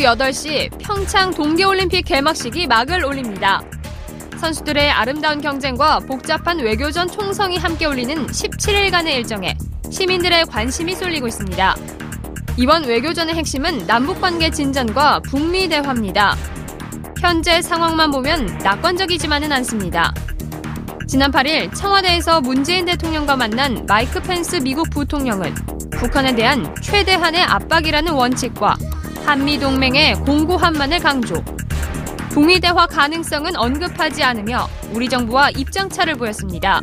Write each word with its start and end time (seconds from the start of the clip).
오후 0.00 0.06
8시 0.06 0.70
평창 0.78 1.30
동계올림픽 1.30 2.06
개막식이 2.06 2.66
막을 2.66 3.04
올립니다. 3.04 3.62
선수들의 4.38 4.90
아름다운 4.90 5.42
경쟁과 5.42 5.98
복잡한 6.00 6.58
외교전 6.58 7.06
총성이 7.06 7.58
함께 7.58 7.84
올리는 7.84 8.26
17일간의 8.26 9.08
일정에 9.16 9.54
시민들의 9.90 10.46
관심이 10.46 10.94
쏠리고 10.94 11.28
있습니다. 11.28 11.76
이번 12.56 12.84
외교전의 12.84 13.34
핵심은 13.34 13.86
남북관계 13.86 14.50
진전과 14.50 15.20
북미 15.28 15.68
대화입니다. 15.68 16.34
현재 17.20 17.60
상황만 17.60 18.10
보면 18.10 18.46
낙관적이지만은 18.62 19.52
않습니다. 19.52 20.14
지난 21.06 21.30
8일 21.30 21.74
청와대에서 21.74 22.40
문재인 22.40 22.86
대통령과 22.86 23.36
만난 23.36 23.84
마이크 23.86 24.18
펜스 24.22 24.56
미국 24.56 24.88
부통령은 24.88 25.54
북한에 25.90 26.34
대한 26.34 26.74
최대한의 26.80 27.42
압박이라는 27.42 28.12
원칙과 28.12 28.76
한미 29.24 29.58
동맹의 29.58 30.14
공고한만을 30.16 30.98
강조. 30.98 31.42
북미 32.30 32.60
대화 32.60 32.86
가능성은 32.86 33.56
언급하지 33.56 34.22
않으며 34.22 34.68
우리 34.92 35.08
정부와 35.08 35.50
입장차를 35.50 36.14
보였습니다. 36.14 36.80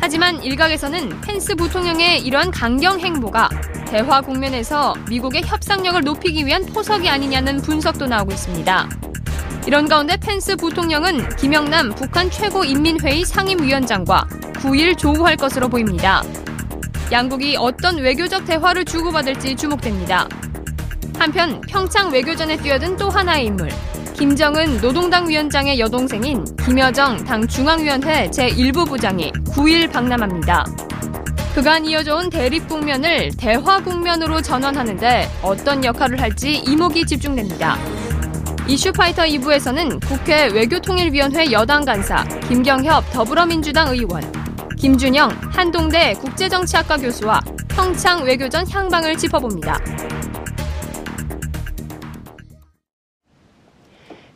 하지만 0.00 0.42
일각에서는 0.42 1.20
펜스 1.20 1.56
부통령의 1.56 2.20
이러한 2.20 2.50
강경 2.50 3.00
행보가 3.00 3.48
대화 3.86 4.20
국면에서 4.20 4.94
미국의 5.08 5.42
협상력을 5.44 6.00
높이기 6.02 6.46
위한 6.46 6.64
포석이 6.64 7.08
아니냐는 7.08 7.58
분석도 7.58 8.06
나오고 8.06 8.32
있습니다. 8.32 8.88
이런 9.66 9.88
가운데 9.88 10.16
펜스 10.16 10.56
부통령은 10.56 11.36
김영남 11.36 11.90
북한 11.94 12.30
최고인민회의 12.30 13.24
상임위원장과 13.24 14.26
9일 14.54 14.96
조우할 14.96 15.36
것으로 15.36 15.68
보입니다. 15.68 16.22
양국이 17.12 17.56
어떤 17.58 17.98
외교적 17.98 18.44
대화를 18.44 18.84
주고받을지 18.84 19.56
주목됩니다. 19.56 20.28
한편 21.20 21.60
평창 21.68 22.10
외교전에 22.10 22.56
뛰어든 22.56 22.96
또 22.96 23.10
하나의 23.10 23.44
인물, 23.44 23.68
김정은 24.14 24.80
노동당 24.80 25.28
위원장의 25.28 25.78
여동생인 25.78 26.42
김여정 26.64 27.24
당 27.24 27.46
중앙위원회 27.46 28.30
제1부 28.30 28.88
부장이 28.88 29.30
9일 29.50 29.92
방남합니다. 29.92 30.64
그간 31.54 31.84
이어져온 31.84 32.30
대립 32.30 32.66
국면을 32.66 33.30
대화 33.36 33.82
국면으로 33.82 34.40
전환하는데 34.40 35.28
어떤 35.42 35.84
역할을 35.84 36.18
할지 36.18 36.54
이목이 36.54 37.04
집중됩니다. 37.04 37.76
이슈파이터 38.66 39.24
2부에서는 39.24 40.00
국회 40.06 40.46
외교통일위원회 40.46 41.52
여당 41.52 41.84
간사 41.84 42.24
김경협 42.48 43.12
더불어민주당 43.12 43.90
의원, 43.90 44.22
김준영 44.78 45.28
한동대 45.50 46.14
국제정치학과 46.14 46.96
교수와 46.96 47.40
평창 47.68 48.24
외교전 48.24 48.66
향방을 48.66 49.18
짚어봅니다. 49.18 49.78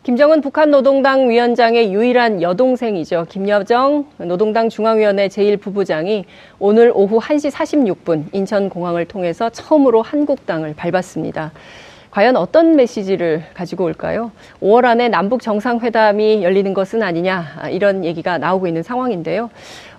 김정은 0.04 0.42
북한 0.42 0.70
노동당 0.70 1.30
위원장의 1.30 1.90
유일한 1.90 2.42
여동생이죠. 2.42 3.24
김여정 3.26 4.04
노동당 4.18 4.68
중앙위원회 4.68 5.28
제1부부장이 5.28 6.24
오늘 6.58 6.92
오후 6.94 7.18
1시 7.18 7.50
46분 7.50 8.24
인천공항을 8.34 9.06
통해서 9.06 9.48
처음으로 9.48 10.02
한국당을 10.02 10.74
밟았습니다. 10.76 11.52
과연 12.10 12.36
어떤 12.36 12.76
메시지를 12.76 13.44
가지고 13.54 13.84
올까요? 13.84 14.30
5월 14.60 14.84
안에 14.84 15.08
남북 15.08 15.40
정상회담이 15.40 16.44
열리는 16.44 16.74
것은 16.74 17.02
아니냐 17.02 17.70
이런 17.70 18.04
얘기가 18.04 18.36
나오고 18.36 18.66
있는 18.66 18.82
상황인데요. 18.82 19.48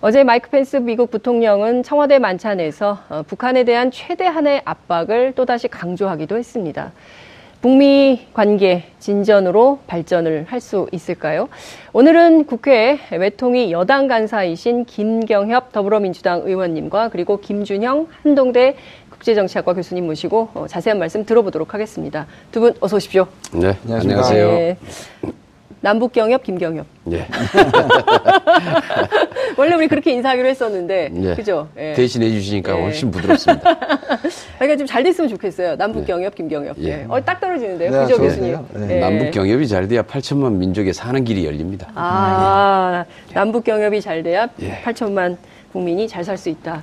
어제 0.02 0.24
마이크 0.24 0.52
펜스 0.52 0.78
미국 0.78 1.10
부통령은 1.10 1.82
청와대 1.82 2.20
만찬에서 2.20 3.00
어, 3.10 3.24
북한에 3.26 3.64
대한 3.64 3.90
최대한의 3.90 4.62
압박을 4.66 5.32
또다시 5.34 5.68
강조하기도 5.68 6.38
했습니다. 6.38 6.92
북미 7.66 8.28
관계 8.32 8.84
진전으로 9.00 9.80
발전을 9.88 10.46
할 10.48 10.62
수 10.62 10.88
있을까요? 10.92 11.50
오늘은 11.94 12.46
국회 12.46 13.00
외통위 13.12 13.72
여당 13.72 14.08
간사이신 14.08 14.86
김경협 14.86 15.72
더불어민주당 15.72 16.44
의원님과 16.46 17.10
그리고 17.10 17.40
김준형 17.42 18.06
한동대 18.22 18.76
국제정치학과 19.10 19.74
교수님 19.74 20.06
모시고 20.06 20.50
어, 20.54 20.66
자세한 20.68 21.00
말씀 21.00 21.26
들어보도록 21.26 21.74
하겠습니다. 21.74 22.28
두 22.52 22.60
분 22.60 22.74
어서 22.82 22.98
오십시오. 22.98 23.26
네, 23.54 23.76
안녕하세요. 23.90 24.48
네. 24.52 24.78
남북 25.86 26.14
경협, 26.14 26.42
김경협. 26.42 26.88
예. 27.12 27.28
원래 29.56 29.76
우리 29.76 29.88
그렇게 29.88 30.14
인사하기로 30.14 30.48
했었는데, 30.48 31.12
예. 31.16 31.36
그죠? 31.36 31.68
예. 31.78 31.94
대신해 31.94 32.28
주시니까 32.32 32.76
예. 32.76 32.82
훨씬 32.82 33.12
부드럽습니다. 33.12 33.78
그러니까 34.58 34.78
좀 34.78 34.88
잘 34.88 35.04
됐으면 35.04 35.30
좋겠어요. 35.30 35.76
남북 35.76 36.08
경협, 36.08 36.34
김경협. 36.34 36.78
예. 36.80 36.86
예. 36.86 37.06
어, 37.08 37.24
딱 37.24 37.40
떨어지는데요. 37.40 37.92
네, 37.92 38.00
그죠, 38.00 38.18
교수님? 38.20 38.58
네. 38.88 39.00
남북 39.00 39.30
경협이 39.30 39.68
잘 39.68 39.88
돼야 39.88 40.02
8천만 40.02 40.54
민족의 40.54 40.92
사는 40.92 41.24
길이 41.24 41.46
열립니다. 41.46 41.92
아, 41.94 43.06
남북 43.36 43.64
경협이 43.64 44.02
잘 44.02 44.24
돼야 44.24 44.48
8천만 44.86 45.38
국민이 45.72 46.08
잘 46.08 46.24
살 46.24 46.36
수 46.36 46.50
있다. 46.50 46.82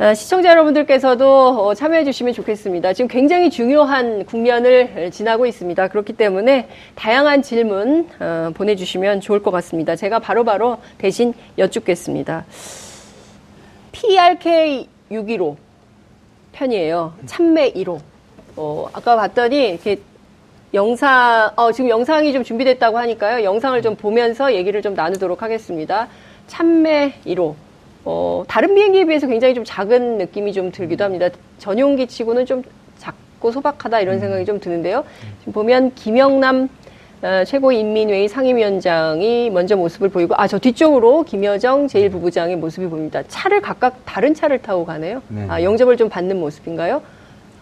아, 0.00 0.14
시청자 0.14 0.48
여러분들께서도 0.48 1.48
어, 1.60 1.74
참여해 1.74 2.04
주시면 2.04 2.32
좋겠습니다. 2.32 2.94
지금 2.94 3.06
굉장히 3.06 3.50
중요한 3.50 4.24
국면을 4.24 5.10
지나고 5.12 5.44
있습니다. 5.44 5.88
그렇기 5.88 6.14
때문에 6.14 6.68
다양한 6.94 7.42
질문 7.42 8.08
어, 8.18 8.50
보내주시면 8.54 9.20
좋을 9.20 9.42
것 9.42 9.50
같습니다. 9.50 9.96
제가 9.96 10.18
바로바로 10.18 10.76
바로 10.76 10.82
대신 10.96 11.34
여쭙겠습니다. 11.58 12.46
PRK 13.92 14.88
615 15.10 15.58
편이에요. 16.52 17.12
참매 17.26 17.72
1호. 17.74 18.00
어, 18.56 18.86
아까 18.94 19.16
봤더니 19.16 19.68
이렇게 19.68 20.00
영상, 20.72 21.50
어, 21.56 21.72
지금 21.72 21.90
영상이 21.90 22.32
좀 22.32 22.42
준비됐다고 22.42 22.96
하니까요. 22.96 23.44
영상을 23.44 23.82
좀 23.82 23.96
보면서 23.96 24.54
얘기를 24.54 24.80
좀 24.80 24.94
나누도록 24.94 25.42
하겠습니다. 25.42 26.08
참매 26.46 27.16
1호. 27.26 27.54
어, 28.04 28.42
다른 28.48 28.74
비행기에 28.74 29.04
비해서 29.04 29.26
굉장히 29.26 29.54
좀 29.54 29.64
작은 29.64 30.18
느낌이 30.18 30.52
좀 30.52 30.72
들기도 30.72 31.04
합니다. 31.04 31.28
전용기 31.58 32.06
치고는 32.06 32.46
좀 32.46 32.62
작고 32.98 33.52
소박하다 33.52 34.00
이런 34.00 34.16
음. 34.16 34.20
생각이 34.20 34.44
좀 34.44 34.58
드는데요. 34.60 35.04
지금 35.40 35.52
보면 35.52 35.94
김영남 35.94 36.68
어, 37.22 37.44
최고인민회의 37.44 38.28
상임위원장이 38.28 39.50
먼저 39.50 39.76
모습을 39.76 40.08
보이고 40.08 40.34
아 40.38 40.46
저 40.48 40.58
뒤쪽으로 40.58 41.24
김여정 41.24 41.86
제1부부장의 41.86 42.56
모습이 42.56 42.86
보입니다. 42.86 43.22
차를 43.28 43.60
각각 43.60 43.98
다른 44.06 44.32
차를 44.34 44.62
타고 44.62 44.86
가네요. 44.86 45.20
네. 45.28 45.44
아 45.48 45.62
영접을 45.62 45.98
좀 45.98 46.08
받는 46.08 46.40
모습인가요? 46.40 47.02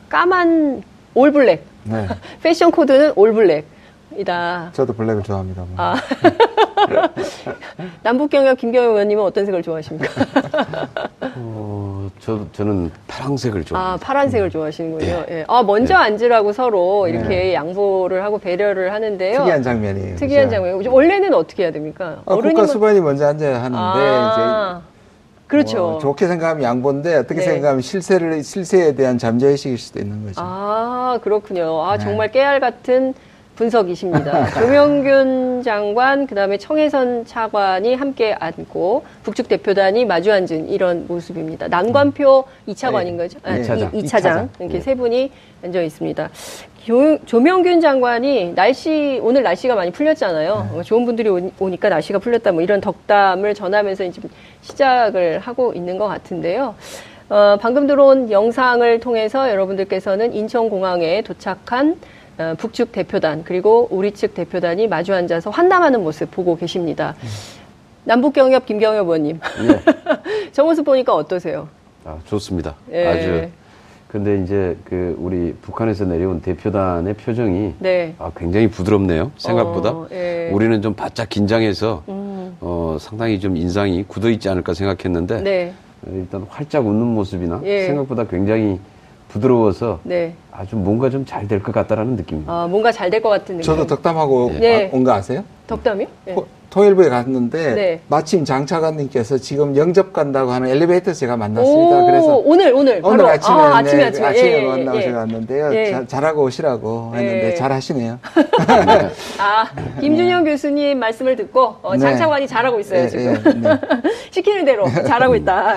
까만 0.08 0.82
올블랙. 1.14 1.64
네. 1.84 2.06
패션 2.42 2.70
코드는 2.70 3.14
올블랙. 3.16 3.64
이다. 4.18 4.70
저도 4.72 4.92
블랙을 4.92 5.22
좋아합니다. 5.22 5.64
아. 5.76 5.94
남북경협 8.02 8.58
김경영 8.58 8.90
의원님은 8.92 9.22
어떤 9.22 9.46
색을 9.46 9.62
좋아하십니까? 9.62 10.08
어, 11.36 12.10
저, 12.18 12.44
저는 12.52 12.90
파란색을 13.06 13.64
좋아합니다. 13.64 13.94
아, 13.94 13.96
파란색을 14.06 14.50
좋아하시는군요. 14.50 15.06
예. 15.06 15.26
예. 15.30 15.44
아, 15.46 15.62
먼저 15.62 15.94
예. 15.94 15.98
앉으라고 15.98 16.52
서로 16.52 17.06
네. 17.06 17.12
이렇게 17.12 17.28
네. 17.28 17.54
양보를 17.54 18.24
하고 18.24 18.38
배려를 18.38 18.92
하는데요. 18.92 19.38
특이한 19.38 19.62
장면이에요. 19.62 20.16
특이한 20.16 20.50
장면이에요. 20.50 20.92
원래는 20.92 21.32
어떻게 21.34 21.64
해야 21.64 21.72
됩니까? 21.72 22.22
아, 22.26 22.32
어른이면... 22.32 22.54
국가 22.54 22.66
수반이 22.66 23.00
먼저 23.00 23.26
앉아야 23.26 23.56
하는데, 23.62 23.78
아. 23.78 24.80
이제. 24.82 24.88
그렇죠. 25.48 25.76
뭐 25.78 25.98
좋게 25.98 26.28
생각하면 26.28 26.62
양보인데 26.62 27.16
어떻게 27.16 27.40
네. 27.40 27.46
생각하면 27.46 27.80
실세를 27.80 28.44
실세에 28.44 28.94
대한 28.94 29.16
잠재의식일 29.16 29.78
수도 29.78 29.98
있는 29.98 30.24
거죠. 30.24 30.40
아 30.44 31.18
그렇군요. 31.22 31.82
아 31.82 31.96
네. 31.96 32.04
정말 32.04 32.30
깨알 32.30 32.60
같은 32.60 33.14
분석이십니다. 33.58 34.50
조명균 34.50 35.62
장관, 35.64 36.28
그 36.28 36.36
다음에 36.36 36.56
청해선 36.58 37.26
차관이 37.26 37.96
함께 37.96 38.32
앉고 38.38 39.04
북측 39.24 39.48
대표단이 39.48 40.04
마주 40.04 40.32
앉은 40.32 40.68
이런 40.68 41.06
모습입니다. 41.08 41.66
난관표 41.66 42.44
2차관인 42.68 43.16
거죠? 43.16 43.40
아, 43.42 43.54
네. 43.54 43.62
2차장. 43.62 43.92
2차장. 43.92 44.48
이렇게 44.60 44.74
네. 44.74 44.80
세 44.80 44.94
분이 44.94 45.32
앉아 45.64 45.82
있습니다. 45.82 46.30
조, 46.84 47.18
조명균 47.26 47.80
장관이 47.80 48.54
날씨, 48.54 49.18
오늘 49.24 49.42
날씨가 49.42 49.74
많이 49.74 49.90
풀렸잖아요. 49.90 50.70
네. 50.76 50.82
좋은 50.84 51.04
분들이 51.04 51.28
오, 51.28 51.68
니까 51.68 51.88
날씨가 51.88 52.20
풀렸다 52.20 52.52
뭐 52.52 52.62
이런 52.62 52.80
덕담을 52.80 53.54
전하면서 53.54 54.04
이제 54.04 54.22
시작을 54.62 55.40
하고 55.40 55.72
있는 55.74 55.98
것 55.98 56.06
같은데요. 56.06 56.76
어, 57.28 57.58
방금 57.60 57.86
들어온 57.88 58.30
영상을 58.30 59.00
통해서 59.00 59.50
여러분들께서는 59.50 60.32
인천공항에 60.32 61.22
도착한 61.22 61.90
어, 61.92 61.96
북측 62.58 62.92
대표단 62.92 63.42
그리고 63.44 63.88
우리 63.90 64.12
측 64.12 64.34
대표단이 64.34 64.86
마주 64.86 65.14
앉아서 65.14 65.50
환담하는 65.50 66.02
모습 66.02 66.30
보고 66.30 66.56
계십니다. 66.56 67.14
음. 67.22 67.28
남북경협 68.04 68.64
김경협 68.64 69.06
의원님. 69.06 69.40
예. 69.64 69.80
저 70.52 70.64
모습 70.64 70.84
보니까 70.84 71.14
어떠세요? 71.14 71.68
아, 72.04 72.16
좋습니다. 72.24 72.74
예. 72.92 73.06
아주. 73.06 73.48
근데 74.06 74.42
이제 74.42 74.74
그 74.84 75.14
우리 75.18 75.52
북한에서 75.60 76.06
내려온 76.06 76.40
대표단의 76.40 77.12
표정이 77.14 77.74
네. 77.78 78.14
아, 78.18 78.30
굉장히 78.34 78.68
부드럽네요. 78.68 79.32
생각보다. 79.36 79.90
어, 79.90 80.08
예. 80.12 80.48
우리는 80.50 80.80
좀 80.80 80.94
바짝 80.94 81.28
긴장해서 81.28 82.04
음. 82.08 82.56
어, 82.60 82.96
상당히 82.98 83.38
좀 83.38 83.56
인상이 83.56 84.04
굳어 84.08 84.30
있지 84.30 84.48
않을까 84.48 84.72
생각했는데 84.72 85.42
네. 85.42 85.74
일단 86.10 86.46
활짝 86.48 86.86
웃는 86.86 87.06
모습이나 87.06 87.60
예. 87.64 87.86
생각보다 87.86 88.24
굉장히 88.26 88.78
부드러워서 89.28 90.00
네. 90.04 90.34
아주 90.52 90.76
뭔가 90.76 91.10
좀 91.10 91.24
잘 91.26 91.46
될 91.48 91.62
것 91.62 91.72
같다라는 91.72 92.16
느낌입니다. 92.16 92.52
아, 92.52 92.66
뭔가 92.66 92.90
잘 92.92 93.10
될 93.10 93.20
것 93.22 93.28
같은 93.28 93.56
느낌. 93.58 93.62
저도 93.62 93.86
덕담하고 93.86 94.52
네. 94.58 94.90
온 94.92 95.04
거 95.04 95.12
아세요? 95.12 95.44
덕담이요? 95.66 96.06
네. 96.24 96.36
토일부에 96.70 97.08
갔는데 97.08 97.74
네. 97.74 98.00
마침 98.08 98.44
장차관님께서 98.44 99.38
지금 99.38 99.74
영접 99.76 100.12
간다고 100.12 100.50
하는 100.50 100.68
엘리베이터에서 100.68 101.18
제가 101.18 101.36
만났습니다. 101.38 102.04
그래서 102.04 102.36
오늘 102.44 102.74
오늘 102.74 103.00
오늘 103.02 103.24
아침에 103.26 103.54
아, 103.56 103.76
아침에 103.78 104.04
아침에, 104.04 104.26
아침에 104.26 104.62
예, 104.62 104.66
만나고 104.66 104.98
예. 104.98 105.02
제가 105.02 105.18
왔는데요. 105.20 105.74
예. 105.74 105.90
자, 105.90 106.06
잘하고 106.06 106.42
오시라고 106.44 107.12
했는데 107.16 107.50
예. 107.52 107.54
잘하시네요. 107.54 108.18
아 109.38 109.66
김준영 110.00 110.44
교수님 110.44 110.98
말씀을 110.98 111.36
듣고 111.36 111.76
어, 111.82 111.92
네. 111.94 111.98
장차관이 112.00 112.46
잘하고 112.46 112.80
있어요 112.80 113.00
예, 113.04 113.08
지금 113.08 113.24
예, 113.46 113.52
네. 113.52 113.80
시키는 114.30 114.64
대로 114.66 114.84
잘하고 115.06 115.36
있다. 115.36 115.76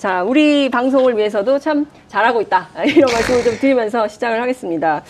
자 0.00 0.22
우리 0.22 0.70
방송을 0.70 1.18
위해서도 1.18 1.58
참 1.58 1.84
잘하고 2.08 2.40
있다 2.40 2.68
이런 2.86 3.12
말씀을 3.12 3.44
좀 3.44 3.54
드리면서 3.58 4.08
시작을 4.08 4.40
하겠습니다. 4.40 5.02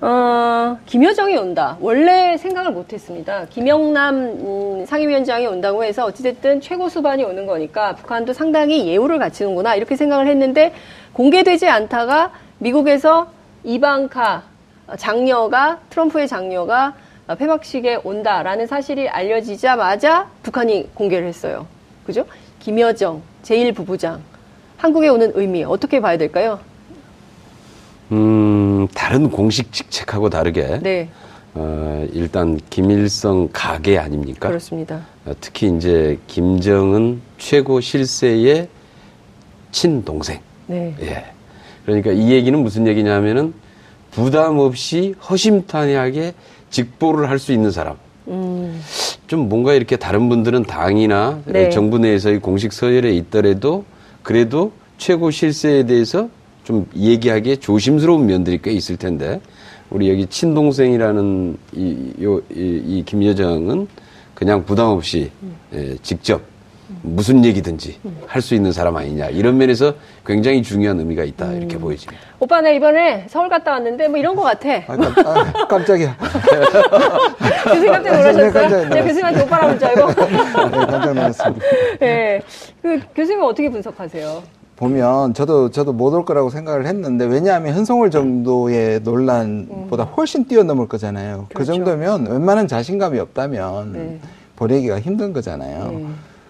어, 0.00 0.78
김여정이 0.86 1.36
온다. 1.36 1.76
원래 1.80 2.36
생각을 2.36 2.70
못 2.70 2.92
했습니다. 2.92 3.46
김영남 3.50 4.14
음, 4.14 4.86
상임위원장이 4.86 5.44
온다고 5.48 5.82
해서 5.82 6.04
어찌됐든 6.04 6.60
최고 6.60 6.88
수반이 6.88 7.24
오는 7.24 7.46
거니까 7.46 7.96
북한도 7.96 8.32
상당히 8.32 8.86
예우를 8.86 9.18
갖추는구나 9.18 9.74
이렇게 9.74 9.96
생각을 9.96 10.28
했는데 10.28 10.72
공개되지 11.14 11.68
않다가 11.68 12.30
미국에서 12.58 13.32
이방카 13.64 14.44
장녀가 14.98 15.80
트럼프의 15.90 16.28
장녀가 16.28 16.94
폐막식에 17.36 18.02
온다라는 18.04 18.68
사실이 18.68 19.08
알려지자마자 19.08 20.28
북한이 20.44 20.90
공개를 20.94 21.26
했어요. 21.26 21.66
그죠? 22.06 22.24
김여정 22.60 23.22
제1부부장 23.42 24.27
한국에 24.78 25.08
오는 25.08 25.32
의미 25.34 25.64
어떻게 25.64 26.00
봐야 26.00 26.16
될까요? 26.16 26.60
음, 28.12 28.88
다른 28.94 29.28
공식 29.28 29.72
직책하고 29.72 30.30
다르게 30.30 30.78
네. 30.82 31.08
어, 31.54 32.06
일단 32.12 32.58
김일성 32.70 33.48
가계 33.52 33.98
아닙니까? 33.98 34.48
그렇습니다. 34.48 35.00
어, 35.26 35.32
특히 35.40 35.68
이제 35.76 36.18
김정은 36.28 37.20
최고 37.38 37.80
실세의 37.80 38.68
친동생. 39.72 40.40
네. 40.68 40.94
예. 41.02 41.24
그러니까 41.84 42.12
이 42.12 42.30
얘기는 42.30 42.58
무슨 42.58 42.86
얘기냐면은 42.86 43.52
부담 44.10 44.58
없이 44.58 45.14
허심탄회하게 45.28 46.34
직보를 46.70 47.28
할 47.28 47.38
수 47.38 47.52
있는 47.52 47.70
사람. 47.70 47.96
음. 48.28 48.80
좀 49.26 49.48
뭔가 49.48 49.74
이렇게 49.74 49.96
다른 49.96 50.28
분들은 50.28 50.64
당이나 50.64 51.40
네. 51.46 51.70
정부 51.70 51.98
내에서의 51.98 52.40
공식 52.40 52.72
서열에 52.72 53.10
있더라도 53.16 53.84
그래도 54.22 54.72
최고 54.98 55.30
실세에 55.30 55.84
대해서 55.84 56.28
좀 56.64 56.86
얘기하기에 56.94 57.56
조심스러운 57.56 58.26
면들이 58.26 58.60
꽤 58.62 58.72
있을 58.72 58.96
텐데 58.96 59.40
우리 59.90 60.10
여기 60.10 60.26
친동생이라는 60.26 61.56
이, 61.72 62.12
요, 62.22 62.38
이, 62.54 62.82
이 62.86 63.02
김여정은 63.06 63.88
그냥 64.34 64.64
부담 64.64 64.88
없이 64.88 65.30
음. 65.42 65.56
예, 65.72 65.96
직접 66.02 66.42
무슨 67.02 67.44
얘기든지 67.44 67.98
음. 68.04 68.16
할수 68.26 68.54
있는 68.54 68.72
사람 68.72 68.96
아니냐 68.96 69.26
이런 69.26 69.58
면에서 69.58 69.94
굉장히 70.24 70.62
중요한 70.62 70.98
의미가 70.98 71.24
있다 71.24 71.46
음. 71.46 71.56
이렇게 71.58 71.78
보여집니다. 71.78 72.22
오빠 72.40 72.60
나 72.60 72.70
이번에 72.70 73.26
서울 73.28 73.48
갔다 73.48 73.72
왔는데 73.72 74.08
뭐 74.08 74.18
이런 74.18 74.34
거 74.34 74.42
같아. 74.42 74.68
아, 74.86 74.96
깜, 74.96 75.26
아, 75.26 75.66
깜짝이야. 75.66 76.16
교수님 77.64 77.92
깜짝 77.92 78.16
놀라셨어요? 78.16 78.52
제가 78.90 79.02
교수님한테 79.02 79.42
오빠라고 79.42 79.78
줄 79.78 79.88
알고. 79.88 80.08
네, 80.08 80.36
깜짝 80.86 81.14
놀랐습니다. 81.14 81.66
네, 82.00 82.40
그 82.82 83.00
교수님은 83.14 83.46
어떻게 83.46 83.70
분석하세요? 83.70 84.42
보면 84.76 85.34
저도 85.34 85.70
저도 85.70 85.92
못 85.92 86.14
올 86.14 86.24
거라고 86.24 86.50
생각을 86.50 86.86
했는데 86.86 87.24
왜냐하면 87.26 87.74
현송월 87.74 88.10
정도의 88.12 89.00
논란보다 89.00 90.04
음. 90.04 90.08
훨씬 90.16 90.44
뛰어넘을 90.46 90.86
거잖아요. 90.86 91.46
그 91.48 91.54
그렇죠. 91.54 91.72
그 91.72 91.76
정도면 91.76 92.26
웬만한 92.30 92.68
자신감이 92.68 93.18
없다면 93.18 93.92
네. 93.92 94.20
보내기가 94.54 95.00
힘든 95.00 95.32
거잖아요. 95.32 95.90
네. 95.92 96.06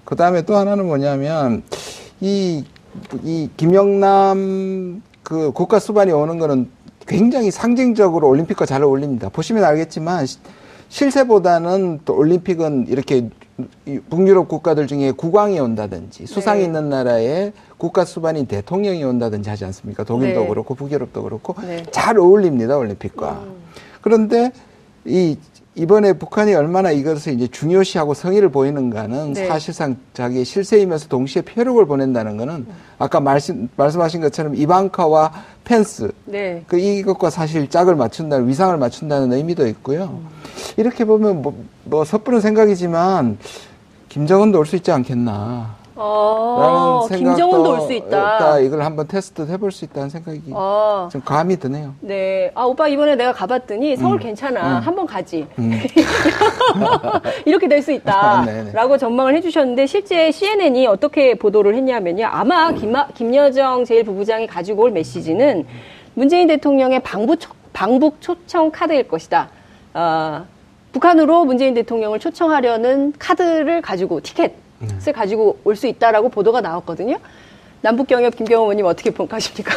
그 0.09 0.17
다음에 0.17 0.41
또 0.41 0.57
하나는 0.57 0.87
뭐냐면 0.87 1.63
이, 2.23 2.65
이 3.23 3.51
김영남 3.59 5.03
그 5.23 5.53
국가 5.53 5.79
수반이 5.79 6.13
오는 6.13 6.39
거는 6.39 6.71
굉장히 7.07 7.51
상징적으로 7.51 8.27
올림픽과 8.27 8.65
잘 8.65 8.83
어울립니다. 8.83 9.29
보시면 9.29 9.65
알겠지만 9.65 10.25
실세보다는 10.89 12.01
또 12.07 12.17
올림픽은 12.17 12.87
이렇게 12.89 13.29
북유럽 14.09 14.49
국가들 14.49 14.87
중에 14.87 15.13
국왕이 15.13 15.61
온다든지 15.61 16.25
수상이 16.25 16.61
네. 16.61 16.65
있는 16.65 16.89
나라에 16.89 17.53
국가 17.77 18.07
수반인 18.07 18.47
대통령이 18.47 19.05
온다든지 19.05 19.51
하지 19.51 19.67
않습니까? 19.67 20.05
독일도 20.05 20.41
네. 20.41 20.49
그렇고 20.49 20.75
북유럽도 20.75 21.23
그렇고 21.23 21.55
네. 21.61 21.83
잘 21.91 22.19
어울립니다 22.19 22.79
올림픽과. 22.79 23.33
음. 23.33 23.57
그런데 24.01 24.53
이 25.05 25.37
이번에 25.79 26.13
북한이 26.15 26.55
얼마나 26.55 26.91
이것을 26.91 27.35
이제 27.35 27.47
중요시하고 27.47 28.13
성의를 28.13 28.49
보이는가는 28.49 29.33
네. 29.33 29.47
사실상 29.47 29.97
자기의 30.13 30.45
실세이면서 30.45 31.07
동시에 31.07 31.43
표력을 31.43 31.85
보낸다는 31.87 32.37
거는 32.37 32.67
아까 32.99 33.21
말씀, 33.21 33.69
말씀하신 33.77 34.21
것처럼 34.21 34.57
이방카와 34.57 35.33
펜스. 35.63 36.11
네. 36.25 36.65
그 36.67 36.79
이것과 36.79 37.31
사실 37.31 37.71
짝을 37.71 37.95
맞춘다는, 37.95 38.49
위상을 38.49 38.77
맞춘다는 38.77 39.33
의미도 39.33 39.69
있고요. 39.69 40.05
음. 40.21 40.27
이렇게 40.77 41.05
보면 41.05 41.43
뭐, 41.43 41.55
뭐 41.85 42.05
섣부른 42.05 42.41
생각이지만 42.41 43.39
김정은도 44.09 44.59
올 44.59 44.67
수 44.67 44.75
있지 44.75 44.91
않겠나. 44.91 45.77
어, 46.01 47.07
김정은도 47.09 47.71
올수 47.73 47.93
있다. 47.93 48.61
이걸 48.61 48.83
한번 48.83 49.09
테스트 49.09 49.43
해볼 49.43 49.73
수 49.73 49.85
있다는 49.85 50.09
생각이 50.09 50.43
어. 50.53 51.09
좀 51.11 51.21
감이 51.25 51.57
드네요. 51.59 51.95
네. 52.01 52.53
아, 52.55 52.63
오빠 52.65 52.87
이번에 52.87 53.17
내가 53.17 53.33
가봤더니 53.33 53.97
서울 53.97 54.15
음. 54.15 54.19
괜찮아. 54.19 54.79
음. 54.79 54.83
한번 54.83 55.07
가지. 55.07 55.47
음. 55.59 55.73
이렇게 57.45 57.67
될 57.67 57.83
수 57.83 57.93
있다. 57.93 58.41
아, 58.41 58.47
라고 58.73 58.99
전망을 58.99 59.35
해주셨는데 59.37 59.87
실제 59.87 60.31
CNN이 60.33 60.87
어떻게 60.89 61.35
보도를 61.35 61.75
했냐면요. 61.77 62.27
아마 62.27 62.73
김하, 62.73 63.07
김여정 63.09 63.85
제1부부장이 63.85 64.47
가지고 64.49 64.83
올 64.83 64.91
메시지는 64.91 65.65
문재인 66.15 66.49
대통령의 66.49 67.01
방북, 67.01 67.39
방북 67.73 68.21
초청 68.21 68.71
카드일 68.73 69.07
것이다. 69.09 69.49
어, 69.95 70.45
북한으로 70.93 71.45
문재인 71.45 71.75
대통령을 71.75 72.19
초청하려는 72.19 73.13
카드를 73.19 73.81
가지고 73.81 74.21
티켓 74.21 74.55
을 74.83 75.13
가지고 75.13 75.59
올 75.65 75.77
수 75.77 75.87
있다라고 75.87 76.29
보도가 76.29 76.61
나왔거든요. 76.61 77.17
남북경협 77.81 78.37
김경호 78.37 78.65
의원님 78.65 78.87
어떻게 78.87 79.11
평가하십니까? 79.11 79.73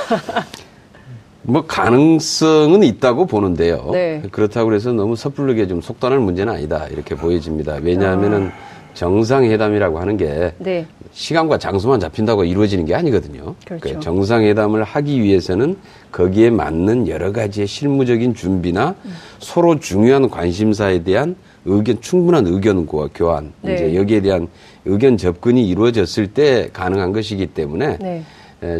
뭐 1.44 1.66
가능성은 1.66 2.84
있다고 2.84 3.26
보는데요. 3.26 3.90
네. 3.92 4.22
그렇다고 4.32 4.74
해서 4.74 4.92
너무 4.94 5.16
섣부르게 5.16 5.68
좀 5.68 5.82
속단할 5.82 6.20
문제는 6.20 6.54
아니다 6.54 6.88
이렇게 6.88 7.16
보여집니다. 7.16 7.78
왜냐하면은 7.82 8.48
아. 8.48 8.72
정상회담이라고 8.94 10.00
하는 10.00 10.18
게 10.18 10.54
네. 10.58 10.86
시간과 11.14 11.58
장소만 11.58 12.00
잡힌다고 12.00 12.44
이루어지는 12.44 12.86
게 12.86 12.94
아니거든요. 12.94 13.56
그렇죠. 13.66 13.82
그러니까 13.82 14.00
정상회담을 14.02 14.84
하기 14.84 15.22
위해서는 15.22 15.78
거기에 16.12 16.50
맞는 16.50 17.08
여러 17.08 17.32
가지의 17.32 17.68
실무적인 17.68 18.34
준비나 18.36 18.96
음. 19.06 19.14
서로 19.40 19.80
중요한 19.80 20.30
관심사에 20.30 21.04
대한 21.04 21.36
의견 21.66 22.02
충분한 22.02 22.48
의견 22.48 22.86
교환 22.86 23.54
네. 23.62 23.76
이제 23.76 23.96
여기에 23.96 24.22
대한 24.22 24.48
의견 24.86 25.18
접근이 25.18 25.68
이루어졌을 25.68 26.28
때 26.28 26.70
가능한 26.74 27.12
것이기 27.14 27.48
때문에 27.48 27.98
네. 28.00 28.24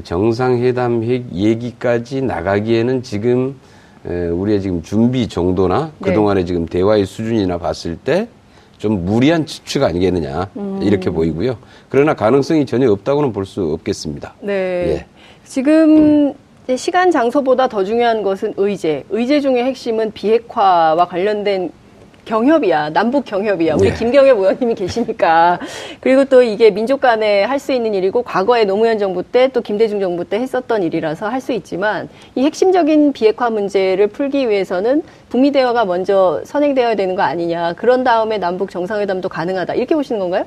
정상회담 0.04 1.04
얘기까지 1.34 2.22
나가기에는 2.22 3.04
지금 3.04 3.56
우리의 4.06 4.62
지금 4.62 4.82
준비 4.82 5.28
정도나 5.28 5.92
네. 6.00 6.10
그동안의 6.10 6.46
지금 6.46 6.66
대화의 6.66 7.06
수준이나 7.06 7.58
봤을 7.58 7.98
때 7.98 8.28
좀 8.82 9.06
무리한 9.06 9.46
추측 9.46 9.84
아니겠느냐 9.84 10.50
음. 10.58 10.80
이렇게 10.82 11.12
보이고요. 11.12 11.56
그러나 11.90 12.16
가능성이 12.16 12.66
전혀 12.66 12.92
없다고는 12.92 13.32
볼 13.32 13.46
수 13.46 13.62
없겠습니다. 13.74 14.34
네. 14.42 14.54
예. 14.54 15.06
지금 15.46 16.34
음. 16.70 16.76
시간 16.76 17.12
장소보다 17.12 17.68
더 17.68 17.84
중요한 17.84 18.24
것은 18.24 18.56
의제. 18.58 19.04
의제 19.12 19.40
중의 19.40 19.66
핵심은 19.66 20.14
비핵화와 20.14 21.06
관련된 21.06 21.70
경협이야. 22.26 22.90
남북 22.92 23.26
경협이야. 23.26 23.76
우리 23.76 23.90
네. 23.90 23.96
김경협 23.96 24.38
의원님이 24.38 24.76
계시니까. 24.76 25.60
그리고 26.02 26.26
또 26.26 26.42
이게 26.44 26.70
민족 26.72 27.02
간에 27.02 27.44
할 27.44 27.60
수 27.60 27.72
있는 27.74 27.94
일이고 27.94 28.24
과거에 28.24 28.64
노무현 28.66 28.98
정부 29.00 29.22
때 29.24 29.48
또 29.50 29.62
김대중 29.62 30.00
정부 30.00 30.24
때 30.26 30.38
했었던 30.40 30.82
일이라서 30.84 31.28
할 31.28 31.42
수 31.42 31.52
있지만 31.54 32.08
이 32.36 32.44
핵심적인 32.44 33.14
비핵화 33.14 33.50
문제를 33.50 34.08
풀기 34.08 34.50
위해서는 34.50 35.02
북미 35.30 35.52
대화가 35.52 35.86
먼저 35.86 36.42
선행되어야 36.46 36.96
되는 36.96 37.16
거 37.16 37.22
아니냐. 37.24 37.74
그런 37.74 38.04
다음에 38.04 38.38
남북 38.38 38.70
정상회담도 38.70 39.28
가능하다. 39.30 39.74
이렇게 39.76 39.96
보시는 39.96 40.20
건가요? 40.20 40.44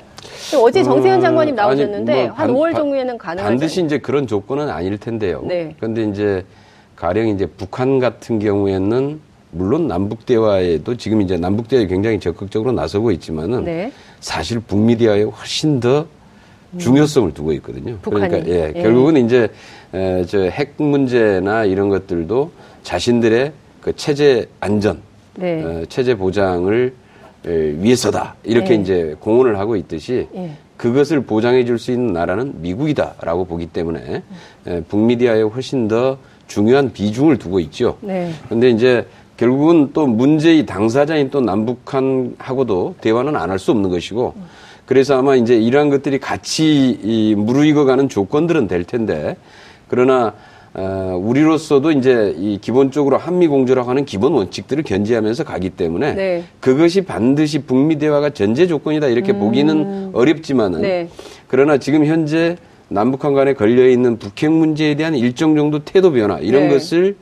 어제 0.61 0.83
정세현 0.83 1.19
음, 1.19 1.21
장관님 1.21 1.55
나오셨는데 1.55 2.13
아니, 2.13 2.27
뭐한 2.27 2.49
5월 2.53 2.75
정도에는 2.75 3.17
가능하죠. 3.17 3.49
반드시 3.49 3.83
이제 3.83 3.97
그런 3.97 4.27
조건은 4.27 4.69
아닐 4.69 4.97
텐데요. 4.97 5.41
네. 5.45 5.73
그런데 5.77 6.03
이제 6.03 6.45
가령 6.95 7.27
이제 7.27 7.45
북한 7.45 7.99
같은 7.99 8.39
경우에는 8.39 9.19
물론 9.55 9.87
남북 9.87 10.25
대화에도 10.25 10.95
지금 10.97 11.21
이제 11.21 11.37
남북 11.37 11.67
대화에 11.69 11.87
굉장히 11.87 12.19
적극적으로 12.19 12.71
나서고 12.73 13.11
있지만은 13.11 13.63
네. 13.63 13.91
사실 14.19 14.59
북미 14.59 14.97
대화에 14.97 15.23
훨씬 15.23 15.79
더 15.79 16.05
중요성을 16.77 17.33
두고 17.33 17.53
있거든요. 17.53 17.97
북한이. 18.01 18.27
그러니까 18.27 18.51
예, 18.53 18.73
예. 18.75 18.81
결국은 18.81 19.15
이제 19.25 19.47
에, 19.93 20.25
저 20.25 20.49
핵 20.49 20.73
문제나 20.77 21.63
이런 21.63 21.87
것들도 21.89 22.51
자신들의 22.83 23.53
그 23.79 23.95
체제 23.95 24.49
안전, 24.59 24.99
네. 25.35 25.63
어, 25.63 25.85
체제 25.87 26.15
보장을 26.15 26.93
에, 27.45 27.49
위해서다 27.79 28.35
이렇게 28.43 28.75
네. 28.75 28.81
이제 28.81 29.15
공언을 29.21 29.57
하고 29.57 29.77
있듯이 29.77 30.27
예. 30.35 30.51
그것을 30.75 31.21
보장해 31.21 31.63
줄 31.63 31.79
수 31.79 31.91
있는 31.93 32.11
나라는 32.11 32.61
미국이다라고 32.61 33.45
보기 33.45 33.67
때문에 33.67 34.21
에, 34.67 34.81
북미디어에 34.81 35.43
훨씬 35.43 35.87
더 35.87 36.17
중요한 36.47 36.91
비중을 36.91 37.37
두고 37.37 37.61
있죠. 37.61 37.97
네. 38.01 38.31
근데 38.49 38.69
이제 38.69 39.05
결국은 39.37 39.89
또 39.93 40.07
문제의 40.07 40.65
당사자인 40.65 41.29
또 41.29 41.41
남북한하고도 41.41 42.95
대화는 43.01 43.35
안 43.35 43.49
할 43.49 43.59
수 43.59 43.71
없는 43.71 43.89
것이고 43.89 44.33
그래서 44.85 45.17
아마 45.17 45.35
이제 45.35 45.55
이러한 45.57 45.89
것들이 45.89 46.19
같이 46.19 46.99
이 47.03 47.35
무르익어가는 47.35 48.07
조건들은 48.09 48.67
될 48.67 48.83
텐데 48.83 49.35
그러나 49.87 50.33
어, 50.73 51.17
우리로서도 51.21 51.91
이제 51.91 52.35
이 52.37 52.59
기본적으로 52.61 53.17
한미 53.17 53.47
공조라고 53.47 53.89
하는 53.89 54.03
기본 54.03 54.33
원칙들을 54.33 54.83
견지하면서 54.83 55.45
가기 55.45 55.69
때문에 55.69 56.13
네. 56.13 56.43
그것이 56.59 57.01
반드시 57.01 57.59
북미 57.59 57.97
대화가 57.97 58.31
전제 58.31 58.67
조건이다 58.67 59.07
이렇게 59.07 59.31
음. 59.31 59.39
보기는 59.39 60.11
어렵지만은 60.13 60.81
네. 60.81 61.07
그러나 61.47 61.77
지금 61.77 62.05
현재 62.05 62.57
남북한 62.89 63.33
간에 63.33 63.53
걸려 63.53 63.87
있는 63.87 64.19
북핵 64.19 64.51
문제에 64.51 64.95
대한 64.95 65.15
일정 65.15 65.55
정도 65.55 65.79
태도 65.79 66.11
변화 66.11 66.39
이런 66.39 66.63
네. 66.63 66.69
것을 66.73 67.15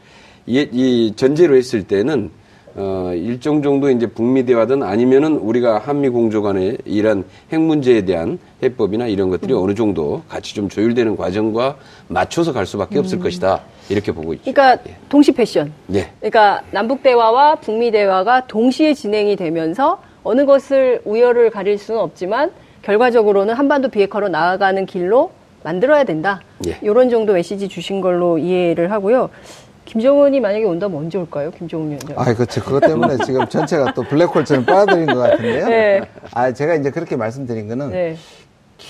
이, 0.45 0.67
이 0.71 1.13
전제로 1.15 1.55
했을 1.55 1.83
때는 1.83 2.29
어, 2.75 3.11
일정 3.13 3.61
정도 3.61 3.89
이제 3.91 4.07
북미 4.07 4.45
대화든 4.45 4.81
아니면은 4.81 5.37
우리가 5.37 5.77
한미 5.77 6.09
공조 6.09 6.41
간의 6.41 6.79
이런 6.85 7.23
핵 7.51 7.61
문제에 7.61 8.03
대한 8.03 8.39
해법이나 8.63 9.05
이런 9.05 9.29
것들이 9.29 9.53
음. 9.53 9.59
어느 9.61 9.75
정도 9.75 10.23
같이 10.27 10.55
좀 10.55 10.69
조율되는 10.69 11.15
과정과 11.15 11.77
맞춰서 12.07 12.51
갈 12.51 12.65
수밖에 12.65 12.97
없을 12.97 13.19
음. 13.19 13.23
것이다. 13.23 13.61
이렇게 13.89 14.11
보고 14.11 14.33
있죠. 14.33 14.51
그러니까 14.51 14.89
예. 14.89 14.95
동시 15.07 15.31
패션. 15.31 15.71
예. 15.93 16.09
그러니까 16.19 16.63
남북 16.71 17.03
대화와 17.03 17.55
북미 17.55 17.91
대화가 17.91 18.47
동시에 18.47 18.95
진행이 18.95 19.35
되면서 19.35 20.01
어느 20.23 20.45
것을 20.45 21.01
우열을 21.05 21.51
가릴 21.51 21.77
수는 21.77 21.99
없지만 21.99 22.51
결과적으로는 22.81 23.53
한반도 23.53 23.89
비핵화로 23.89 24.29
나아가는 24.29 24.83
길로 24.87 25.31
만들어야 25.63 26.03
된다. 26.03 26.41
예. 26.67 26.77
이런 26.81 27.09
정도 27.09 27.33
메시지 27.33 27.67
주신 27.67 28.01
걸로 28.01 28.37
이해를 28.37 28.91
하고요. 28.91 29.29
김정은이 29.85 30.39
만약에 30.39 30.63
온다면 30.65 30.97
언제 30.99 31.17
올까요? 31.17 31.51
김정은 31.51 31.89
위원장. 31.89 32.15
아, 32.17 32.33
그렇죠. 32.33 32.63
그것 32.63 32.79
때문에 32.79 33.17
지금 33.25 33.47
전체가 33.47 33.93
또 33.93 34.03
블랙홀처럼 34.03 34.65
빨아들인 34.65 35.05
것 35.07 35.15
같은데요. 35.15 35.67
네. 35.69 36.01
아, 36.33 36.51
제가 36.51 36.75
이제 36.75 36.89
그렇게 36.89 37.15
말씀드린 37.15 37.67
거는 37.67 37.89
네. 37.91 38.15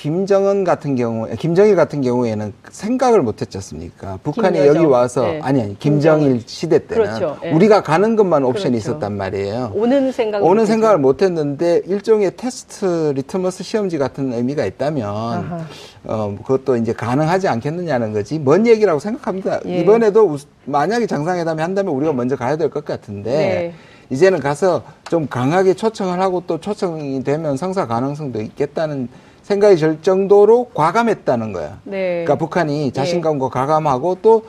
김정은 0.01 0.63
같은 0.63 0.95
경우, 0.95 1.27
김정일 1.38 1.75
같은 1.75 2.01
경우에는 2.01 2.51
생각을 2.71 3.21
못했지 3.21 3.57
않습니까? 3.59 4.17
북한이 4.23 4.57
김여정. 4.57 4.75
여기 4.75 4.85
와서 4.85 5.21
네. 5.21 5.39
아니 5.43 5.62
아니 5.62 5.79
김정일 5.79 6.41
시대 6.45 6.79
때는 6.88 7.03
그렇죠. 7.05 7.38
네. 7.41 7.53
우리가 7.53 7.83
가는 7.83 8.15
것만 8.15 8.43
옵션이 8.43 8.71
그렇죠. 8.73 8.89
있었단 8.89 9.15
말이에요. 9.15 9.71
오는 9.75 10.12
생각 10.12 10.43
오는 10.43 10.65
생각을 10.65 10.97
못했는데 10.97 11.83
일종의 11.85 12.35
테스트 12.35 13.13
리트머스 13.15 13.63
시험지 13.63 13.97
같은 14.00 14.33
의미가 14.33 14.65
있다면 14.65 15.07
아하. 15.07 15.59
어 16.05 16.35
그것도 16.38 16.75
이제 16.77 16.91
가능하지 16.91 17.47
않겠느냐는 17.47 18.13
거지 18.13 18.39
먼 18.39 18.65
얘기라고 18.67 19.00
생각합니다. 19.00 19.59
예. 19.67 19.79
이번에도 19.79 20.38
만약에 20.65 21.05
정상회담이 21.05 21.62
한다면 21.62 21.93
우리가 21.93 22.12
먼저 22.13 22.35
가야 22.35 22.57
될 22.57 22.69
것 22.71 22.83
같은데. 22.83 23.31
네. 23.31 23.73
이제는 24.10 24.39
가서 24.39 24.83
좀 25.10 25.27
강하게 25.27 25.74
초청을 25.74 26.19
하고 26.19 26.43
또 26.45 26.60
초청이 26.60 27.24
되면 27.24 27.57
성사 27.57 27.88
가능성도 27.88 28.41
있겠다는 28.41 29.10
생각이 29.43 29.75
들 29.75 30.01
정도로 30.01 30.69
과감했다는 30.74 31.53
거야. 31.53 31.79
네. 31.83 32.24
그러니까 32.24 32.36
북한이 32.36 32.91
자신감과 32.91 33.48
네. 33.48 33.51
과감하고 33.51 34.17
또 34.22 34.43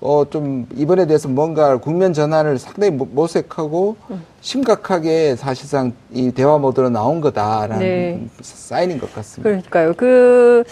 어, 0.00 0.24
좀, 0.30 0.66
이번에 0.76 1.06
대해서 1.06 1.28
뭔가 1.28 1.76
국면 1.76 2.12
전환을 2.12 2.58
상당히 2.58 2.92
모색하고 2.92 3.96
음. 4.10 4.24
심각하게 4.40 5.34
사실상 5.34 5.92
이 6.12 6.30
대화 6.30 6.56
모드로 6.56 6.88
나온 6.88 7.20
거다라는 7.20 7.78
네. 7.80 8.26
사인인 8.40 9.00
것 9.00 9.12
같습니다. 9.12 9.42
그러니까요. 9.42 9.94
그, 9.96 10.62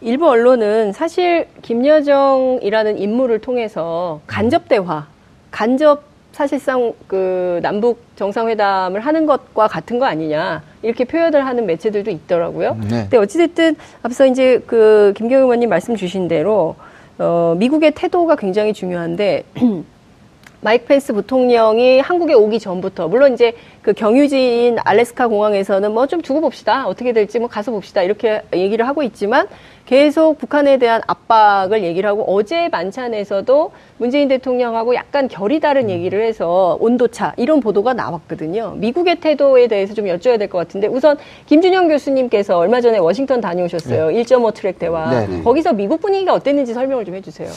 일부 0.00 0.28
언론은 0.28 0.92
사실 0.92 1.48
김여정이라는 1.62 2.98
인물을 2.98 3.40
통해서 3.40 4.20
간접 4.26 4.68
대화, 4.68 5.06
간접 5.50 6.13
사실상 6.34 6.92
그 7.06 7.60
남북 7.62 8.00
정상회담을 8.16 9.00
하는 9.00 9.24
것과 9.24 9.68
같은 9.68 9.98
거 10.00 10.04
아니냐 10.06 10.62
이렇게 10.82 11.04
표현을 11.04 11.46
하는 11.46 11.64
매체들도 11.64 12.10
있더라고요. 12.10 12.76
네. 12.80 12.88
근데 13.02 13.16
어찌됐든 13.16 13.76
앞서 14.02 14.26
이제 14.26 14.60
그 14.66 15.14
김경희 15.16 15.42
의원님 15.44 15.68
말씀 15.70 15.94
주신 15.94 16.26
대로 16.26 16.74
어, 17.18 17.54
미국의 17.56 17.92
태도가 17.92 18.34
굉장히 18.34 18.72
중요한데 18.72 19.44
마이크 20.60 20.86
펜스 20.86 21.12
부통령이 21.12 22.00
한국에 22.00 22.32
오기 22.32 22.58
전부터 22.58 23.06
물론 23.08 23.34
이제 23.34 23.52
그 23.82 23.92
경유지인 23.92 24.78
알래스카 24.82 25.28
공항에서는 25.28 25.92
뭐 25.92 26.06
좀 26.06 26.20
두고 26.22 26.40
봅시다 26.40 26.86
어떻게 26.88 27.12
될지 27.12 27.38
뭐 27.38 27.48
가서 27.48 27.70
봅시다 27.70 28.02
이렇게 28.02 28.42
얘기를 28.52 28.88
하고 28.88 29.02
있지만 29.04 29.46
계속 29.86 30.38
북한에 30.38 30.78
대한 30.78 31.02
압박을 31.06 31.82
얘기를 31.82 32.08
하고 32.08 32.24
어제 32.34 32.68
만찬에서도 32.70 33.70
문재인 33.98 34.28
대통령하고 34.28 34.94
약간 34.94 35.28
결이 35.28 35.60
다른 35.60 35.90
얘기를 35.90 36.22
해서 36.24 36.78
온도차 36.80 37.34
이런 37.36 37.60
보도가 37.60 37.92
나왔거든요. 37.92 38.74
미국의 38.78 39.20
태도에 39.20 39.68
대해서 39.68 39.92
좀 39.92 40.06
여쭤야 40.06 40.38
될 40.38 40.48
것 40.48 40.58
같은데 40.58 40.86
우선 40.86 41.16
김준영 41.46 41.88
교수님께서 41.88 42.56
얼마 42.58 42.80
전에 42.80 42.98
워싱턴 42.98 43.40
다녀오셨어요. 43.40 44.08
네. 44.08 44.22
1.5 44.22 44.54
트랙 44.54 44.78
대화. 44.78 45.10
네. 45.26 45.42
거기서 45.42 45.72
미국 45.74 46.00
분위기가 46.00 46.32
어땠는지 46.32 46.72
설명을 46.72 47.04
좀 47.04 47.14
해주세요. 47.16 47.48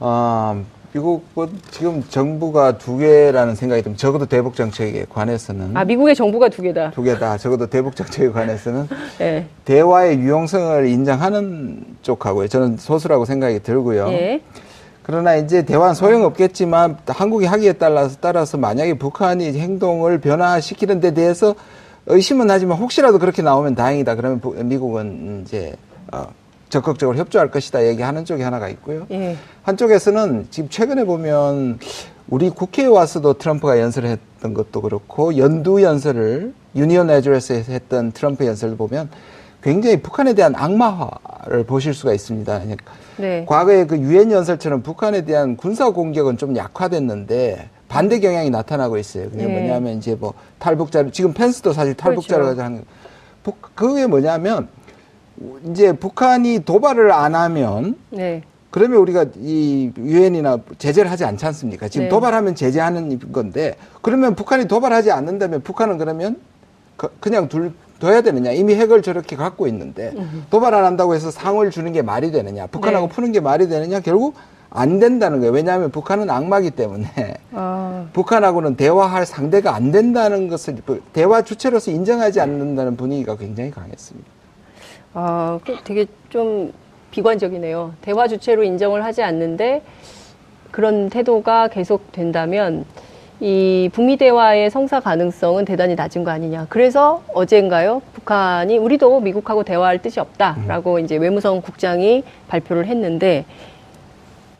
아, 0.00 0.60
미국은 0.92 1.48
지금 1.70 2.04
정부가 2.08 2.76
두 2.76 2.98
개라는 2.98 3.54
생각이 3.54 3.82
좀 3.82 3.96
적어도 3.96 4.26
대북 4.26 4.54
정책에 4.54 5.06
관해서는 5.08 5.74
아 5.74 5.84
미국의 5.84 6.14
정부가 6.14 6.50
두 6.50 6.60
개다 6.60 6.90
두 6.90 7.02
개다 7.02 7.38
적어도 7.38 7.66
대북 7.66 7.96
정책에 7.96 8.30
관해서는 8.30 8.88
네. 9.18 9.46
대화의 9.64 10.18
유용성을 10.18 10.86
인정하는 10.86 11.84
쪽하고요 12.02 12.48
저는 12.48 12.76
소수라고 12.76 13.24
생각이 13.24 13.60
들고요. 13.60 14.08
네. 14.10 14.42
그러나 15.02 15.34
이제 15.36 15.64
대화는 15.64 15.94
소용없겠지만 15.94 16.98
한국이 17.06 17.46
하기에 17.46 17.72
따라서 17.74 18.16
따라서 18.20 18.58
만약에 18.58 18.94
북한이 18.98 19.58
행동을 19.58 20.20
변화시키는 20.20 21.00
데 21.00 21.14
대해서 21.14 21.54
의심은 22.06 22.50
하지만 22.50 22.78
혹시라도 22.78 23.18
그렇게 23.18 23.42
나오면 23.42 23.74
다행이다. 23.74 24.14
그러면 24.14 24.40
미국은 24.68 25.42
이제 25.42 25.74
어, 26.12 26.26
적극적으로 26.72 27.18
협조할 27.18 27.50
것이다 27.50 27.86
얘기하는 27.86 28.24
쪽이 28.24 28.40
하나가 28.40 28.70
있고요. 28.70 29.06
예. 29.10 29.36
한쪽에서는 29.62 30.46
지금 30.50 30.70
최근에 30.70 31.04
보면 31.04 31.78
우리 32.28 32.48
국회에 32.48 32.86
와서도 32.86 33.34
트럼프가 33.34 33.78
연설을 33.78 34.08
했던 34.08 34.54
것도 34.54 34.80
그렇고 34.80 35.36
연두 35.36 35.82
연설을 35.82 36.54
유니언 36.74 37.10
에드레스에서 37.10 37.72
했던 37.72 38.12
트럼프 38.12 38.46
연설을 38.46 38.78
보면 38.78 39.10
굉장히 39.62 40.00
북한에 40.00 40.32
대한 40.32 40.54
악마화를 40.56 41.64
보실 41.66 41.92
수가 41.92 42.14
있습니다. 42.14 42.62
네. 43.18 43.44
과거에 43.46 43.84
그 43.84 43.98
유엔 43.98 44.32
연설처럼 44.32 44.82
북한에 44.82 45.26
대한 45.26 45.58
군사 45.58 45.90
공격은 45.90 46.38
좀 46.38 46.56
약화됐는데 46.56 47.68
반대 47.90 48.18
경향이 48.18 48.48
나타나고 48.48 48.96
있어요. 48.96 49.28
그게 49.28 49.44
네. 49.44 49.52
뭐냐면 49.52 49.98
이제 49.98 50.14
뭐 50.14 50.32
탈북자를 50.58 51.12
지금 51.12 51.34
펜스도 51.34 51.74
사실 51.74 51.92
탈북자를 51.92 52.44
그렇죠. 52.44 52.62
가지고 52.62 52.64
하는 52.64 52.84
그게 53.74 54.06
뭐냐면 54.06 54.68
이제 55.70 55.92
북한이 55.92 56.60
도발을 56.64 57.12
안 57.12 57.34
하면 57.34 57.96
네. 58.10 58.42
그러면 58.70 58.98
우리가 59.00 59.26
이 59.36 59.92
유엔이나 59.96 60.58
제재를 60.78 61.10
하지 61.10 61.24
않지 61.24 61.44
않습니까? 61.46 61.88
지금 61.88 62.04
네. 62.06 62.08
도발하면 62.08 62.54
제재하는 62.54 63.32
건데 63.32 63.76
그러면 64.00 64.34
북한이 64.34 64.66
도발하지 64.66 65.10
않는다면 65.10 65.62
북한은 65.62 65.98
그러면 65.98 66.36
그, 66.96 67.10
그냥 67.20 67.48
둘 67.48 67.72
둬야 67.98 68.20
되느냐? 68.20 68.50
이미 68.50 68.74
핵을 68.74 69.00
저렇게 69.00 69.36
갖고 69.36 69.68
있는데 69.68 70.12
도발 70.50 70.74
안 70.74 70.84
한다고 70.84 71.14
해서 71.14 71.30
상을 71.30 71.70
주는 71.70 71.92
게 71.92 72.02
말이 72.02 72.32
되느냐? 72.32 72.66
북한하고 72.66 73.06
네. 73.06 73.14
푸는 73.14 73.30
게 73.30 73.38
말이 73.38 73.68
되느냐? 73.68 74.00
결국 74.00 74.34
안 74.74 74.98
된다는 74.98 75.38
거예요. 75.38 75.52
왜냐하면 75.52 75.90
북한은 75.90 76.28
악마기 76.30 76.70
때문에 76.70 77.06
아. 77.52 78.06
북한하고는 78.12 78.74
대화할 78.76 79.26
상대가 79.26 79.74
안 79.74 79.92
된다는 79.92 80.48
것을 80.48 80.78
대화 81.12 81.42
주체로서 81.42 81.90
인정하지 81.90 82.40
않는다는 82.40 82.96
분위기가 82.96 83.36
굉장히 83.36 83.70
강했습니다. 83.70 84.28
아, 85.14 85.58
그 85.64 85.76
되게 85.84 86.06
좀 86.30 86.72
비관적이네요. 87.10 87.94
대화 88.00 88.28
주체로 88.28 88.62
인정을 88.64 89.04
하지 89.04 89.22
않는데 89.22 89.82
그런 90.70 91.10
태도가 91.10 91.68
계속 91.68 92.10
된다면 92.12 92.86
이 93.40 93.90
북미 93.92 94.16
대화의 94.16 94.70
성사 94.70 95.00
가능성은 95.00 95.64
대단히 95.64 95.94
낮은 95.94 96.24
거 96.24 96.30
아니냐. 96.30 96.66
그래서 96.68 97.22
어제인가요? 97.34 98.00
북한이 98.14 98.78
우리도 98.78 99.20
미국하고 99.20 99.64
대화할 99.64 100.00
뜻이 100.00 100.20
없다라고 100.20 100.94
음. 100.94 101.00
이제 101.00 101.16
외무성 101.16 101.60
국장이 101.60 102.22
발표를 102.48 102.86
했는데 102.86 103.44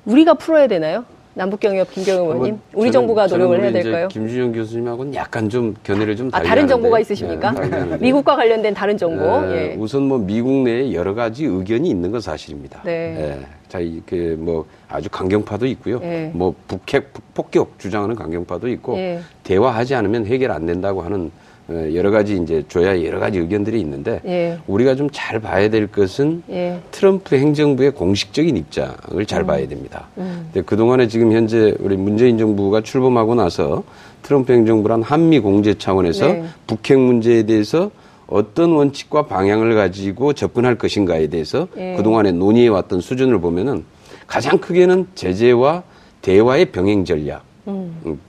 우리가 0.05 0.35
풀어야 0.35 0.67
되나요? 0.67 1.05
남북경협 1.35 1.91
김경영 1.91 2.25
의원님, 2.25 2.61
우리 2.75 2.93
정부가 2.93 3.27
노력을 3.27 3.63
해야 3.63 3.73
될까요? 3.73 4.09
김준영 4.09 4.53
교수님하고는 4.53 5.15
약간 5.15 5.49
좀 5.49 5.75
견해를 5.83 6.15
좀 6.15 6.29
아, 6.33 6.43
다른 6.43 6.69
정보가 6.69 7.01
있으십니까? 7.01 7.53
네, 7.53 7.97
미국과 8.01 8.37
관련된 8.37 8.75
다른 8.75 8.99
정보. 8.99 9.41
네, 9.47 9.73
예. 9.73 9.77
우선 9.79 10.03
뭐 10.03 10.19
미국 10.19 10.53
내에 10.63 10.93
여러 10.93 11.15
가지 11.15 11.45
의견이 11.45 11.89
있는 11.89 12.11
건 12.11 12.21
사실입니다. 12.21 12.83
네. 12.85 13.39
예. 13.41 13.47
자, 13.69 13.79
이그 13.79 14.37
뭐 14.39 14.67
아주 14.89 15.09
강경파도 15.09 15.67
있고요. 15.67 16.01
예. 16.03 16.31
뭐 16.35 16.55
북핵 16.69 17.11
폭격 17.33 17.79
주장하는 17.79 18.15
강경파도 18.15 18.69
있고 18.69 18.99
예. 18.99 19.21
대화하지 19.43 19.95
않으면 19.95 20.27
해결 20.27 20.51
안 20.51 20.67
된다고 20.67 21.01
하는 21.01 21.27
어, 21.27 21.31
여러 21.69 22.11
가지 22.11 22.37
이제 22.37 22.65
줘야 22.69 23.03
여러 23.05 23.21
가지 23.21 23.39
의견들이 23.39 23.81
있는데 23.81 24.21
예. 24.27 24.59
우리가 24.67 24.95
좀 24.97 25.09
잘 25.13 25.41
봐야 25.41 25.69
될 25.69 25.87
것은 25.87 26.43
예. 26.51 26.81
트럼프 26.91 27.37
행정부의 27.37 27.93
공식적인 27.93 28.57
입장을 28.57 29.25
잘 29.27 29.43
음. 29.43 29.47
봐야 29.47 29.69
됩니다. 29.69 30.09
음. 30.19 30.49
근데 30.53 30.65
그동안에 30.65 31.07
지금 31.09 31.33
현재 31.33 31.75
우리 31.81 31.97
문재인 31.97 32.39
정부가 32.39 32.81
출범하고 32.81 33.35
나서 33.35 33.83
트럼프 34.23 34.53
행정부란 34.53 35.03
한미 35.03 35.41
공제 35.41 35.75
차원에서 35.75 36.27
네. 36.27 36.45
북핵 36.67 36.99
문제에 36.99 37.43
대해서 37.45 37.91
어떤 38.27 38.73
원칙과 38.73 39.27
방향을 39.27 39.75
가지고 39.75 40.33
접근할 40.33 40.77
것인가에 40.77 41.27
대해서 41.27 41.69
예. 41.77 41.95
그동안에 41.97 42.33
논의해 42.33 42.69
왔던 42.69 43.01
수준을 43.01 43.41
보면은 43.41 43.85
가장 44.27 44.59
크게는 44.59 45.09
제재와 45.15 45.83
대화의 46.23 46.67
병행 46.67 47.05
전략 47.05 47.43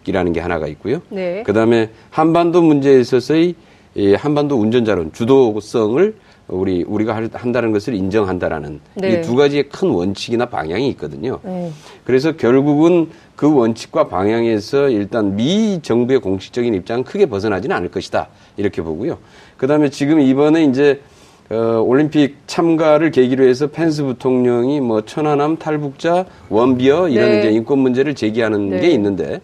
이라는 0.05 0.33
게 0.33 0.39
하나가 0.39 0.67
있고요. 0.67 1.01
네. 1.09 1.43
그다음에 1.43 1.89
한반도 2.09 2.61
문제에 2.61 2.99
있어서의 2.99 3.55
이 3.95 4.13
한반도 4.13 4.55
운전자론 4.55 5.13
주도성을 5.13 6.15
우리 6.47 6.83
우리가 6.83 7.15
한다는 7.33 7.71
것을 7.71 7.93
인정한다라는 7.93 8.79
네. 8.95 9.13
이두 9.13 9.35
가지의 9.35 9.69
큰 9.69 9.89
원칙이나 9.89 10.47
방향이 10.47 10.89
있거든요. 10.89 11.39
네. 11.43 11.71
그래서 12.03 12.35
결국은 12.35 13.09
그 13.35 13.51
원칙과 13.51 14.07
방향에서 14.07 14.89
일단 14.89 15.35
미 15.35 15.79
정부의 15.81 16.19
공식적인 16.19 16.73
입장은 16.75 17.03
크게 17.03 17.27
벗어나지는 17.27 17.75
않을 17.75 17.89
것이다 17.89 18.27
이렇게 18.57 18.81
보고요. 18.81 19.17
그다음에 19.57 19.89
지금 19.89 20.19
이번에 20.19 20.65
이제 20.65 21.01
어, 21.49 21.81
올림픽 21.85 22.37
참가를 22.47 23.11
계기로 23.11 23.45
해서 23.45 23.67
펜스 23.67 24.03
부통령이 24.03 24.79
뭐 24.79 25.01
천안함 25.01 25.57
탈북자 25.57 26.25
원비어 26.49 27.09
이런 27.09 27.31
네. 27.31 27.39
이제 27.39 27.51
인권 27.51 27.79
문제를 27.79 28.15
제기하는 28.15 28.69
네. 28.69 28.79
게 28.79 28.89
있는데 28.91 29.41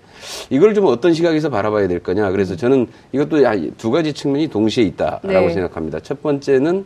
이걸 0.50 0.74
좀 0.74 0.86
어떤 0.86 1.14
시각에서 1.14 1.50
바라봐야 1.50 1.88
될 1.88 2.00
거냐. 2.00 2.32
그래서 2.32 2.56
저는 2.56 2.88
이것도 3.12 3.40
두 3.78 3.92
가지 3.92 4.14
측면이 4.14 4.48
동시에 4.48 4.84
있다라고 4.86 5.48
네. 5.48 5.54
생각합니다. 5.54 6.00
첫 6.00 6.22
번째는 6.24 6.86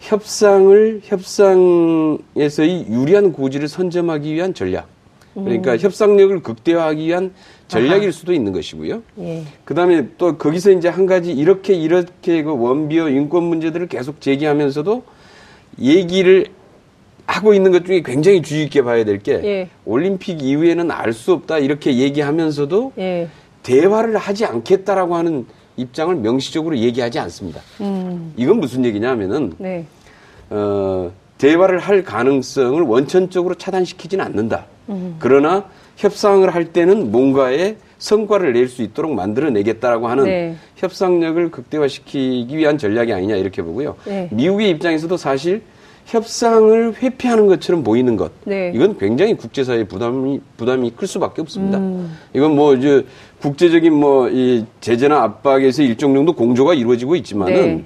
협상을 0.00 1.00
협상에서의 1.04 2.86
유리한 2.90 3.32
고지를 3.32 3.68
선점하기 3.68 4.34
위한 4.34 4.52
전략. 4.52 4.93
그러니까 5.34 5.72
음. 5.72 5.78
협상력을 5.78 6.40
극대화하기 6.40 7.06
위한 7.06 7.32
전략일 7.68 8.02
아하. 8.04 8.10
수도 8.12 8.32
있는 8.32 8.52
것이고요. 8.52 9.02
예. 9.18 9.42
그다음에 9.64 10.08
또 10.16 10.36
거기서 10.38 10.70
이제 10.70 10.88
한 10.88 11.06
가지 11.06 11.32
이렇게 11.32 11.74
이렇게 11.74 12.42
그 12.42 12.56
원비어 12.56 13.08
인권 13.08 13.44
문제들을 13.44 13.88
계속 13.88 14.20
제기하면서도 14.20 15.02
얘기를 15.80 16.46
하고 17.26 17.54
있는 17.54 17.72
것 17.72 17.84
중에 17.84 18.02
굉장히 18.02 18.42
주의 18.42 18.64
깊게 18.64 18.82
봐야 18.82 19.04
될게 19.04 19.32
예. 19.44 19.68
올림픽 19.84 20.42
이후에는 20.42 20.90
알 20.90 21.12
수 21.12 21.32
없다 21.32 21.58
이렇게 21.58 21.96
얘기하면서도 21.96 22.92
예. 22.98 23.28
대화를 23.62 24.16
하지 24.18 24.44
않겠다라고 24.44 25.16
하는 25.16 25.46
입장을 25.76 26.14
명시적으로 26.16 26.76
얘기하지 26.78 27.18
않습니다. 27.18 27.60
음. 27.80 28.32
이건 28.36 28.60
무슨 28.60 28.84
얘기냐면은 28.84 29.54
네. 29.58 29.84
어, 30.50 31.10
대화를 31.38 31.78
할 31.80 32.04
가능성을 32.04 32.80
원천적으로 32.82 33.54
차단시키지는 33.54 34.24
않는다. 34.24 34.66
음. 34.88 35.16
그러나 35.18 35.64
협상을 35.96 36.48
할 36.54 36.72
때는 36.72 37.10
뭔가의 37.12 37.76
성과를 37.98 38.52
낼 38.52 38.68
수 38.68 38.82
있도록 38.82 39.14
만들어내겠다라고 39.14 40.08
하는 40.08 40.24
네. 40.24 40.56
협상력을 40.76 41.50
극대화시키기 41.50 42.56
위한 42.56 42.76
전략이 42.76 43.12
아니냐 43.12 43.36
이렇게 43.36 43.62
보고요. 43.62 43.96
네. 44.04 44.28
미국의 44.32 44.70
입장에서도 44.70 45.16
사실 45.16 45.62
협상을 46.06 46.96
회피하는 47.02 47.46
것처럼 47.46 47.82
보이는 47.82 48.16
것. 48.16 48.30
네. 48.44 48.72
이건 48.74 48.98
굉장히 48.98 49.34
국제사회 49.34 49.84
부담이 49.84 50.40
부담이 50.58 50.92
클 50.96 51.06
수밖에 51.08 51.40
없습니다. 51.40 51.78
음. 51.78 52.14
이건 52.34 52.54
뭐 52.54 52.74
이제 52.74 53.06
국제적인 53.40 53.92
뭐 53.94 54.28
이 54.28 54.64
제재나 54.80 55.22
압박에서 55.22 55.82
일정 55.82 56.12
정도 56.14 56.32
공조가 56.34 56.74
이루어지고 56.74 57.16
있지만은 57.16 57.54
네. 57.54 57.84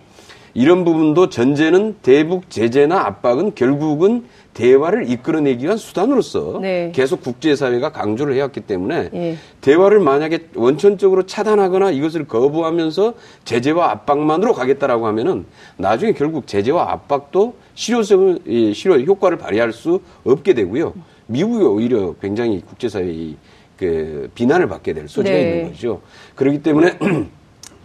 이런 0.55 0.85
부분도 0.85 1.29
전제는 1.29 1.97
대북 2.03 2.51
제재나 2.51 3.01
압박은 3.07 3.55
결국은 3.55 4.25
대화를 4.55 5.09
이끌어내기 5.09 5.65
위한 5.65 5.77
수단으로서 5.77 6.59
네. 6.61 6.91
계속 6.93 7.23
국제사회가 7.23 7.93
강조를 7.93 8.35
해왔기 8.35 8.63
때문에 8.63 9.11
예. 9.15 9.37
대화를 9.61 10.01
만약에 10.01 10.49
원천적으로 10.57 11.27
차단하거나 11.27 11.93
이것을 11.93 12.27
거부하면서 12.27 13.15
제재와 13.45 13.91
압박만으로 13.93 14.55
가겠다라고 14.55 15.07
하면은 15.07 15.45
나중에 15.77 16.13
결국 16.13 16.49
제재와 16.49 16.91
압박도 16.91 17.55
실효성을 17.75 18.75
실효 18.75 18.97
효과를 18.97 19.39
발휘할 19.39 19.73
수 19.73 20.01
없게 20.25 20.55
되고요. 20.55 20.93
미국이 21.27 21.65
오히려 21.65 22.15
굉장히 22.21 22.61
국제사회의 22.61 23.37
그 23.77 24.29
비난을 24.35 24.67
받게 24.69 24.93
될 24.93 25.09
소지가 25.09 25.37
네. 25.37 25.43
있는 25.43 25.73
거죠. 25.73 26.01
그렇기 26.35 26.63
때문에 26.63 26.99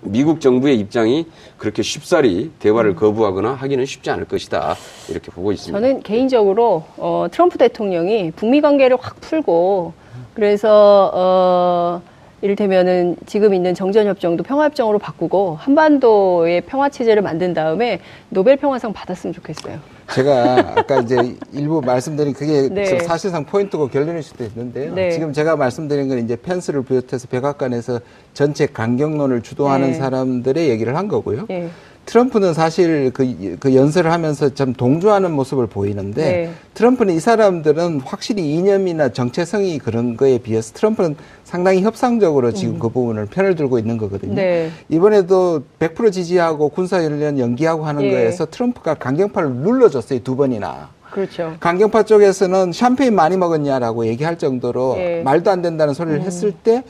미국 0.03 0.41
정부의 0.41 0.77
입장이 0.79 1.25
그렇게 1.57 1.81
쉽사리 1.81 2.51
대화를 2.59 2.91
음. 2.91 2.95
거부하거나 2.95 3.53
하기는 3.53 3.85
쉽지 3.85 4.09
않을 4.11 4.25
것이다 4.25 4.75
이렇게 5.09 5.31
보고 5.31 5.51
있습니다. 5.51 5.79
저는 5.79 6.01
개인적으로 6.03 6.83
어, 6.97 7.27
트럼프 7.31 7.57
대통령이 7.57 8.31
북미 8.31 8.61
관계를 8.61 8.97
확 8.99 9.19
풀고 9.21 9.93
그래서 10.33 11.11
어, 11.13 12.01
이를테면은 12.41 13.15
지금 13.25 13.53
있는 13.53 13.73
정전협정도 13.73 14.43
평화협정으로 14.43 14.99
바꾸고 14.99 15.55
한반도의 15.59 16.61
평화 16.61 16.89
체제를 16.89 17.21
만든 17.21 17.53
다음에 17.53 17.99
노벨 18.29 18.57
평화상 18.57 18.91
받았으면 18.91 19.33
좋겠어요. 19.33 19.79
제가 20.11 20.73
아까 20.77 20.99
이제 20.99 21.35
일부 21.51 21.81
말씀드린 21.81 22.33
그게 22.33 22.69
네. 22.69 22.99
사실상 22.99 23.45
포인트고 23.45 23.87
결론일 23.87 24.21
수도 24.23 24.43
있는데요. 24.43 24.93
네. 24.93 25.11
지금 25.11 25.33
제가 25.33 25.55
말씀드린 25.55 26.09
건 26.09 26.19
이제 26.19 26.35
펜스를 26.35 26.83
비롯해서 26.83 27.27
백악관에서 27.27 27.99
전체 28.33 28.65
강경론을 28.65 29.41
주도하는 29.41 29.91
네. 29.91 29.93
사람들의 29.93 30.69
얘기를 30.69 30.95
한 30.95 31.07
거고요. 31.07 31.47
네. 32.03 32.11
트럼프는 32.13 32.53
사실 32.53 33.11
그, 33.13 33.57
그 33.59 33.75
연설을 33.75 34.11
하면서 34.11 34.49
좀 34.53 34.73
동조하는 34.73 35.31
모습을 35.31 35.67
보이는데 35.67 36.21
네. 36.21 36.51
트럼프는 36.73 37.13
이 37.13 37.19
사람들은 37.19 38.01
확실히 38.01 38.53
이념이나 38.53 39.09
정체성이 39.09 39.79
그런 39.79 40.17
거에 40.17 40.37
비해서 40.37 40.73
트럼프는 40.73 41.15
상당히 41.43 41.81
협상적으로 41.81 42.51
지금 42.51 42.75
음. 42.75 42.79
그 42.79 42.89
부분을 42.89 43.25
편을 43.27 43.55
들고 43.55 43.79
있는 43.79 43.97
거거든요. 43.97 44.35
네. 44.35 44.69
이번에도 44.89 45.63
100% 45.79 46.11
지지하고 46.11 46.69
군사훈련 46.69 47.39
연기하고 47.39 47.85
하는 47.85 48.03
예. 48.03 48.11
거에서 48.11 48.45
트럼프가 48.45 48.95
강경파를 48.95 49.51
눌러줬어요. 49.51 50.19
두 50.19 50.35
번이나. 50.35 50.89
그렇죠. 51.11 51.55
강경파 51.59 52.03
쪽에서는 52.03 52.71
샴페인 52.71 53.13
많이 53.13 53.37
먹었냐라고 53.37 54.07
얘기할 54.07 54.37
정도로 54.37 54.95
예. 54.97 55.21
말도 55.23 55.51
안 55.51 55.61
된다는 55.61 55.93
소리를 55.93 56.19
음. 56.19 56.23
했을 56.23 56.51
때 56.51 56.83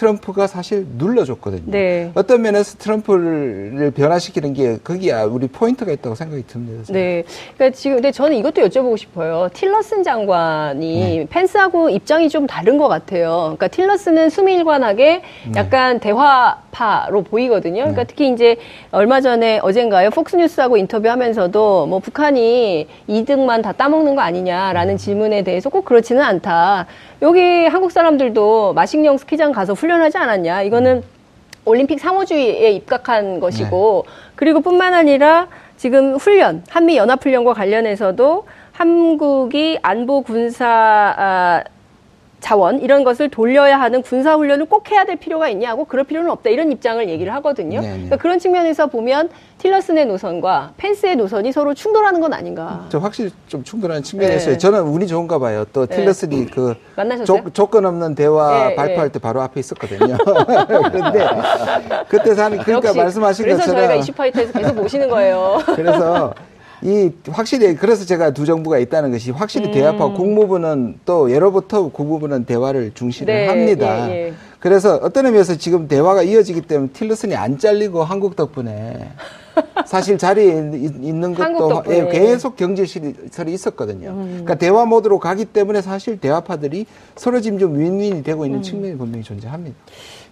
트럼프가 0.00 0.46
사실 0.46 0.86
눌러줬거든요. 0.96 1.64
네. 1.66 2.10
어떤 2.14 2.40
면에서 2.40 2.78
트럼프를 2.78 3.92
변화시키는 3.94 4.54
게 4.54 4.78
거기야 4.82 5.24
우리 5.24 5.46
포인트가 5.46 5.92
있다고 5.92 6.14
생각이 6.14 6.46
듭니다. 6.46 6.84
저는. 6.84 6.98
네. 6.98 7.24
그러니까 7.54 7.76
지금 7.76 7.96
근데 7.96 8.10
저는 8.10 8.34
이것도 8.38 8.62
여쭤보고 8.62 8.96
싶어요. 8.96 9.50
틸러슨 9.52 10.02
장관이 10.02 11.18
네. 11.18 11.26
펜스하고 11.28 11.90
입장이 11.90 12.30
좀 12.30 12.46
다른 12.46 12.78
것 12.78 12.88
같아요. 12.88 13.54
그러니까 13.58 13.68
틸러슨은 13.68 14.30
수밀관하게 14.30 15.20
네. 15.48 15.52
약간 15.56 16.00
대화파로 16.00 17.22
보이거든요. 17.24 17.82
그러니까 17.82 18.04
네. 18.04 18.06
특히 18.06 18.30
이제 18.32 18.56
얼마 18.92 19.20
전에 19.20 19.60
어젠가요 19.62 20.08
폭스뉴스하고 20.10 20.78
인터뷰하면서도 20.78 21.86
뭐 21.86 21.98
북한이 21.98 22.88
이득만 23.06 23.60
다 23.60 23.72
따먹는 23.72 24.14
거 24.14 24.22
아니냐라는 24.22 24.94
음. 24.94 24.96
질문에 24.96 25.42
대해서 25.42 25.68
꼭 25.68 25.84
그렇지는 25.84 26.22
않다. 26.22 26.86
여기 27.22 27.66
한국 27.66 27.92
사람들도 27.92 28.72
마식령 28.72 29.18
스키장 29.18 29.52
가서 29.52 29.74
훈련하지 29.74 30.16
않았냐. 30.16 30.62
이거는 30.62 31.02
올림픽 31.64 32.00
상호주의에 32.00 32.70
입각한 32.72 33.40
것이고 33.40 34.04
네. 34.06 34.12
그리고 34.34 34.60
뿐만 34.60 34.94
아니라 34.94 35.48
지금 35.76 36.16
훈련, 36.16 36.64
한미 36.68 36.96
연합 36.96 37.22
훈련과 37.24 37.52
관련해서도 37.52 38.46
한국이 38.72 39.78
안보 39.82 40.22
군사 40.22 40.66
아, 40.66 41.62
자원 42.40 42.80
이런 42.80 43.04
것을 43.04 43.28
돌려야 43.28 43.80
하는 43.80 44.02
군사 44.02 44.34
훈련을 44.34 44.66
꼭 44.66 44.90
해야 44.90 45.04
될 45.04 45.16
필요가 45.16 45.48
있냐고 45.48 45.84
그럴 45.84 46.04
필요는 46.04 46.30
없다 46.30 46.50
이런 46.50 46.72
입장을 46.72 47.08
얘기를 47.08 47.32
하거든요. 47.34 47.80
네, 47.80 47.86
네. 47.86 47.92
그러니까 47.92 48.16
그런 48.16 48.38
측면에서 48.38 48.86
보면 48.86 49.28
틸러슨의 49.58 50.06
노선과 50.06 50.72
펜스의 50.78 51.16
노선이 51.16 51.52
서로 51.52 51.74
충돌하는 51.74 52.20
건 52.20 52.32
아닌가. 52.32 52.86
저 52.88 52.98
확실히 52.98 53.30
좀 53.46 53.62
충돌하는 53.62 54.02
있어요. 54.36 54.52
네. 54.54 54.58
저는 54.58 54.80
운이 54.80 55.06
좋은가 55.06 55.38
봐요. 55.38 55.66
또 55.72 55.86
네. 55.86 55.96
틸러슨이 55.96 56.46
그 56.46 56.74
조, 57.52 57.66
건 57.66 57.86
없는 57.86 58.14
대화 58.14 58.68
네, 58.68 58.74
발표할 58.74 59.10
때 59.10 59.18
바로 59.18 59.42
앞에 59.42 59.60
있었거든요. 59.60 60.16
그런데 60.90 61.28
그때 62.08 62.34
사는 62.34 62.58
그러니까 62.58 62.94
말씀하신 62.94 63.44
그래서 63.44 63.58
것처럼 63.58 63.76
그래서 63.76 63.88
저희가 63.88 63.94
이슈파이터에서 63.96 64.58
계속 64.58 64.74
모시는 64.74 65.08
거예요. 65.08 65.60
그래서 65.76 66.34
이 66.82 67.10
확실히 67.28 67.74
그래서 67.76 68.04
제가 68.04 68.30
두 68.30 68.46
정부가 68.46 68.78
있다는 68.78 69.10
것이 69.10 69.30
확실히 69.30 69.68
음. 69.68 69.72
대화하고 69.72 70.14
국무부는 70.14 70.98
또 71.04 71.30
예로부터 71.30 71.88
국무부는 71.88 72.44
대화를 72.44 72.92
중시를 72.94 73.34
네, 73.34 73.46
합니다. 73.46 74.10
예, 74.10 74.28
예. 74.28 74.34
그래서 74.58 74.96
어떤 74.96 75.26
의미에서 75.26 75.56
지금 75.56 75.88
대화가 75.88 76.22
이어지기 76.22 76.62
때문에 76.62 76.90
틸러슨이 76.92 77.34
안 77.34 77.58
잘리고 77.58 78.04
한국 78.04 78.36
덕분에 78.36 79.08
사실 79.86 80.18
자리에 80.18 80.52
있는 80.52 81.34
것도 81.34 81.82
예, 81.90 82.08
계속 82.08 82.56
경질설이 82.56 83.52
있었거든요. 83.52 84.10
음. 84.10 84.26
그러니까 84.28 84.54
대화 84.56 84.84
모드로 84.84 85.18
가기 85.18 85.46
때문에 85.46 85.82
사실 85.82 86.18
대화파들이 86.18 86.86
서로 87.16 87.40
지금 87.40 87.58
좀 87.58 87.78
윈윈이 87.78 88.22
되고 88.22 88.44
있는 88.44 88.60
음. 88.60 88.62
측면이 88.62 88.96
분명히 88.96 89.24
존재합니다. 89.24 89.76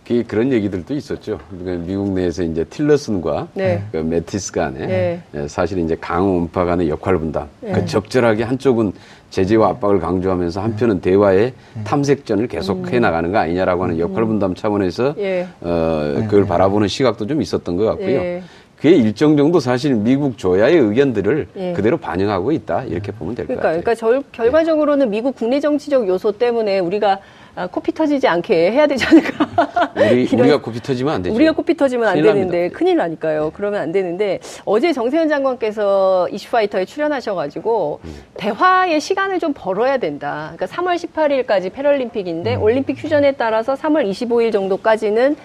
그 0.09 0.25
그런 0.27 0.51
얘기들도 0.51 0.95
있었죠. 0.95 1.39
그러니까 1.51 1.87
미국 1.87 2.13
내에서 2.13 2.43
이제 2.43 2.65
틸러슨과 2.65 3.49
네. 3.53 3.83
그 3.93 3.99
매티스 3.99 4.53
간에 4.53 4.87
네. 4.87 5.21
예, 5.35 5.47
사실 5.47 5.79
이제 5.81 5.95
강원파 6.01 6.65
간의 6.65 6.89
역할 6.89 7.19
분담. 7.19 7.47
네. 7.61 7.73
그 7.73 7.85
적절하게 7.85 8.45
한쪽은 8.45 8.95
제재와 9.29 9.69
압박을 9.69 10.01
강조하면서 10.01 10.63
한편은 10.63 11.03
대화의 11.03 11.53
네. 11.75 11.85
탐색전을 11.85 12.49
계속해 12.49 12.97
음. 12.97 13.03
나가는 13.03 13.31
거 13.31 13.37
아니냐라고 13.37 13.83
하는 13.83 13.99
역할 13.99 14.25
분담 14.25 14.55
차원에서 14.55 15.15
예. 15.19 15.47
어, 15.61 16.15
네. 16.21 16.25
그걸 16.25 16.47
바라보는 16.47 16.89
시각도 16.89 17.27
좀 17.27 17.43
있었던 17.43 17.77
것 17.77 17.85
같고요. 17.85 18.09
예. 18.09 18.43
그게 18.77 18.95
일정 18.95 19.37
정도 19.37 19.61
사실 19.61 19.95
미국 19.95 20.39
조야의 20.39 20.79
의견들을 20.79 21.49
예. 21.57 21.73
그대로 21.75 21.99
반영하고 21.99 22.53
있다 22.53 22.85
이렇게 22.85 23.13
보면 23.13 23.35
될것 23.35 23.59
그러니까, 23.59 23.69
같아요. 23.69 23.83
그러니까 23.83 23.95
절, 23.95 24.23
결과적으로는 24.33 25.11
미국 25.11 25.35
국내 25.35 25.61
정치적 25.61 26.09
요소 26.09 26.33
때문에 26.33 26.79
우리가 26.79 27.13
아, 27.13 27.19
코피 27.67 27.93
터지지 27.93 28.29
않게 28.29 28.71
해야 28.71 28.87
되지 28.87 29.05
않을까. 29.05 29.93
우리, 29.97 30.29
우리 30.33 30.49
가 30.49 30.61
코피 30.61 30.81
터지면 30.81 31.15
안 31.15 31.23
되죠. 31.23 31.35
우리가 31.35 31.53
코피 31.53 31.77
터지면 31.77 32.09
안 32.09 32.15
되는데 32.23 32.57
납니다. 32.59 32.79
큰일 32.79 32.97
나니까요. 32.97 33.51
그러면 33.55 33.81
안 33.81 33.93
되는데 33.93 34.39
어제 34.65 34.93
정세현 34.93 35.29
장관께서 35.29 36.29
이슈파이터에 36.31 36.85
출연하셔가지고 36.85 38.01
음. 38.05 38.23
대화의 38.35 39.01
시간을 39.01 39.41
좀 39.41 39.53
벌어야 39.55 39.99
된다. 39.99 40.53
그러니까 40.55 40.67
3월 40.67 40.97
18일까지 40.97 41.73
패럴림픽인데 41.73 42.57
음. 42.57 42.63
올림픽 42.63 43.03
휴전에 43.03 43.33
따라서 43.33 43.75
3월 43.75 44.09
25일 44.09 44.53
정도까지는 44.53 45.37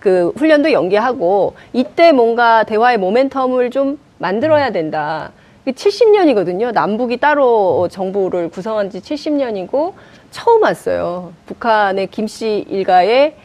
그 0.00 0.32
훈련도 0.36 0.72
연기하고 0.72 1.54
이때 1.72 2.12
뭔가 2.12 2.64
대화의 2.64 2.98
모멘텀을 2.98 3.72
좀 3.72 3.98
만들어야 4.18 4.70
된다. 4.70 5.32
70년이거든요. 5.66 6.72
남북이 6.72 7.16
따로 7.16 7.88
정부를 7.90 8.50
구성한 8.50 8.90
지 8.90 9.00
70년이고 9.00 9.94
처음 10.34 10.62
왔어요. 10.62 11.32
북한의 11.46 12.08
김씨 12.08 12.64
일가의 12.68 13.36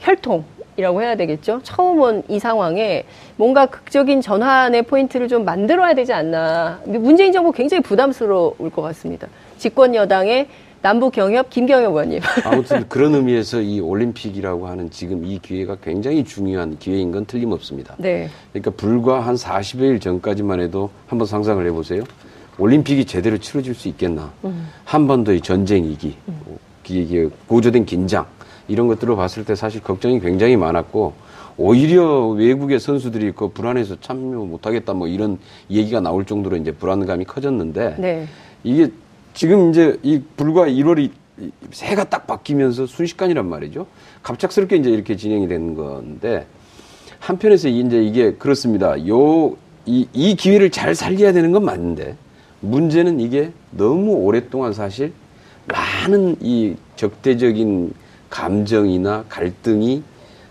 혈통이라고 0.00 1.00
해야 1.00 1.16
되겠죠. 1.16 1.60
처음 1.62 2.00
온 2.00 2.22
이 2.28 2.38
상황에 2.38 3.04
뭔가 3.36 3.64
극적인 3.64 4.20
전환의 4.20 4.82
포인트를 4.82 5.26
좀 5.28 5.46
만들어야 5.46 5.94
되지 5.94 6.12
않나. 6.12 6.80
문재인 6.84 7.32
정부 7.32 7.50
굉장히 7.50 7.82
부담스러울 7.82 8.70
것 8.70 8.82
같습니다. 8.82 9.26
집권 9.56 9.94
여당의 9.94 10.48
남북 10.82 11.14
경협 11.14 11.48
김경협 11.48 11.92
의원님. 11.92 12.20
아무튼 12.44 12.86
그런 12.90 13.14
의미에서 13.14 13.62
이 13.62 13.80
올림픽이라고 13.80 14.66
하는 14.66 14.90
지금 14.90 15.24
이 15.24 15.38
기회가 15.38 15.76
굉장히 15.82 16.24
중요한 16.24 16.78
기회인 16.78 17.10
건 17.10 17.24
틀림없습니다. 17.24 17.94
네. 17.96 18.28
그러니까 18.52 18.70
불과 18.72 19.20
한 19.20 19.34
40여일 19.34 19.98
전까지만 20.02 20.60
해도 20.60 20.90
한번 21.06 21.26
상상을 21.26 21.64
해보세요. 21.66 22.02
올림픽이 22.58 23.04
제대로 23.04 23.38
치러질 23.38 23.74
수 23.74 23.88
있겠나. 23.88 24.32
음. 24.44 24.68
한반도의 24.84 25.40
전쟁 25.40 25.84
이기, 25.84 26.16
음. 26.28 26.58
고조된 27.46 27.84
긴장, 27.84 28.26
이런 28.68 28.86
것들을 28.86 29.16
봤을 29.16 29.44
때 29.44 29.54
사실 29.54 29.82
걱정이 29.82 30.20
굉장히 30.20 30.56
많았고, 30.56 31.14
오히려 31.56 32.28
외국의 32.28 32.80
선수들이 32.80 33.32
그 33.32 33.48
불안해서 33.48 34.00
참여 34.00 34.38
못하겠다 34.44 34.92
뭐 34.92 35.06
이런 35.06 35.38
얘기가 35.70 36.00
나올 36.00 36.24
정도로 36.24 36.56
이제 36.56 36.72
불안감이 36.72 37.24
커졌는데, 37.24 37.96
네. 37.98 38.26
이게 38.62 38.90
지금 39.34 39.70
이제 39.70 39.98
이 40.02 40.20
불과 40.36 40.66
1월이 40.66 41.10
새가 41.72 42.04
딱 42.04 42.26
바뀌면서 42.26 42.86
순식간이란 42.86 43.48
말이죠. 43.48 43.86
갑작스럽게 44.22 44.76
이제 44.76 44.90
이렇게 44.90 45.16
진행이 45.16 45.48
된 45.48 45.74
건데 45.74 46.46
한편에서 47.18 47.68
이제 47.68 48.02
이게 48.02 48.34
그렇습니다. 48.34 49.06
요, 49.08 49.56
이, 49.86 50.06
이 50.12 50.36
기회를 50.36 50.70
잘 50.70 50.94
살려야 50.94 51.32
되는 51.32 51.52
건 51.52 51.64
맞는데 51.64 52.16
문제는 52.64 53.20
이게 53.20 53.52
너무 53.70 54.12
오랫동안 54.12 54.72
사실 54.72 55.12
많은 55.66 56.36
이 56.40 56.76
적대적인 56.96 57.92
감정이나 58.30 59.24
갈등이 59.28 60.02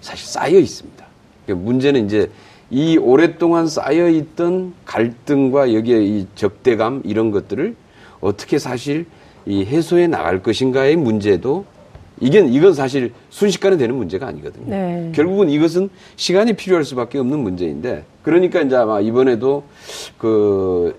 사실 0.02 0.28
쌓여 0.28 0.58
있습니다. 0.58 1.06
그러니까 1.46 1.66
문제는 1.66 2.06
이제 2.06 2.30
이 2.70 2.98
오랫동안 2.98 3.68
쌓여 3.68 4.10
있던 4.10 4.74
갈등과 4.86 5.74
여기에 5.74 6.04
이 6.04 6.28
적대감 6.36 7.02
이런 7.04 7.32
것들을 7.32 7.76
어떻게 8.22 8.58
사실 8.58 9.06
이 9.46 9.66
해소해 9.66 10.08
나갈 10.08 10.42
것인가의 10.42 10.96
문제도 10.96 11.66
이게 12.22 12.40
이건 12.40 12.74
사실 12.74 13.12
순식간에 13.30 13.76
되는 13.76 13.96
문제가 13.96 14.28
아니거든요. 14.28 14.66
네. 14.70 15.12
결국은 15.14 15.50
이것은 15.50 15.90
시간이 16.16 16.54
필요할 16.54 16.86
수밖에 16.86 17.18
없는 17.18 17.40
문제인데 17.40 18.06
그러니까 18.22 18.62
이제 18.62 18.76
아마 18.76 19.02
이번에도 19.02 19.64
그 20.18 20.96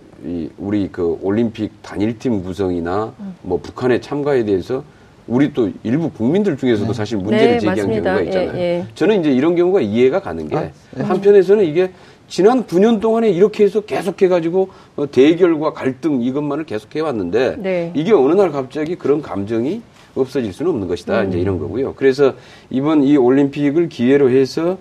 우리 0.58 0.88
그 0.90 1.18
올림픽 1.22 1.70
단일팀 1.82 2.42
구성이나 2.42 3.12
뭐 3.42 3.58
북한의 3.60 4.00
참가에 4.00 4.44
대해서 4.44 4.82
우리 5.26 5.52
또 5.52 5.70
일부 5.82 6.10
국민들 6.10 6.56
중에서도 6.56 6.88
네. 6.88 6.94
사실 6.94 7.18
문제를 7.18 7.46
네, 7.54 7.58
제기한 7.58 7.76
맞습니다. 7.76 8.02
경우가 8.02 8.22
있잖아요. 8.24 8.52
예, 8.56 8.60
예. 8.60 8.86
저는 8.94 9.20
이제 9.20 9.32
이런 9.32 9.56
경우가 9.56 9.80
이해가 9.80 10.20
가는 10.20 10.48
게 10.48 10.56
아, 10.56 10.70
네. 10.90 11.02
한편에서는 11.02 11.64
이게 11.64 11.90
지난 12.28 12.64
9년 12.64 13.00
동안에 13.00 13.30
이렇게 13.30 13.64
해서 13.64 13.80
계속해가지고 13.80 14.68
어, 14.96 15.10
대결과 15.10 15.72
갈등 15.72 16.20
이것만을 16.22 16.64
계속해 16.64 17.00
왔는데 17.00 17.56
네. 17.58 17.92
이게 17.94 18.12
어느 18.12 18.34
날 18.34 18.50
갑자기 18.50 18.96
그런 18.96 19.22
감정이 19.22 19.82
없어질 20.14 20.52
수는 20.52 20.72
없는 20.72 20.88
것이다. 20.88 21.22
음. 21.22 21.28
이제 21.28 21.38
이런 21.38 21.58
거고요. 21.58 21.94
그래서 21.94 22.34
이번 22.70 23.02
이 23.02 23.16
올림픽을 23.16 23.88
기회로 23.88 24.30
해서 24.30 24.78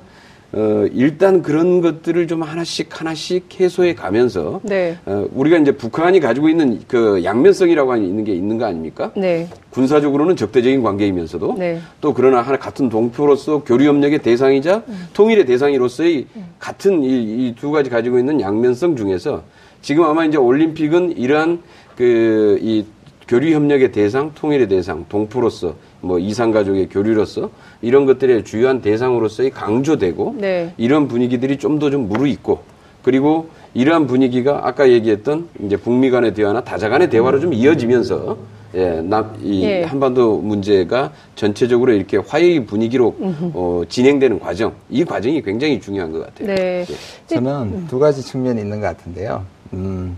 어, 0.55 0.85
일단 0.93 1.41
그런 1.41 1.81
것들을 1.81 2.27
좀 2.27 2.43
하나씩 2.43 2.99
하나씩 2.99 3.59
해소해 3.59 3.95
가면서 3.95 4.61
네. 4.63 4.97
어, 5.05 5.27
우리가 5.33 5.57
이제 5.57 5.71
북한이 5.71 6.19
가지고 6.19 6.47
있는 6.47 6.79
그 6.87 7.23
양면성이라고 7.23 7.91
하는 7.91 8.05
있는 8.05 8.23
게 8.23 8.33
있는 8.33 8.59
거 8.59 8.65
아닙니까? 8.65 9.11
네. 9.15 9.47
군사적으로는 9.71 10.35
적대적인 10.35 10.83
관계이면서도 10.83 11.55
네. 11.57 11.79
또 12.01 12.13
그러나 12.13 12.41
하나 12.41 12.57
같은 12.57 12.89
동표로서 12.89 13.63
교류 13.63 13.87
협력의 13.87 14.19
대상이자 14.19 14.83
음. 14.87 15.07
통일의 15.13 15.45
대상이로서의 15.47 16.27
음. 16.35 16.45
같은 16.59 17.03
이두 17.03 17.71
가지 17.71 17.89
가지고 17.89 18.19
있는 18.19 18.39
양면성 18.39 18.95
중에서 18.95 19.43
지금 19.81 20.03
아마 20.03 20.23
이제 20.23 20.37
올림픽은 20.37 21.17
이러한 21.17 21.61
그 21.97 22.59
이 22.61 22.85
교류 23.27 23.53
협력의 23.53 23.91
대상, 23.91 24.31
통일의 24.35 24.67
대상, 24.67 25.05
동포로서 25.09 25.75
뭐 26.03 26.19
이상 26.19 26.51
가족의 26.51 26.89
교류로서 26.89 27.49
이런 27.81 28.05
것들의 28.05 28.43
주요한 28.43 28.81
대상으로서의 28.81 29.49
강조되고 29.51 30.35
네. 30.37 30.73
이런 30.77 31.07
분위기들이 31.07 31.57
좀더좀 31.57 32.09
무르익고 32.09 32.59
그리고 33.01 33.49
이러한 33.73 34.05
분위기가 34.05 34.61
아까 34.63 34.89
얘기했던 34.89 35.49
이제 35.63 35.77
북미 35.77 36.09
간의 36.09 36.33
대화나 36.33 36.61
다자 36.61 36.89
간의 36.89 37.09
대화로 37.09 37.39
좀 37.39 37.53
이어지면서 37.53 38.37
예, 38.75 39.01
남, 39.01 39.37
이 39.41 39.63
예. 39.63 39.83
한반도 39.83 40.39
문제가 40.39 41.11
전체적으로 41.35 41.93
이렇게 41.93 42.17
화해의 42.17 42.65
분위기로 42.65 43.15
어, 43.53 43.83
진행되는 43.87 44.39
과정, 44.39 44.73
이 44.89 45.05
과정이 45.05 45.43
굉장히 45.43 45.79
중요한 45.79 46.11
것 46.11 46.25
같아요. 46.25 46.55
네. 46.55 46.85
예. 46.89 46.95
저는 47.27 47.85
두 47.87 47.99
가지 47.99 48.23
측면이 48.23 48.61
있는 48.61 48.81
것 48.81 48.87
같은데요. 48.87 49.45
음, 49.73 50.17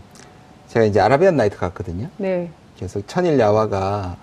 제가 0.70 0.86
이제 0.86 1.02
아라비안 1.02 1.36
나이트 1.36 1.58
갔거든요. 1.58 2.08
네. 2.18 2.50
그래서 2.78 3.02
천일 3.08 3.38
야화가 3.38 4.16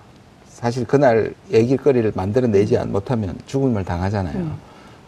사실 0.63 0.87
그날 0.87 1.35
얘기거리를 1.51 2.13
만들어내지 2.15 2.79
못하면 2.87 3.37
죽음을 3.47 3.85
당하잖아요. 3.85 4.37
음. 4.37 4.55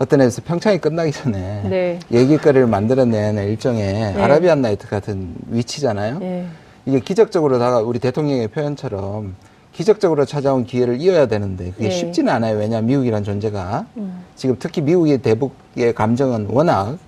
어떤 0.00 0.20
애에서 0.20 0.42
평창이 0.44 0.78
끝나기 0.78 1.12
전에 1.12 1.62
네. 1.68 2.00
얘기거리를 2.10 2.66
만들어내는 2.66 3.46
일종의 3.50 3.92
네. 4.14 4.20
아라비안 4.20 4.62
나이트 4.62 4.88
같은 4.88 5.32
위치잖아요. 5.46 6.18
네. 6.18 6.48
이게 6.86 6.98
기적적으로 6.98 7.60
다가 7.60 7.78
우리 7.78 8.00
대통령의 8.00 8.48
표현처럼 8.48 9.36
기적적으로 9.72 10.24
찾아온 10.24 10.64
기회를 10.64 11.00
이어야 11.00 11.26
되는데 11.26 11.70
그게 11.70 11.84
네. 11.84 11.90
쉽지는 11.90 12.32
않아요. 12.32 12.58
왜냐 12.58 12.78
하면 12.78 12.88
미국이라는 12.88 13.22
존재가 13.22 13.86
음. 13.98 14.24
지금 14.34 14.56
특히 14.58 14.82
미국의 14.82 15.18
대북의 15.18 15.94
감정은 15.94 16.48
워낙 16.50 16.98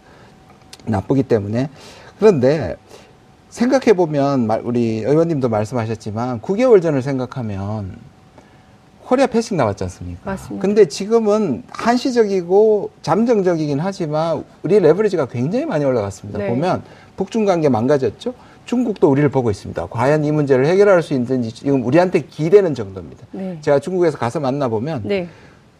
나쁘기 0.84 1.24
때문에 1.24 1.68
그런데 2.20 2.76
생각해 3.48 3.94
보면 3.94 4.48
우리 4.62 5.00
의원님도 5.00 5.48
말씀하셨지만 5.48 6.40
9개월 6.42 6.80
전을 6.80 7.02
생각하면 7.02 7.96
코리아 9.06 9.28
패싱 9.28 9.56
나왔지 9.56 9.84
않습니까? 9.84 10.20
맞습니다. 10.24 10.60
근데 10.60 10.86
지금은 10.86 11.62
한시적이고 11.70 12.90
잠정적이긴 13.02 13.78
하지만 13.78 14.44
우리 14.64 14.80
레버리지가 14.80 15.26
굉장히 15.26 15.64
많이 15.64 15.84
올라갔습니다. 15.84 16.40
네. 16.40 16.48
보면 16.48 16.82
북중 17.16 17.44
관계 17.44 17.68
망가졌죠? 17.68 18.34
중국도 18.64 19.08
우리를 19.08 19.28
보고 19.28 19.48
있습니다. 19.48 19.86
과연 19.90 20.24
이 20.24 20.32
문제를 20.32 20.66
해결할 20.66 21.04
수 21.04 21.14
있는지 21.14 21.52
지금 21.52 21.84
우리한테 21.86 22.22
기대는 22.22 22.74
정도입니다. 22.74 23.24
네. 23.30 23.58
제가 23.60 23.78
중국에서 23.78 24.18
가서 24.18 24.40
만나보면 24.40 25.02
네. 25.04 25.28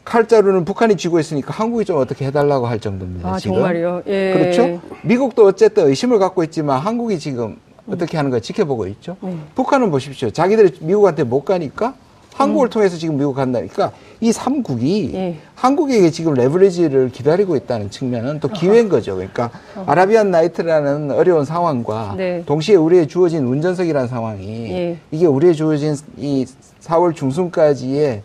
칼자루는 0.05 0.65
북한이 0.65 0.97
쥐고 0.97 1.19
있으니까 1.19 1.53
한국이 1.53 1.85
좀 1.85 1.99
어떻게 1.99 2.27
해달라고 2.27 2.69
할 2.69 2.79
정도입니다. 2.79 3.29
아, 3.29 3.39
지금. 3.41 3.57
정말요? 3.57 4.03
예. 4.07 4.35
그렇죠? 4.35 4.81
미국도 5.03 5.45
어쨌든 5.45 5.89
의심을 5.89 6.21
갖고 6.21 6.45
있지만 6.45 6.79
한국이 6.79 7.19
지금 7.19 7.57
어떻게 7.89 8.17
하는 8.17 8.31
가 8.31 8.39
지켜보고 8.39 8.87
있죠. 8.87 9.17
음. 9.25 9.47
북한은 9.57 9.91
보십시오. 9.91 10.31
자기들이 10.31 10.79
미국한테 10.81 11.25
못 11.25 11.45
가니까 11.45 11.95
한국을 12.37 12.69
음. 12.69 12.71
통해서 12.71 12.97
지금 12.97 13.17
미국 13.17 13.35
간다니까 13.35 13.93
이 14.21 14.31
삼국이 14.31 15.11
예. 15.15 15.37
한국에게 15.55 16.11
지금 16.11 16.35
레버리지를 16.35 17.11
기다리고 17.11 17.57
있다는 17.57 17.91
측면은 17.91 18.41
또 18.41 18.49
기회인 18.49 18.89
거죠. 18.89 19.15
그러니까 19.15 19.51
어. 19.75 19.85
아라비안 19.87 20.31
나이트라는 20.31 21.11
어려운 21.13 21.45
상황과 21.45 22.15
네. 22.17 22.43
동시에 22.45 22.77
우리의 22.77 23.09
주어진 23.09 23.47
운전석이라는 23.47 24.09
상황이 24.09 24.71
예. 24.71 24.99
이게 25.11 25.27
우리의 25.27 25.55
주어진 25.55 25.97
이 26.19 26.47
4월 26.83 27.15
중순까지의 27.15 28.23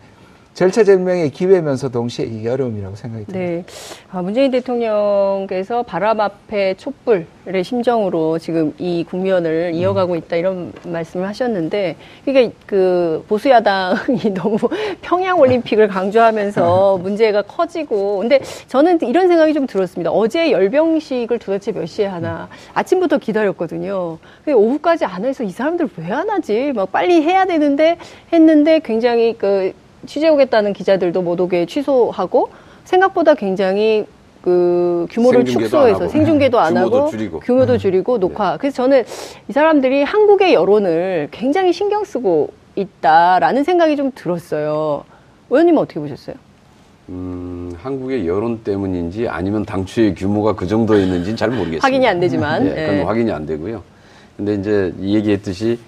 절차절명의 0.54 1.30
기회면서 1.30 1.88
동시에 1.88 2.26
이 2.26 2.46
어려움이라고 2.46 2.94
생각이 2.94 3.24
듭니다. 3.26 3.38
네. 3.38 3.64
아, 4.10 4.20
문재인 4.22 4.50
대통령께서 4.50 5.82
바람 5.82 6.20
앞에 6.20 6.74
촛불의 6.74 7.64
심정으로 7.64 8.38
지금 8.38 8.74
이 8.78 9.04
국면을 9.08 9.70
음. 9.72 9.74
이어가고 9.74 10.14
있다 10.16 10.36
이런 10.36 10.72
말씀을 10.86 11.26
하셨는데 11.26 11.96
이게 12.26 12.52
그 12.66 13.24
보수 13.28 13.48
야당이 13.48 14.32
너무 14.36 14.58
평양 15.00 15.40
올림픽을 15.40 15.88
강조하면서 15.88 16.98
문제가 17.02 17.42
커지고 17.42 18.18
근데 18.18 18.40
저는 18.68 19.00
이런 19.02 19.28
생각이 19.28 19.54
좀 19.54 19.66
들었습니다. 19.66 20.10
어제 20.10 20.52
열병식을 20.52 21.38
도대체 21.38 21.72
몇 21.72 21.86
시에 21.86 22.06
하나 22.06 22.48
아침부터 22.74 23.18
기다렸거든요. 23.18 24.18
오후까지 24.46 25.04
안 25.06 25.24
해서 25.24 25.42
이 25.44 25.50
사람들 25.50 25.88
왜 25.96 26.12
안 26.12 26.28
하지? 26.28 26.72
막 26.74 26.92
빨리 26.92 27.22
해야 27.22 27.46
되는데 27.46 27.96
했는데 28.34 28.80
굉장히 28.84 29.34
그 29.38 29.72
취재 30.06 30.28
오겠다는 30.28 30.72
기자들도 30.72 31.22
못 31.22 31.40
오게 31.40 31.66
취소하고 31.66 32.50
생각보다 32.84 33.34
굉장히 33.34 34.06
그 34.42 35.06
규모를 35.10 35.44
축소해서 35.44 36.08
생중계도 36.08 36.58
안 36.58 36.76
하고 36.76 37.08
줄이고. 37.08 37.40
규모도 37.40 37.72
네. 37.74 37.78
줄이고 37.78 38.18
녹화. 38.18 38.52
네. 38.52 38.58
그래서 38.58 38.76
저는 38.76 39.04
이 39.48 39.52
사람들이 39.52 40.02
한국의 40.02 40.54
여론을 40.54 41.28
굉장히 41.30 41.72
신경 41.72 42.04
쓰고 42.04 42.50
있다라는 42.74 43.62
생각이 43.62 43.96
좀 43.96 44.10
들었어요. 44.14 45.04
의원님은 45.48 45.80
어떻게 45.82 46.00
보셨어요? 46.00 46.34
음, 47.08 47.72
한국의 47.80 48.26
여론 48.26 48.62
때문인지 48.64 49.28
아니면 49.28 49.64
당초의 49.64 50.14
규모가 50.14 50.54
그 50.54 50.66
정도였는지는 50.66 51.36
잘 51.36 51.50
모르겠어요. 51.50 51.80
확인이 51.82 52.06
안 52.08 52.18
되지만. 52.18 52.64
네, 52.64 52.70
그건 52.74 52.96
네. 52.96 53.02
확인이 53.02 53.30
안 53.30 53.46
되고요. 53.46 53.82
근데 54.36 54.54
이제 54.54 54.92
얘기했듯이 55.00 55.78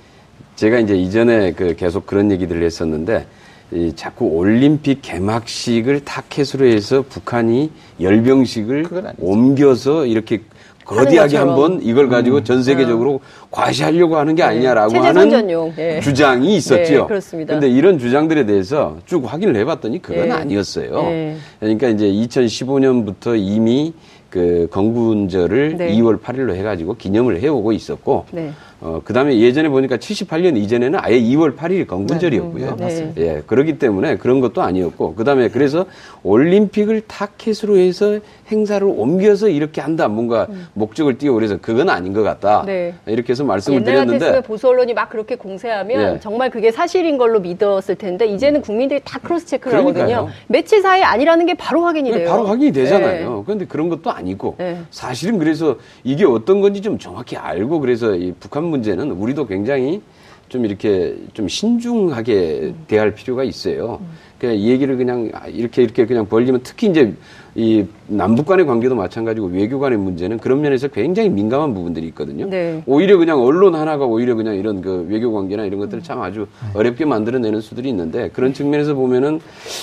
제가 0.55 0.79
이제 0.79 0.95
이전에 0.95 1.53
그 1.53 1.75
계속 1.75 2.07
그런 2.07 2.31
얘기들을 2.31 2.63
했었는데 2.63 3.27
이 3.73 3.93
자꾸 3.97 4.27
올림픽 4.27 5.01
개막식을 5.03 6.05
타켓으로 6.05 6.67
해서 6.67 7.05
북한이 7.09 7.71
열병식을 8.01 8.87
옮겨서 9.19 10.07
이렇게 10.07 10.43
거대하게 10.85 11.37
한번 11.39 11.81
이걸 11.83 12.09
가지고 12.09 12.39
음. 12.39 12.45
전 12.45 12.63
세계적으로 12.63 13.15
음. 13.15 13.19
과시하려고 13.51 14.17
하는 14.17 14.35
게 14.35 14.43
네. 14.43 14.49
아니냐라고 14.49 14.99
하는 14.99 15.73
네. 15.77 16.01
주장이 16.01 16.57
있었죠. 16.57 16.93
네, 16.93 17.07
그렇습니다. 17.07 17.55
근데 17.55 17.69
이런 17.69 17.99
주장들에 17.99 18.45
대해서 18.45 18.99
쭉 19.07 19.25
확인을 19.25 19.57
해봤더니 19.57 20.03
그건 20.03 20.29
네. 20.29 20.33
아니었어요. 20.33 21.03
네. 21.03 21.37
그러니까 21.59 21.89
이제 21.89 22.07
2015년부터 22.07 23.35
이미 23.39 23.95
그 24.29 24.67
건군절을 24.71 25.79
2월 25.79 26.21
8일로 26.21 26.55
해가지고 26.55 26.97
기념을 26.97 27.41
해오고 27.41 27.73
있었고 27.73 28.27
네. 28.33 28.51
어, 28.85 29.01
그 29.03 29.15
다음에 29.15 29.39
예전에 29.41 29.71
보니까 29.71 29.97
78년 29.97 30.59
이전에는 30.59 30.99
아예 31.03 31.19
2월 31.19 31.57
8일 31.57 31.87
건군절이었고요. 31.87 32.77
네, 32.77 32.87
네. 32.87 33.13
예, 33.17 33.43
그렇기 33.47 33.79
때문에 33.79 34.19
그런 34.19 34.41
것도 34.41 34.61
아니었고, 34.61 35.15
그 35.15 35.25
다음에 35.25 35.49
그래서 35.49 35.87
올림픽을 36.23 37.01
타켓으로 37.07 37.79
해서 37.79 38.21
행사를 38.51 38.87
옮겨서 38.87 39.49
이렇게 39.49 39.81
한다. 39.81 40.09
뭔가 40.09 40.47
음. 40.51 40.67
목적을 40.75 41.17
띄워 41.17 41.35
그래서 41.35 41.57
그건 41.61 41.89
아닌 41.89 42.13
것 42.13 42.23
같다. 42.23 42.65
네. 42.67 42.93
이렇게 43.07 43.33
해서 43.33 43.43
말씀을 43.43 43.79
옛날 43.79 43.93
드렸는데. 43.95 44.27
옛날 44.27 44.43
보수 44.43 44.69
언론이 44.69 44.93
막 44.93 45.09
그렇게 45.09 45.35
공세하면 45.35 46.15
예. 46.17 46.21
정말 46.21 46.51
그게 46.51 46.71
사실인 46.71 47.17
걸로 47.17 47.41
믿었을 47.41 47.95
텐데 47.97 48.27
이제는 48.27 48.61
국민들이 48.61 49.01
다 49.03 49.19
cross 49.19 49.47
check를 49.47 49.79
하거든요. 49.79 50.29
며칠 50.47 50.83
사이 50.83 51.03
아니라는 51.03 51.47
게 51.47 51.55
바로 51.55 51.83
확인이 51.85 52.13
돼요. 52.13 52.29
바로 52.29 52.45
확인이 52.47 52.71
되잖아요. 52.71 53.37
네. 53.37 53.43
그런데 53.47 53.65
그런 53.65 53.89
것도 53.89 54.11
아니고 54.11 54.57
네. 54.59 54.79
사실은 54.91 55.39
그래서 55.39 55.77
이게 56.03 56.27
어떤 56.27 56.61
건지 56.61 56.83
좀 56.83 56.99
정확히 56.99 57.39
알고 57.39 57.81
그래서 57.81 58.15
이 58.15 58.35
북한 58.39 58.71
문제는 58.75 59.13
우리도 59.13 59.47
굉장히 59.47 60.03
좀 60.49 60.65
이렇게 60.65 61.17
좀 61.33 61.49
신중하게 61.49 62.75
대할 62.87 63.15
필요가 63.15 63.45
있어요. 63.45 64.01
그냥 64.39 64.57
이 64.57 64.69
얘기를 64.69 64.97
그냥 64.97 65.31
이렇게 65.49 65.83
이렇게 65.83 66.05
그냥 66.07 66.27
벌리면 66.27 66.61
특히 66.63 66.89
이제 66.89 67.15
이 67.55 67.85
남북 68.09 68.47
간의 68.47 68.67
관계도 68.67 68.95
마찬가지고 68.95 69.47
외교 69.47 69.79
간의 69.79 69.97
문제는 69.99 70.39
그런 70.39 70.61
면에서 70.61 70.89
굉장히 70.89 71.31
민감한 71.31 71.73
부분들이 71.73 72.07
있거든요. 72.09 72.47
네. 72.47 72.83
오히려 72.85 73.17
그냥 73.17 73.41
언론 73.41 73.75
하나가 73.75 74.05
오히려 74.05 74.35
그냥 74.35 74.57
이런 74.57 74.83
그 74.83 75.07
외교 75.09 75.33
관계나 75.33 75.65
이런 75.65 75.81
것들을 75.81 76.03
참 76.03 76.21
아주 76.21 76.47
어렵게 76.75 77.05
만들어내는 77.05 77.61
수들이 77.61 77.89
있는데 77.89 78.29
그런 78.31 78.53
측면에서 78.53 78.95
보면은 78.95 79.41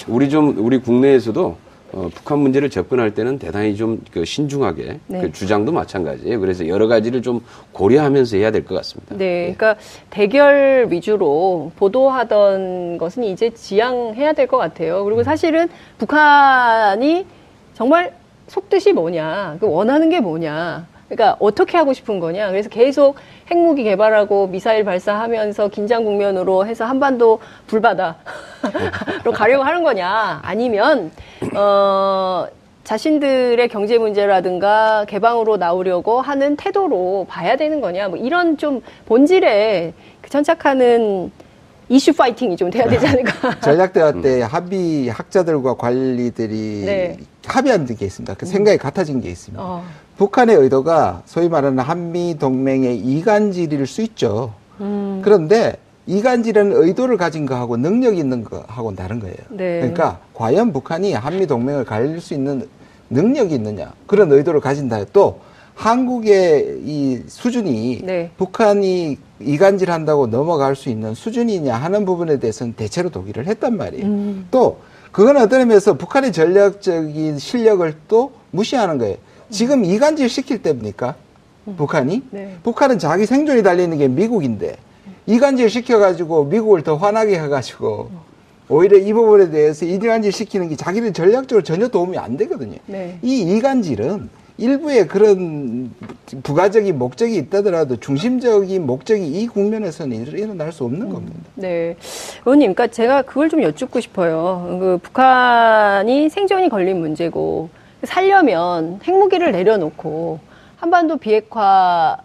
우리 0.07 0.29
좀 0.29 0.55
우리 0.57 0.79
국내에서도 0.79 1.70
어, 1.93 2.09
북한 2.13 2.39
문제를 2.39 2.69
접근할 2.69 3.13
때는 3.13 3.37
대단히 3.37 3.75
좀 3.75 4.01
그 4.11 4.23
신중하게 4.25 4.99
네. 5.07 5.21
그 5.21 5.31
주장도 5.31 5.71
마찬가지예요. 5.71 6.39
그래서 6.39 6.67
여러 6.67 6.87
가지를 6.87 7.21
좀 7.21 7.41
고려하면서 7.73 8.37
해야 8.37 8.51
될 8.51 8.63
것 8.65 8.75
같습니다. 8.75 9.15
네, 9.15 9.47
네, 9.47 9.55
그러니까 9.57 9.75
대결 10.09 10.87
위주로 10.89 11.71
보도하던 11.75 12.97
것은 12.97 13.23
이제 13.23 13.49
지양해야 13.51 14.33
될 14.33 14.47
것 14.47 14.57
같아요. 14.57 15.03
그리고 15.03 15.21
음. 15.21 15.23
사실은 15.23 15.67
북한이 15.97 17.25
정말 17.73 18.13
속뜻이 18.47 18.93
뭐냐, 18.93 19.57
그 19.59 19.67
원하는 19.67 20.09
게 20.09 20.19
뭐냐, 20.19 20.85
그러니까 21.11 21.35
어떻게 21.39 21.77
하고 21.77 21.91
싶은 21.91 22.21
거냐. 22.21 22.49
그래서 22.49 22.69
계속 22.69 23.15
핵무기 23.49 23.83
개발하고 23.83 24.47
미사일 24.47 24.85
발사하면서 24.85 25.67
긴장 25.67 26.05
국면으로 26.05 26.65
해서 26.65 26.85
한반도 26.85 27.39
불바다로 27.67 28.15
가려고 29.35 29.63
하는 29.63 29.83
거냐. 29.83 30.39
아니면 30.41 31.11
어 31.53 32.47
자신들의 32.85 33.67
경제 33.67 33.97
문제라든가 33.97 35.03
개방으로 35.05 35.57
나오려고 35.57 36.21
하는 36.21 36.55
태도로 36.55 37.25
봐야 37.27 37.57
되는 37.57 37.81
거냐. 37.81 38.07
뭐 38.07 38.17
이런 38.17 38.57
좀 38.57 38.81
본질에 39.05 39.93
그 40.21 40.29
천착하는 40.29 41.29
이슈 41.89 42.13
파이팅이 42.13 42.55
좀 42.55 42.69
돼야 42.69 42.87
되지 42.87 43.05
않을까. 43.05 43.59
전략대화 43.59 44.21
때 44.21 44.41
합의 44.43 45.09
학자들과 45.09 45.75
관리들이 45.75 46.83
네. 46.85 47.17
합의한 47.45 47.85
게 47.85 48.05
있습니다. 48.05 48.33
그 48.35 48.45
생각이 48.45 48.77
음. 48.77 48.79
같아진 48.79 49.19
게 49.19 49.29
있습니다. 49.29 49.61
어. 49.61 49.83
북한의 50.21 50.55
의도가 50.55 51.23
소위 51.25 51.49
말하는 51.49 51.79
한미 51.79 52.37
동맹의 52.37 52.95
이간질일 52.95 53.87
수 53.87 54.03
있죠. 54.03 54.53
음. 54.79 55.19
그런데 55.23 55.77
이간질은 56.05 56.73
의도를 56.73 57.17
가진 57.17 57.47
거하고 57.47 57.75
능력 57.75 58.15
있는 58.15 58.43
거하고 58.43 58.95
다른 58.95 59.19
거예요. 59.19 59.35
네. 59.49 59.79
그러니까 59.79 60.19
과연 60.35 60.73
북한이 60.73 61.13
한미 61.13 61.47
동맹을 61.47 61.85
갈릴 61.85 62.21
수 62.21 62.35
있는 62.35 62.67
능력이 63.09 63.55
있느냐 63.55 63.93
그런 64.05 64.31
의도를 64.31 64.59
가진다. 64.59 65.05
또 65.05 65.39
한국의 65.73 66.81
이 66.85 67.23
수준이 67.25 68.01
네. 68.03 68.29
북한이 68.37 69.17
이간질한다고 69.39 70.27
넘어갈 70.27 70.75
수 70.75 70.89
있는 70.89 71.15
수준이냐 71.15 71.75
하는 71.75 72.05
부분에 72.05 72.37
대해서는 72.37 72.73
대체로 72.73 73.09
동의를 73.09 73.47
했단 73.47 73.75
말이에요. 73.75 74.05
음. 74.05 74.47
또 74.51 74.81
그건 75.11 75.37
어떤 75.37 75.61
의미에서 75.61 75.95
북한의 75.95 76.31
전략적인 76.31 77.39
실력을 77.39 77.91
또 78.07 78.33
무시하는 78.51 78.99
거예요. 78.99 79.17
지금 79.51 79.85
이간질 79.85 80.29
시킬 80.29 80.61
때입니까? 80.61 81.15
북한이? 81.77 82.23
네. 82.31 82.55
북한은 82.63 82.97
자기 82.97 83.25
생존이 83.25 83.61
달리는 83.61 83.95
게 83.97 84.07
미국인데 84.07 84.77
이간질 85.27 85.69
시켜가지고 85.69 86.45
미국을 86.45 86.81
더 86.81 86.95
화나게 86.95 87.39
해가지고 87.39 88.09
오히려 88.69 88.97
이 88.97 89.13
부분에 89.13 89.51
대해서 89.51 89.85
이간질 89.85 90.31
시키는 90.31 90.69
게 90.69 90.75
자기는 90.75 91.13
전략적으로 91.13 91.63
전혀 91.63 91.87
도움이 91.87 92.17
안 92.17 92.37
되거든요. 92.37 92.77
네. 92.87 93.19
이 93.21 93.41
이간질은 93.41 94.29
일부의 94.57 95.07
그런 95.07 95.91
부가적인 96.43 96.97
목적이 96.97 97.37
있다더라도 97.37 97.97
중심적인 97.97 98.85
목적이 98.85 99.27
이 99.27 99.47
국면에서는 99.47 100.27
일어날 100.27 100.71
수 100.71 100.83
없는 100.83 101.07
음. 101.07 101.09
겁니다. 101.09 101.39
네. 101.55 101.95
의원님, 102.45 102.73
그러니까 102.73 102.87
제가 102.87 103.23
그걸 103.23 103.49
좀 103.49 103.63
여쭙고 103.63 103.99
싶어요. 103.99 104.77
그 104.79 104.99
북한이 105.01 106.29
생존이 106.29 106.69
걸린 106.69 106.99
문제고 106.99 107.69
살려면 108.03 108.99
핵무기를 109.03 109.51
내려놓고 109.51 110.39
한반도 110.77 111.17
비핵화 111.17 112.17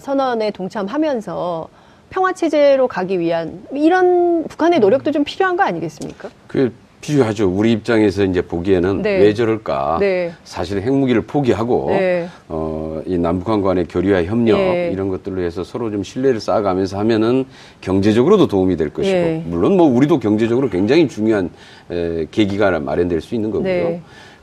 선언에 0.00 0.50
동참하면서 0.50 1.68
평화 2.10 2.34
체제로 2.34 2.88
가기 2.88 3.18
위한 3.18 3.64
이런 3.72 4.44
북한의 4.44 4.80
노력도 4.80 5.12
좀 5.12 5.24
필요한 5.24 5.56
거 5.56 5.62
아니겠습니까? 5.62 6.28
그 6.46 6.72
필요하죠. 7.00 7.48
우리 7.48 7.72
입장에서 7.72 8.22
이제 8.24 8.42
보기에는 8.42 9.02
네. 9.02 9.18
왜 9.18 9.34
저럴까? 9.34 9.96
네. 9.98 10.32
사실 10.44 10.80
핵무기를 10.82 11.22
포기하고 11.22 11.86
네. 11.88 12.28
어, 12.48 13.02
이 13.06 13.18
남북한 13.18 13.60
간의 13.60 13.86
교류와 13.88 14.24
협력 14.24 14.58
네. 14.58 14.90
이런 14.92 15.08
것들로 15.08 15.42
해서 15.42 15.64
서로 15.64 15.90
좀 15.90 16.04
신뢰를 16.04 16.38
쌓아가면서 16.38 16.98
하면은 16.98 17.44
경제적으로도 17.80 18.46
도움이 18.46 18.76
될 18.76 18.90
것이고 18.90 19.16
네. 19.16 19.42
물론 19.46 19.76
뭐 19.76 19.86
우리도 19.86 20.20
경제적으로 20.20 20.68
굉장히 20.70 21.08
중요한 21.08 21.50
에, 21.90 22.26
계기가 22.30 22.78
마련될 22.78 23.20
수 23.20 23.34
있는 23.34 23.50
거고요. 23.50 24.00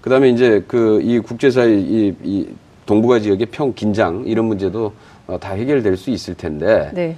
네. 0.09 0.15
그다음에 0.15 0.29
이제 0.29 0.63
그 0.67 0.99
이 1.01 1.19
국제사회 1.19 1.73
이, 1.73 2.13
이 2.23 2.47
동북아 2.85 3.19
지역의 3.19 3.47
평 3.51 3.73
긴장 3.73 4.23
이런 4.25 4.45
문제도 4.45 4.91
어, 5.27 5.39
다 5.39 5.53
해결될 5.53 5.95
수 5.97 6.09
있을 6.09 6.33
텐데 6.33 6.89
네. 6.93 7.15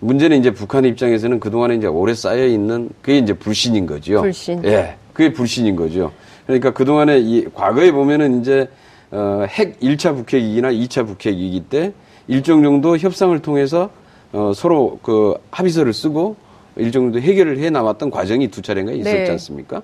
문제는 0.00 0.38
이제 0.38 0.50
북한 0.50 0.84
입장에서는 0.84 1.40
그 1.40 1.50
동안에 1.50 1.74
이제 1.76 1.86
오래 1.86 2.14
쌓여 2.14 2.46
있는 2.46 2.88
그게 3.02 3.18
이제 3.18 3.34
불신인 3.34 3.86
거죠. 3.86 4.22
불신. 4.22 4.64
예. 4.64 4.96
그게 5.12 5.32
불신인 5.32 5.76
거죠. 5.76 6.10
그러니까 6.46 6.72
그 6.72 6.84
동안에 6.84 7.18
이 7.18 7.44
과거에 7.52 7.92
보면은 7.92 8.40
이제 8.40 8.66
어, 9.10 9.44
핵 9.48 9.78
1차 9.80 10.14
북핵이기나 10.16 10.70
2차 10.72 11.06
북핵이기 11.06 11.64
때 11.68 11.92
일정 12.28 12.62
정도 12.62 12.96
협상을 12.96 13.38
통해서 13.40 13.90
어, 14.32 14.52
서로 14.54 14.98
그 15.02 15.34
합의서를 15.50 15.92
쓰고 15.92 16.36
일정 16.76 17.04
정도 17.12 17.20
해결을 17.20 17.58
해 17.58 17.68
나왔던 17.68 18.10
과정이 18.10 18.48
두 18.48 18.62
차례인가 18.62 18.92
있었지 18.92 19.24
네. 19.24 19.30
않습니까? 19.30 19.82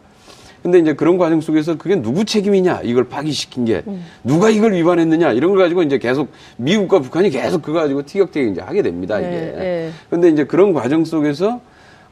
근데 0.62 0.78
이제 0.78 0.94
그런 0.94 1.18
과정 1.18 1.40
속에서 1.40 1.76
그게 1.76 2.00
누구 2.00 2.24
책임이냐 2.24 2.80
이걸 2.82 3.08
파기시킨 3.08 3.64
게 3.64 3.82
음. 3.86 4.04
누가 4.24 4.50
이걸 4.50 4.72
위반했느냐 4.72 5.32
이런 5.32 5.50
걸 5.50 5.60
가지고 5.60 5.82
이제 5.82 5.98
계속 5.98 6.30
미국과 6.56 7.00
북한이 7.00 7.30
계속 7.30 7.62
그거 7.62 7.80
가지고 7.80 8.04
티격태격 8.04 8.52
이제 8.52 8.60
하게 8.60 8.82
됩니다 8.82 9.18
이게. 9.18 9.28
네, 9.28 9.52
네. 9.56 9.90
근데 10.10 10.28
이제 10.28 10.44
그런 10.44 10.72
과정 10.72 11.04
속에서 11.04 11.60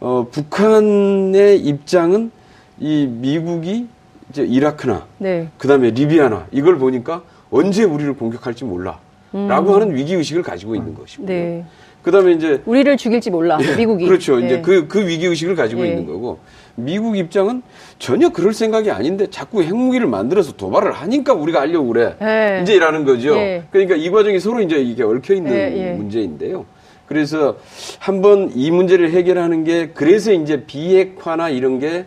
어 0.01 0.27
북한의 0.31 1.61
입장은 1.61 2.31
이 2.79 3.07
미국이 3.07 3.87
이제 4.31 4.45
이라크나 4.45 5.07
네. 5.19 5.49
그다음에 5.59 5.91
리비아나 5.91 6.47
이걸 6.53 6.79
보니까 6.79 7.23
언제 7.51 7.85
우리를 7.85 8.15
공격할지 8.15 8.65
몰라. 8.65 8.99
음. 9.35 9.49
라고 9.49 9.75
하는 9.75 9.95
위기 9.95 10.15
의식을 10.15 10.43
가지고 10.43 10.75
있는 10.75 10.95
것이고요. 10.95 11.27
네. 11.27 11.65
그다음에 12.03 12.33
이제 12.33 12.63
우리를 12.67 12.97
죽일지 12.97 13.31
몰라 13.31 13.59
예, 13.63 13.77
미국이 13.77 14.07
그렇죠. 14.07 14.39
네. 14.39 14.47
이제 14.47 14.61
그그 14.61 14.89
그 14.89 15.09
위기 15.09 15.27
의식을 15.27 15.57
가지고 15.57 15.83
네. 15.83 15.89
있는 15.91 16.07
거고 16.07 16.39
미국 16.77 17.17
입장은 17.17 17.63
전혀 17.99 18.31
그럴 18.31 18.53
생각이 18.53 18.91
아닌데 18.91 19.29
자꾸 19.31 19.63
핵무기를 19.63 20.07
만들어서 20.07 20.53
도발을 20.53 20.93
하니까 20.93 21.35
우리가 21.35 21.61
알려고 21.61 21.89
그래. 21.89 22.17
네. 22.21 22.61
이제 22.63 22.75
이라는 22.75 23.05
거죠. 23.05 23.35
네. 23.35 23.65
그러니까 23.71 23.95
이 23.95 24.11
과정이 24.11 24.41
서로 24.41 24.61
이제 24.61 24.77
이게 24.81 25.03
얽혀 25.03 25.35
있는 25.35 25.53
네, 25.53 25.77
예. 25.77 25.93
문제인데요. 25.93 26.65
그래서 27.07 27.57
한번 27.99 28.51
이 28.55 28.71
문제를 28.71 29.11
해결하는 29.11 29.65
게 29.65 29.91
그래서 29.95 30.33
이제 30.33 30.65
비핵화나 30.65 31.49
이런 31.49 31.79
게 31.79 32.07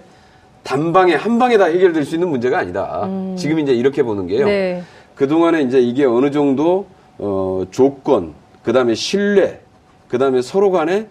단방에 0.64 1.14
한 1.14 1.40
방에 1.40 1.58
다 1.58 1.66
해결될 1.66 2.04
수 2.04 2.16
있는 2.16 2.30
문제가 2.30 2.60
아니다. 2.60 3.06
음. 3.06 3.36
지금 3.38 3.60
이제 3.60 3.74
이렇게 3.74 4.04
보는 4.04 4.28
게요. 4.28 4.46
네. 4.46 4.84
그동안에 5.16 5.62
이제 5.62 5.80
이게 5.80 6.04
어느 6.04 6.30
정도 6.32 6.88
어 7.18 7.64
조건, 7.72 8.34
그다음에 8.64 8.94
신뢰, 8.94 9.62
그다음에 10.10 10.42
서로 10.42 10.72
간에 10.72 11.08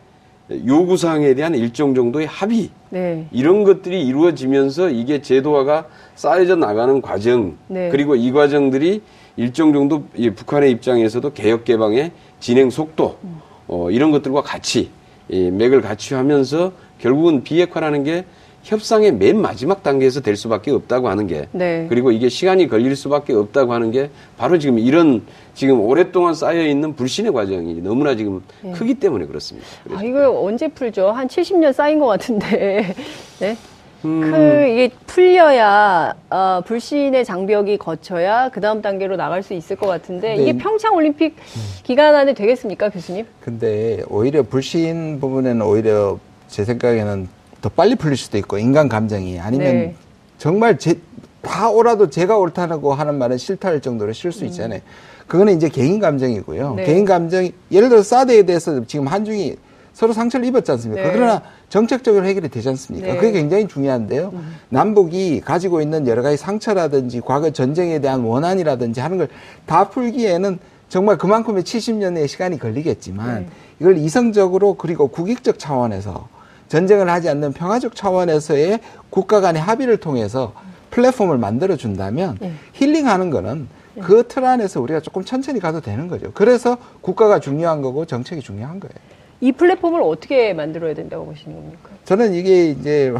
요구 0.66 0.96
사항에 0.96 1.34
대한 1.34 1.54
일정 1.54 1.94
정도의 1.94 2.26
합의 2.26 2.70
네. 2.90 3.26
이런 3.32 3.64
것들이 3.64 4.06
이루어지면서 4.06 4.90
이게 4.90 5.20
제도화가 5.20 5.86
쌓여져 6.14 6.54
나가는 6.56 7.00
과정 7.02 7.56
네. 7.66 7.88
그리고 7.90 8.14
이 8.14 8.30
과정들이 8.30 9.02
일정 9.36 9.72
정도 9.72 10.04
이 10.14 10.30
북한의 10.30 10.70
입장에서도 10.70 11.32
개혁 11.32 11.64
개방의 11.64 12.12
진행 12.38 12.70
속도 12.70 13.18
음. 13.24 13.40
어, 13.66 13.90
이런 13.90 14.12
것들과 14.12 14.42
같이 14.42 14.90
이 15.28 15.50
맥을 15.50 15.80
같이 15.80 16.14
하면서 16.14 16.72
결국은 16.98 17.42
비핵화라는 17.42 18.04
게 18.04 18.24
협상의 18.66 19.12
맨 19.12 19.40
마지막 19.40 19.84
단계에서 19.84 20.20
될 20.20 20.34
수밖에 20.34 20.72
없다고 20.72 21.08
하는 21.08 21.28
게 21.28 21.46
네. 21.52 21.86
그리고 21.88 22.10
이게 22.10 22.28
시간이 22.28 22.66
걸릴 22.66 22.96
수밖에 22.96 23.32
없다고 23.32 23.72
하는 23.72 23.92
게 23.92 24.10
바로 24.36 24.58
지금 24.58 24.80
이런 24.80 25.22
지금 25.54 25.80
오랫동안 25.80 26.34
쌓여 26.34 26.66
있는 26.66 26.96
불신의 26.96 27.32
과정이 27.32 27.80
너무나 27.80 28.16
지금 28.16 28.42
네. 28.62 28.72
크기 28.72 28.94
때문에 28.94 29.26
그렇습니다. 29.26 29.68
아, 29.94 30.02
이거 30.02 30.42
언제 30.42 30.66
풀죠? 30.66 31.12
한 31.12 31.28
70년 31.28 31.72
쌓인 31.72 32.00
것 32.00 32.06
같은데. 32.06 32.92
네? 33.38 33.56
음. 34.04 34.20
그 34.20 34.66
이게 34.68 34.90
풀려야 35.06 36.14
어, 36.30 36.60
불신의 36.66 37.24
장벽이 37.24 37.78
거쳐야 37.78 38.48
그 38.48 38.60
다음 38.60 38.82
단계로 38.82 39.16
나갈 39.16 39.44
수 39.44 39.54
있을 39.54 39.76
것 39.76 39.86
같은데 39.86 40.34
이게 40.34 40.52
평창 40.56 40.94
올림픽 40.94 41.36
음. 41.36 41.62
기간 41.84 42.16
안에 42.16 42.34
되겠습니까, 42.34 42.90
교수님? 42.90 43.26
근데 43.40 44.02
오히려 44.08 44.42
불신 44.42 45.20
부분에는 45.20 45.62
오히려 45.62 46.18
제 46.48 46.64
생각에는 46.64 47.28
더 47.60 47.68
빨리 47.68 47.94
풀릴 47.94 48.16
수도 48.16 48.38
있고 48.38 48.58
인간 48.58 48.88
감정이 48.88 49.38
아니면 49.40 49.66
네. 49.74 49.94
정말 50.38 50.78
제, 50.78 50.98
다 51.42 51.70
옳아도 51.70 52.10
제가 52.10 52.36
옳다고 52.36 52.94
하는 52.94 53.16
말은 53.18 53.38
싫다 53.38 53.68
할 53.68 53.80
정도로 53.80 54.12
싫을 54.12 54.32
수 54.32 54.44
음. 54.44 54.48
있잖아요. 54.48 54.80
그거는 55.26 55.56
이제 55.56 55.68
개인 55.68 55.98
감정이고요. 55.98 56.74
네. 56.74 56.84
개인 56.84 57.04
감정이 57.04 57.52
예를 57.72 57.88
들어 57.88 58.02
사드에 58.02 58.42
대해서 58.44 58.84
지금 58.86 59.06
한중이 59.06 59.56
서로 59.92 60.12
상처를 60.12 60.46
입었지 60.46 60.70
않습니까? 60.72 61.02
네. 61.02 61.12
그러나 61.12 61.42
정책적으로 61.70 62.26
해결이 62.26 62.48
되지 62.50 62.68
않습니까? 62.68 63.06
네. 63.08 63.16
그게 63.16 63.32
굉장히 63.32 63.66
중요한데요. 63.66 64.30
음. 64.34 64.56
남북이 64.68 65.40
가지고 65.40 65.80
있는 65.80 66.06
여러 66.06 66.22
가지 66.22 66.36
상처라든지 66.36 67.22
과거 67.24 67.50
전쟁에 67.50 67.98
대한 68.00 68.20
원한이라든지 68.20 69.00
하는 69.00 69.18
걸 69.18 69.28
다 69.64 69.88
풀기에는 69.88 70.58
정말 70.88 71.18
그만큼의 71.18 71.64
70년의 71.64 72.28
시간이 72.28 72.58
걸리겠지만 72.58 73.40
네. 73.40 73.48
이걸 73.80 73.96
이성적으로 73.98 74.74
그리고 74.74 75.08
국익적 75.08 75.58
차원에서 75.58 76.28
전쟁을 76.68 77.08
하지 77.08 77.28
않는 77.28 77.52
평화적 77.52 77.94
차원에서의 77.94 78.80
국가 79.10 79.40
간의 79.40 79.60
합의를 79.62 79.98
통해서 79.98 80.52
플랫폼을 80.90 81.38
만들어 81.38 81.76
준다면 81.76 82.38
네. 82.40 82.52
힐링하는 82.72 83.30
거는 83.30 83.68
네. 83.94 84.02
그틀 84.02 84.44
안에서 84.44 84.80
우리가 84.80 85.00
조금 85.00 85.24
천천히 85.24 85.60
가도 85.60 85.80
되는 85.80 86.08
거죠. 86.08 86.30
그래서 86.34 86.76
국가가 87.00 87.40
중요한 87.40 87.82
거고 87.82 88.04
정책이 88.04 88.42
중요한 88.42 88.80
거예요. 88.80 88.94
이 89.40 89.52
플랫폼을 89.52 90.00
어떻게 90.02 90.54
만들어야 90.54 90.94
된다고 90.94 91.26
보시는 91.26 91.54
겁니까? 91.54 91.90
저는 92.04 92.34
이게 92.34 92.70
이제 92.70 93.12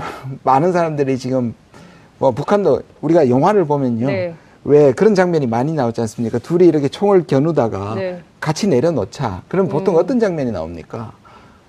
많은 0.43 0.73
사람들이 0.73 1.19
지금 1.19 1.55
뭐 2.19 2.31
북한도 2.31 2.83
우리가 3.03 3.29
영화를 3.29 3.67
보면요. 3.67 4.07
네. 4.07 4.35
왜 4.65 4.93
그런 4.93 5.15
장면이 5.15 5.47
많이 5.47 5.73
나오지 5.75 6.01
않습니까? 6.01 6.39
둘이 6.39 6.67
이렇게 6.67 6.89
총을 6.89 7.27
겨누다가 7.27 7.95
네. 7.95 8.23
같이 8.41 8.67
내려놓자. 8.67 9.43
그럼 9.49 9.69
보통 9.69 9.95
음. 9.95 10.01
어떤 10.01 10.19
장면이 10.19 10.51
나옵니까? 10.51 11.13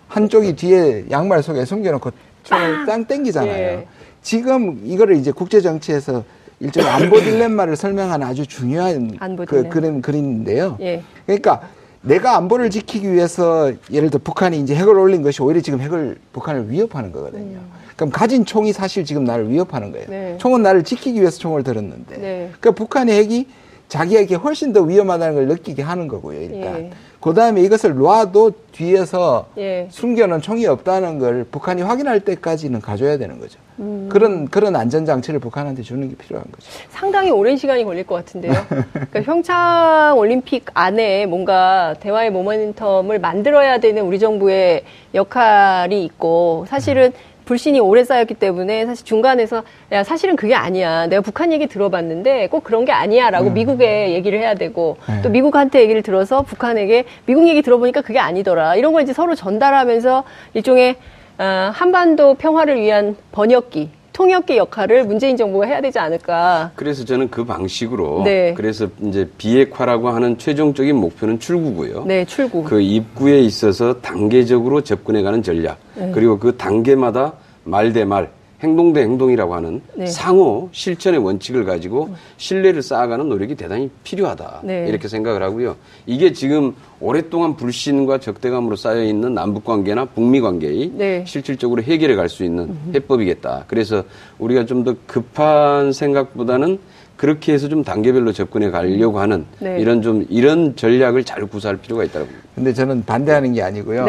한쪽이 0.08 0.56
뒤에 0.56 1.06
양말 1.12 1.43
속에 1.43 1.65
숨겨놓고 1.65 2.12
총을 2.43 2.86
땅 2.86 3.06
땡기잖아요. 3.06 3.52
예. 3.52 3.88
지금 4.22 4.82
이거를 4.84 5.15
이제 5.15 5.32
국제 5.32 5.62
정치에서 5.62 6.24
일종의 6.60 6.89
안보 6.89 7.20
딜레마를 7.20 7.76
설명하는 7.76 8.26
아주 8.26 8.46
중요한 8.48 9.17
그 9.48 9.70
그림 9.70 10.02
그림인데요. 10.02 10.78
예. 10.82 11.04
그러니까 11.26 11.62
내가 12.02 12.38
안보를 12.38 12.70
지키기 12.70 13.12
위해서 13.12 13.72
예를 13.91 14.10
들어 14.10 14.22
북한이 14.24 14.60
이제 14.60 14.76
핵을 14.76 14.98
올린 14.98 15.22
것이 15.22 15.41
오히려 15.41 15.62
지금 15.62 15.82
핵을 15.82 16.17
북한을 16.32 16.70
위협하는 16.72 17.12
거거든요. 17.12 17.58
음. 17.58 17.72
그럼 17.96 18.12
가진 18.12 18.46
총이 18.46 18.74
사실 18.74 19.04
지금 19.04 19.24
나를 19.24 19.50
위협하는 19.50 19.91
거예요. 19.91 20.06
네. 20.08 20.38
총은 20.38 20.62
나를 20.62 20.84
지키기 20.84 21.20
위해서 21.20 21.39
총을 21.39 21.63
들었는데. 21.63 22.17
네. 22.17 22.50
그러니까 22.60 22.72
북한의 22.72 23.17
핵이 23.17 23.48
자기에게 23.89 24.36
훨씬 24.36 24.72
더 24.72 24.82
위험하다는 24.82 25.36
걸 25.36 25.48
느끼게 25.48 25.82
하는 25.82 26.08
거고요, 26.08 26.41
일단. 26.41 26.76
예. 26.80 26.91
그 27.19 27.34
다음에 27.34 27.62
이것을 27.62 27.95
놔도 27.95 28.51
뒤에서 28.71 29.47
예. 29.58 29.88
숨겨놓은 29.89 30.41
총이 30.41 30.65
없다는 30.67 31.19
걸 31.19 31.45
북한이 31.49 31.82
확인할 31.82 32.19
때까지는 32.19 32.80
가져야 32.80 33.17
되는 33.17 33.39
거죠. 33.39 33.60
음. 33.80 34.08
그런, 34.12 34.47
그런 34.47 34.75
안전 34.75 35.06
장치를 35.06 35.39
북한한테 35.39 35.82
주는 35.82 36.08
게 36.10 36.15
필요한 36.15 36.45
거죠. 36.51 36.67
상당히 36.89 37.30
오랜 37.32 37.58
시간이 37.58 37.84
걸릴 37.84 38.06
것 38.06 38.15
같은데요. 38.15 38.53
그러니까 38.91 39.21
평창 39.21 40.15
올림픽 40.17 40.65
안에 40.73 41.25
뭔가 41.25 41.95
대화의 41.99 42.32
모멘텀을 42.32 43.19
만들어야 43.19 43.80
되는 43.80 44.03
우리 44.03 44.19
정부의 44.19 44.84
역할이 45.13 46.03
있고 46.06 46.65
사실은 46.67 47.13
불신이 47.47 47.79
오래 47.79 48.03
쌓였기 48.03 48.36
때문에 48.36 48.86
사실 48.86 49.05
중간에서 49.05 49.63
야 49.91 50.03
사실은 50.03 50.36
그게 50.36 50.53
아니야. 50.53 51.07
내가 51.07 51.21
북한 51.21 51.51
얘기 51.51 51.65
들어봤는데 51.65 52.47
꼭 52.47 52.63
그런 52.63 52.86
게 52.86 52.91
아니야라고 52.91 53.47
음. 53.47 53.53
미국에 53.53 54.12
얘기를 54.13 54.38
해야 54.39 54.53
되고 54.53 54.97
네. 55.07 55.21
또 55.23 55.29
미국한테 55.29 55.81
얘기를 55.81 56.03
들어서 56.03 56.43
북한에게 56.43 57.05
미국 57.25 57.47
얘기 57.47 57.62
들어보니까 57.62 58.01
그게 58.01 58.19
아니더라. 58.19 58.75
이런 58.75 58.93
걸 58.93 59.01
이제 59.01 59.13
서로 59.13 59.33
전달하면서 59.33 60.23
일종의 60.53 60.97
어, 61.39 61.71
한반도 61.73 62.33
평화를 62.33 62.81
위한 62.81 63.15
번역기 63.31 63.91
통역기 64.18 64.58
역할을 64.58 65.06
문재인 65.06 65.38
정부가 65.38 65.68
해야 65.68 65.80
되지 65.80 66.00
않을까. 66.00 66.72
그래서 66.74 67.06
저는 67.06 67.30
그 67.30 67.46
방식으로 67.46 68.24
네. 68.26 68.52
그래서 68.58 68.88
이제 69.04 69.30
비핵화라고 69.38 70.10
하는 70.10 70.40
최종적인 70.40 70.96
목표는 70.96 71.40
출구고요. 71.40 72.04
네, 72.06 72.26
출구. 72.26 72.63
그 72.63 72.82
입구에 72.82 73.42
있어서 73.42 74.02
단계적으로 74.02 74.82
접근해 74.82 75.22
가는 75.22 75.44
전략. 75.44 75.78
네. 75.94 76.12
그리고 76.15 76.40
그 76.40 76.58
단계마다 76.58 77.34
말 77.63 77.94
대 77.94 78.06
말, 78.06 78.30
행동 78.63 78.91
대 78.91 79.01
행동이라고 79.01 79.53
하는 79.53 79.81
네. 79.95 80.08
상호 80.08 80.69
실천의 80.71 81.19
원칙을 81.19 81.63
가지고 81.63 82.10
신뢰를 82.37 82.81
쌓아가는 82.81 83.29
노력이 83.29 83.53
대단히 83.55 83.89
필요하다. 84.03 84.62
네. 84.63 84.85
이렇게 84.87 85.08
생각을 85.08 85.43
하고요. 85.43 85.75
이게 86.08 86.33
지금 86.33 86.73
오랫동안 86.99 87.55
불신과 87.55 88.17
적대감으로 88.19 88.75
쌓여 88.75 89.03
있는 89.03 89.35
남북 89.35 89.63
관계나 89.63 90.05
북미 90.05 90.41
관계의 90.41 90.91
네. 90.95 91.23
실질적으로 91.27 91.83
해결해 91.83 92.15
갈 92.15 92.27
수 92.29 92.43
있는 92.43 92.75
해법이겠다. 92.93 93.65
그래서 93.67 94.03
우리가 94.39 94.65
좀 94.65 94.83
더 94.83 94.95
급한 95.08 95.91
생각보다는 95.91 96.77
그렇게 97.15 97.51
해서 97.53 97.67
좀 97.67 97.83
단계별로 97.83 98.31
접근해 98.31 98.69
가려고 98.69 99.19
하는 99.19 99.45
네. 99.60 99.79
이런 99.79 100.01
좀 100.01 100.25
이런 100.29 100.75
전략을 100.75 101.23
잘 101.23 101.45
구사할 101.47 101.77
필요가 101.77 102.03
있다고 102.03 102.25
봅니다. 102.25 102.47
근데 102.55 102.73
저는 102.73 103.03
반대하는 103.05 103.53
게 103.53 103.62
아니고요. 103.63 104.05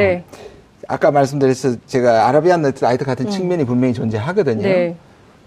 아까 0.89 1.11
말씀드렸어 1.11 1.76
제가 1.86 2.26
Arabian 2.29 2.62
Night 2.62 3.05
같은 3.05 3.26
음. 3.26 3.30
측면이 3.30 3.64
분명히 3.66 3.93
존재하거든요. 3.93 4.62
네. 4.62 4.97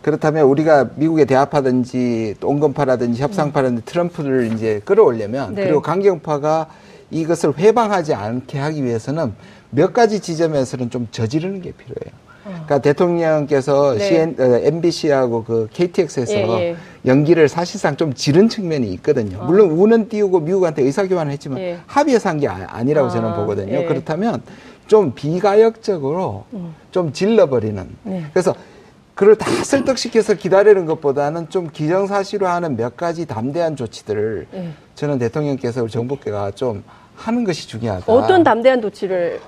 그렇다면 0.04 0.46
우리가 0.46 0.90
미국에 0.96 1.26
대화파라든지 1.26 2.36
온건파라든지 2.42 3.22
협상파라든지 3.22 3.84
트럼프를 3.86 4.52
이제 4.54 4.82
끌어올려면 4.86 5.56
네. 5.56 5.64
그리고 5.66 5.82
강경파가 5.82 6.68
이것을 7.10 7.58
훼방하지 7.58 8.14
않게 8.14 8.58
하기 8.58 8.84
위해서는 8.84 9.34
몇 9.72 9.94
가지 9.94 10.20
지점에서는 10.20 10.90
좀 10.92 11.08
저지르는 11.12 11.62
게 11.62 11.72
필요해요. 11.72 12.22
어. 12.46 12.50
그러니까 12.50 12.80
대통령께서 12.80 13.94
네. 13.96 14.08
CN, 14.08 14.36
어, 14.40 14.44
MBC하고 14.64 15.44
그 15.44 15.68
KTX에서 15.72 16.34
예, 16.34 16.70
예. 16.72 16.76
연기를 17.06 17.48
사실상 17.48 17.96
좀 17.98 18.14
지른 18.14 18.50
측면이 18.50 18.88
있거든요. 18.94 19.40
어. 19.40 19.46
물론 19.46 19.70
우는 19.72 20.10
띄우고 20.10 20.40
미국한테 20.40 20.82
의사교환을 20.84 21.32
했지만 21.34 21.60
예. 21.60 21.78
합의해서 21.86 22.30
한 22.30 22.40
게 22.40 22.48
아니라고 22.48 23.08
아, 23.08 23.12
저는 23.12 23.36
보거든요. 23.36 23.74
예. 23.74 23.86
그렇다면 23.86 24.42
좀 24.92 25.14
비가역적으로 25.16 26.44
음. 26.52 26.76
좀 26.92 27.14
질러버리는. 27.14 27.88
네. 28.04 28.26
그래서 28.34 28.54
그걸 29.16 29.38
다 29.38 29.50
설득시켜서 29.64 30.34
기다리는 30.34 30.86
것보다는 30.86 31.50
좀 31.50 31.70
기정사실화하는 31.72 32.76
몇 32.76 32.98
가지 32.98 33.26
담대한 33.26 33.78
조치들을 33.78 34.48
예. 34.54 34.68
저는 34.96 35.18
대통령께서 35.18 35.88
정부께가 35.88 36.52
좀 36.52 36.84
하는 37.16 37.46
것이 37.46 37.70
중요하다. 37.70 38.12
어떤 38.12 38.44
담대한 38.44 38.82
조치를 38.82 39.40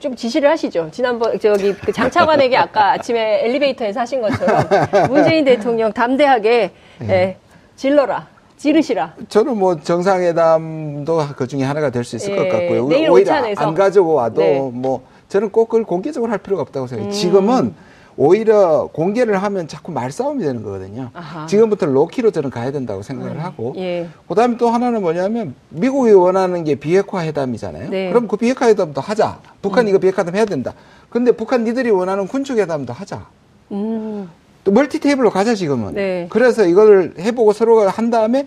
좀 0.00 0.16
지시를 0.16 0.50
하시죠. 0.50 0.88
지난번 0.90 1.38
저기 1.38 1.74
그 1.74 1.92
장차관에게 1.92 2.56
아까 2.56 2.90
아침에 2.94 3.44
엘리베이터에서 3.44 4.00
하신 4.00 4.20
것처럼 4.20 4.64
문재인 5.10 5.44
대통령 5.44 5.92
담대하게 5.92 6.72
네. 6.98 7.08
예, 7.08 7.36
질러라. 7.76 8.26
지르시라. 8.58 9.14
저는 9.28 9.56
뭐 9.56 9.80
정상회담도 9.80 11.18
그 11.36 11.46
중에 11.46 11.62
하나가 11.62 11.90
될 11.90 12.04
수 12.04 12.16
있을 12.16 12.32
예, 12.32 12.36
것 12.36 12.48
같고요. 12.48 12.84
오히려. 12.86 13.32
안 13.56 13.74
가지고 13.74 14.14
와도 14.14 14.40
네. 14.40 14.58
뭐 14.72 15.02
저는 15.28 15.50
꼭 15.50 15.68
그걸 15.68 15.84
공개적으로 15.84 16.30
할 16.30 16.38
필요가 16.38 16.62
없다고 16.62 16.86
생각해요. 16.86 17.10
음. 17.10 17.12
지금은 17.12 17.74
오히려 18.16 18.88
공개를 18.92 19.40
하면 19.44 19.68
자꾸 19.68 19.92
말싸움이 19.92 20.42
되는 20.42 20.62
거거든요. 20.64 21.10
아하. 21.14 21.46
지금부터 21.46 21.86
로키로 21.86 22.32
저는 22.32 22.50
가야 22.50 22.72
된다고 22.72 23.02
생각을 23.02 23.36
음. 23.36 23.40
하고 23.40 23.74
예. 23.76 24.08
그 24.26 24.34
다음에 24.34 24.56
또 24.56 24.68
하나는 24.70 25.02
뭐냐면 25.02 25.54
미국이 25.68 26.10
원하는 26.10 26.64
게 26.64 26.74
비핵화 26.74 27.22
회담이잖아요. 27.22 27.90
네. 27.90 28.08
그럼 28.10 28.26
그 28.26 28.36
비핵화 28.36 28.66
회담도 28.66 29.00
하자. 29.00 29.38
북한 29.62 29.84
음. 29.84 29.88
이거 29.90 29.98
비핵화 29.98 30.22
회담 30.22 30.34
해야 30.34 30.44
된다. 30.44 30.74
근데 31.10 31.30
북한 31.30 31.62
니들이 31.62 31.90
원하는 31.90 32.26
군축 32.26 32.58
회담도 32.58 32.92
하자. 32.92 33.24
음. 33.70 34.28
또 34.68 34.72
multi 34.72 35.00
table로 35.00 35.30
가자 35.30 35.54
지금은. 35.54 35.94
네. 35.94 36.26
그래서 36.28 36.66
이걸 36.66 37.14
해보고 37.18 37.54
서로가 37.54 37.88
한 37.88 38.10
다음에 38.10 38.44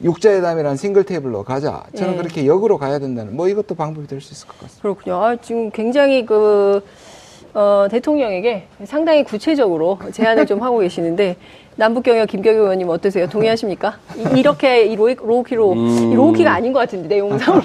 육자회담이란 0.00 0.76
single 0.76 1.02
table로 1.02 1.42
가자. 1.42 1.82
저는 1.96 2.12
네. 2.12 2.18
그렇게 2.18 2.46
역으로 2.46 2.78
가야 2.78 3.00
된다는 3.00 3.34
뭐 3.34 3.48
이것도 3.48 3.74
방법이 3.74 4.06
될 4.06 4.20
수 4.20 4.32
있을 4.32 4.46
것 4.46 4.60
같습니다. 4.60 4.82
그렇군요. 4.82 5.16
아, 5.24 5.34
지금 5.34 5.72
굉장히 5.72 6.24
그 6.24 6.84
어, 7.56 7.88
대통령에게 7.90 8.64
상당히 8.84 9.24
구체적으로 9.24 9.98
제안을 10.12 10.44
좀 10.44 10.62
하고 10.62 10.80
계시는데 10.80 11.36
남북경협 11.76 12.28
김경협 12.28 12.58
의원님 12.58 12.90
어떠세요? 12.90 13.26
동의하십니까? 13.26 13.96
이, 14.34 14.42
렇게 14.42 14.94
low-key로 14.94 15.72
음... 15.72 16.14
low-key가 16.14 16.52
아닌 16.52 16.74
것 16.74 16.80
같은데 16.80 17.08
내용상으로 17.08 17.62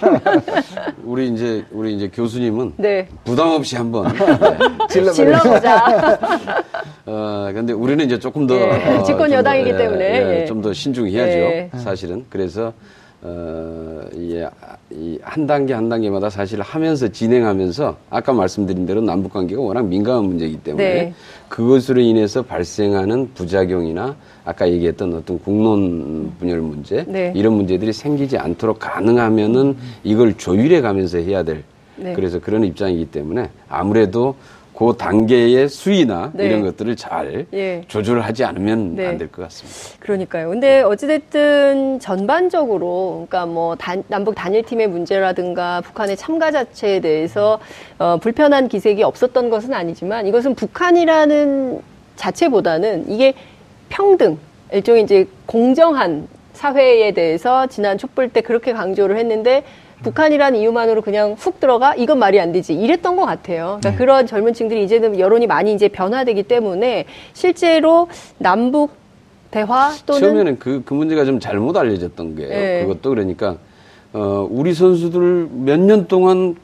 우리 1.04 1.28
이제 1.28 1.66
우리 1.72 1.94
이제 1.94 2.08
교수님은 2.08 2.74
네. 2.78 3.06
부담 3.26 3.50
없이 3.50 3.76
한번 3.76 4.08
네. 4.14 4.88
질러보자. 4.90 6.20
어 7.06 7.52
근데 7.54 7.74
우리는 7.74 8.06
이제 8.06 8.18
조금 8.18 8.48
더 8.48 8.54
네. 8.54 8.98
어, 8.98 9.04
집권 9.04 9.30
여당이기 9.30 9.72
더, 9.72 9.78
때문에 9.78 10.06
예, 10.06 10.42
예, 10.42 10.46
좀더 10.46 10.72
신중해야죠. 10.72 11.32
네. 11.32 11.70
사실은 11.76 12.26
그래서 12.30 12.72
어, 13.24 14.02
이, 14.16 14.44
이, 14.90 15.20
한 15.22 15.46
단계 15.46 15.74
한 15.74 15.90
단계마다 15.90 16.30
사실 16.30 16.60
하면서 16.62 17.08
진행하면서 17.08 17.96
아까 18.10 18.34
말씀드린 18.34 18.88
대로 18.88 19.00
남북 19.00 19.34
관계가 19.34 19.62
워낙 19.62 19.86
민감한 19.86 20.26
문제이기 20.26 20.58
때문에 20.64 20.84
네. 20.84 21.14
그것으로 21.48 22.02
인해서 22.02 22.42
발생하는 22.42 23.30
부작용이나 23.36 24.16
아까 24.44 24.68
얘기했던 24.68 25.14
어떤 25.14 25.40
국론 25.40 26.32
분열 26.40 26.62
문제 26.62 27.06
네. 27.08 27.32
이런 27.36 27.54
문제들이 27.54 27.94
생기지 27.94 28.40
않도록 28.40 28.80
가능하면은 28.80 29.78
이걸 30.04 30.36
조율해 30.36 30.82
가면서 30.82 31.20
해야 31.20 31.44
될 31.44 31.64
네. 31.98 32.14
그래서 32.14 32.40
그런 32.40 32.64
입장이기 32.64 33.06
때문에 33.06 33.50
아무래도 33.70 34.36
그 34.82 34.98
단계의 34.98 35.70
수위나 35.70 36.32
네. 36.34 36.48
이런 36.48 36.64
것들을 36.64 36.96
잘 36.96 37.46
예. 37.54 37.84
조절하지 37.88 38.44
않으면 38.44 38.96
네. 38.96 39.06
안될 39.06 39.32
것 39.32 39.44
같습니다. 39.44 40.04
그러니까요. 40.04 40.50
근데 40.50 40.82
어찌됐든 40.82 42.00
전반적으로, 42.00 43.28
그러니까 43.30 43.46
뭐 43.46 43.76
단, 43.76 44.04
남북 44.08 44.34
단일팀의 44.34 44.88
문제라든가 44.88 45.82
북한의 45.82 46.18
참가 46.18 46.50
자체에 46.50 47.00
대해서 47.00 47.60
어, 48.00 48.18
불편한 48.18 48.68
기색이 48.68 49.04
없었던 49.04 49.52
것은 49.52 49.72
아니지만 49.72 50.26
이것은 50.26 50.56
북한이라는 50.56 51.80
자체보다는 52.16 53.06
이게 53.08 53.36
평등, 53.90 54.40
일종의 54.74 55.04
이제 55.04 55.28
공정한 55.46 56.28
사회에 56.54 57.12
대해서 57.12 57.68
지난 57.68 58.00
촛불 58.00 58.30
때 58.30 58.42
그렇게 58.42 58.74
강조를 58.74 59.18
했는데 59.18 59.64
북한이라는 60.04 60.60
이유만으로 60.60 61.02
그냥 61.02 61.36
훅 61.38 61.60
들어가 61.60 61.96
이건 61.96 62.20
말이 62.20 62.40
안 62.40 62.52
되지 62.52 62.74
이랬던 62.74 63.16
것 63.16 63.26
같아요. 63.26 63.78
그러니까 63.80 63.92
네. 63.92 63.96
그런 63.98 64.28
젊은 64.28 64.54
층들이 64.54 64.84
이제는 64.84 65.20
여론이 65.20 65.48
많이 65.48 65.74
이제 65.74 65.88
변화되기 65.88 66.44
때문에 66.44 67.06
실제로 67.34 68.08
남북 68.38 68.92
대화 69.52 69.92
또는 70.06 70.22
처음에는 70.22 70.60
그, 70.60 70.82
그 70.86 70.94
문제가 70.94 71.26
좀 71.26 71.40
잘못 71.40 71.76
알려졌던 71.78 72.36
게 72.36 72.48
네. 72.48 72.82
그것도 72.84 73.10
그러니까 73.10 73.58
어, 74.14 74.48
우리 74.50 74.74
선수들 74.74 75.50
몇 75.52 75.80
년 75.80 76.08
동안 76.08 76.56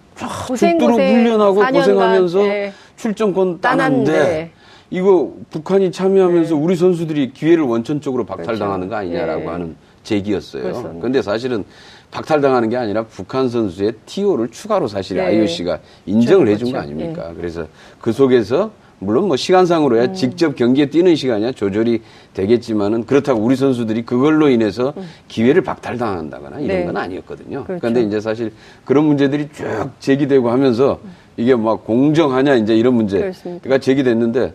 고생, 0.47 0.71
죽도록 0.71 0.97
고생, 0.97 1.15
훈련하고 1.15 1.61
4년간, 1.61 1.73
고생하면서 1.73 2.39
네. 2.39 2.73
출전권 2.95 3.61
따는데 3.61 4.51
이거 4.89 5.33
북한이 5.51 5.91
참여하면서 5.91 6.55
네. 6.55 6.61
우리 6.61 6.75
선수들이 6.75 7.33
기회를 7.33 7.63
원천적으로 7.63 8.25
박탈당하는 8.25 8.87
그렇죠. 8.87 8.89
거 8.89 8.95
아니냐라고 8.95 9.41
네. 9.41 9.47
하는 9.47 9.75
제기였어요. 10.03 10.95
그런데 10.99 11.21
사실은 11.21 11.65
박탈당하는 12.11 12.69
게 12.69 12.77
아니라 12.77 13.03
북한 13.03 13.49
선수의 13.49 13.93
TO를 14.05 14.49
추가로 14.49 14.87
사실 14.87 15.17
네. 15.17 15.23
IOC가 15.23 15.79
인정을 16.05 16.45
그렇죠. 16.45 16.53
해준 16.53 16.71
거 16.71 16.79
아닙니까? 16.79 17.29
네. 17.29 17.35
그래서 17.35 17.67
그 17.99 18.11
속에서 18.11 18.71
물론 18.99 19.27
뭐 19.27 19.37
시간상으로야 19.37 20.05
음. 20.05 20.13
직접 20.13 20.55
경기에 20.55 20.87
뛰는 20.87 21.15
시간이야 21.15 21.51
조절이 21.51 22.01
되겠지만은 22.33 23.05
그렇다고 23.05 23.41
우리 23.41 23.55
선수들이 23.55 24.03
그걸로 24.03 24.49
인해서 24.49 24.93
음. 24.97 25.07
기회를 25.27 25.61
박탈당한다거나 25.61 26.59
이런 26.59 26.77
네. 26.79 26.85
건 26.85 26.97
아니었거든요. 26.97 27.63
그렇죠. 27.65 27.79
그런데 27.79 28.01
이제 28.01 28.19
사실 28.19 28.51
그런 28.85 29.05
문제들이 29.05 29.49
쭉 29.53 29.91
제기되고 29.99 30.49
하면서 30.49 30.99
이게 31.35 31.55
막 31.55 31.85
공정하냐 31.85 32.55
이제 32.55 32.75
이런 32.75 32.95
문제가 32.95 33.77
제기됐는데 33.77 34.53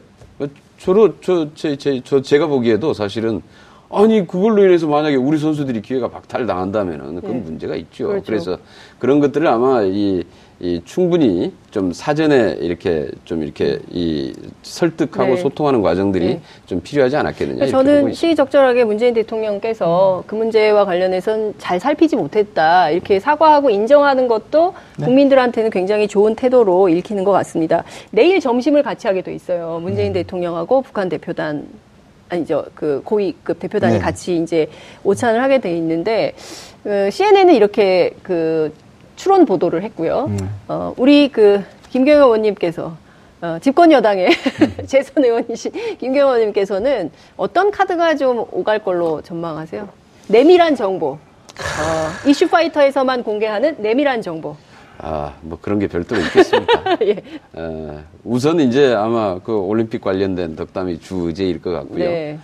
저로 0.79 1.15
저, 1.21 1.47
제, 1.55 1.77
제, 1.77 2.01
저 2.03 2.21
제가 2.21 2.49
보기에도 2.49 2.93
사실은 2.93 3.41
아니 3.93 4.27
그걸로 4.27 4.65
인해서 4.65 4.87
만약에 4.87 5.17
우리 5.17 5.39
선수들이 5.39 5.83
기회가 5.83 6.09
박탈 6.09 6.47
당한다면은 6.47 7.17
그건 7.17 7.33
네. 7.33 7.41
문제가 7.41 7.77
있죠. 7.77 8.09
그렇죠. 8.09 8.25
그래서 8.25 8.59
그런 8.99 9.21
것들을 9.21 9.47
아마 9.47 9.83
이, 9.83 10.25
이 10.61 10.81
충분히 10.85 11.53
좀 11.71 11.93
사전에 11.93 12.57
이렇게 12.61 13.09
좀 13.25 13.43
이렇게 13.43 13.79
이 13.91 14.33
설득하고 14.63 15.35
네. 15.35 15.37
소통하는 15.37 15.83
과정들이 15.83 16.27
네. 16.27 16.41
좀 16.65 16.81
필요하지 16.81 17.17
않았겠느냐. 17.17 17.67
저는 17.67 18.15
시의적절하게 18.15 18.85
문재인 18.85 19.13
대통령께서 19.13 20.21
음. 20.21 20.23
그 20.27 20.37
문제와 20.37 20.87
관련해서는 20.87 21.55
잘 21.59 21.79
살피지 21.79 22.17
못했다 22.17 22.91
이렇게 22.91 23.21
사과하고 23.21 23.69
인정하는 23.69 24.27
것도 24.27 24.73
네. 24.99 25.05
국민들한테는 25.05 25.71
굉장히 25.71 26.09
좋은 26.09 26.35
태도로 26.35 26.89
읽히는 26.89 27.25
것 27.25 27.33
같습니다. 27.33 27.85
내일 28.11 28.41
점심을 28.41 28.83
같이 28.83 29.07
하게 29.07 29.21
돼 29.21 29.35
있어요. 29.35 29.81
문재인 29.83 30.13
음. 30.13 30.15
대통령하고 30.15 30.81
북한 30.81 31.11
대표단 31.11 31.67
아니죠. 32.33 32.65
그 32.75 33.03
고위급 33.05 33.61
대표단이 33.61 33.95
네. 33.95 34.01
같이 34.01 34.37
이제 34.37 34.69
오찬을 35.05 35.43
하게 35.43 35.59
돼 35.61 35.77
있는데 35.77 36.35
그 36.83 37.11
CNN은 37.11 37.55
이렇게 37.55 38.15
그 38.23 38.73
추론 39.17 39.45
보도를 39.45 39.83
했고요. 39.83 40.27
음. 40.29 40.51
어, 40.69 40.95
우리 40.97 41.29
그 41.29 41.63
김경영 41.91 42.25
의원님께서 42.25 42.97
어, 43.43 43.59
집권 43.61 43.93
여당의 43.93 44.29
음. 44.29 44.77
재선 44.87 45.25
의원이신 45.25 45.73
김경영 45.99 46.29
의원님께서는 46.29 47.11
어떤 47.37 47.71
카드가 47.71 48.17
좀 48.17 48.47
오갈 48.51 48.79
걸로 48.79 49.21
전망하세요? 49.21 49.89
내밀한 50.29 50.75
정보. 50.75 51.09
어, 51.09 52.29
이슈파이터에서만 52.29 53.23
공개하는 53.25 53.77
내밀한 53.79 54.23
정보. 54.23 54.57
아, 55.03 55.35
뭐 55.43 55.59
그런 55.61 55.81
게 55.81 55.89
별도로 55.89 56.21
있겠습니까? 56.23 56.97
예. 57.03 57.23
어, 57.55 58.05
우선 58.23 58.61
이제 58.61 58.95
아마 58.95 59.39
그 59.41 59.53
올림픽 59.53 60.01
관련된 60.01 60.55
덕담이 60.55 61.01
주제일 61.01 61.61
것 61.61 61.73
같고요. 61.73 61.99
네. 62.09 62.39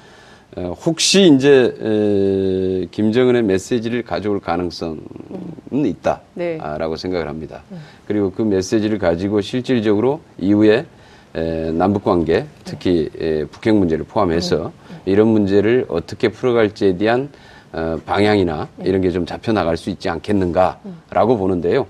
어, 0.56 0.74
혹시 0.84 1.32
이제 1.32 1.72
에, 1.80 2.86
김정은의 2.90 3.44
메시지를 3.44 4.02
가져올 4.02 4.40
가능성은 4.40 4.98
음. 5.72 5.86
있다라고 5.86 6.26
네. 6.34 6.96
생각을 6.96 7.28
합니다. 7.28 7.62
음. 7.70 7.78
그리고 8.06 8.32
그 8.32 8.42
메시지를 8.42 8.98
가지고 8.98 9.40
실질적으로 9.40 10.20
이후에 10.38 10.84
에, 11.36 11.70
남북 11.70 12.02
관계, 12.02 12.46
특히 12.64 13.08
에, 13.20 13.44
북핵 13.44 13.76
문제를 13.76 14.04
포함해서 14.04 14.72
음. 14.90 14.96
이런 15.04 15.28
문제를 15.28 15.86
어떻게 15.88 16.28
풀어갈지에 16.28 16.96
대한 16.96 17.28
어, 17.72 18.00
방향이나 18.04 18.68
네. 18.78 18.88
이런 18.88 19.00
게 19.00 19.10
좀 19.10 19.26
잡혀 19.26 19.52
나갈 19.52 19.76
수 19.76 19.90
있지 19.90 20.08
않겠는가라고 20.08 21.36
보는데요. 21.38 21.86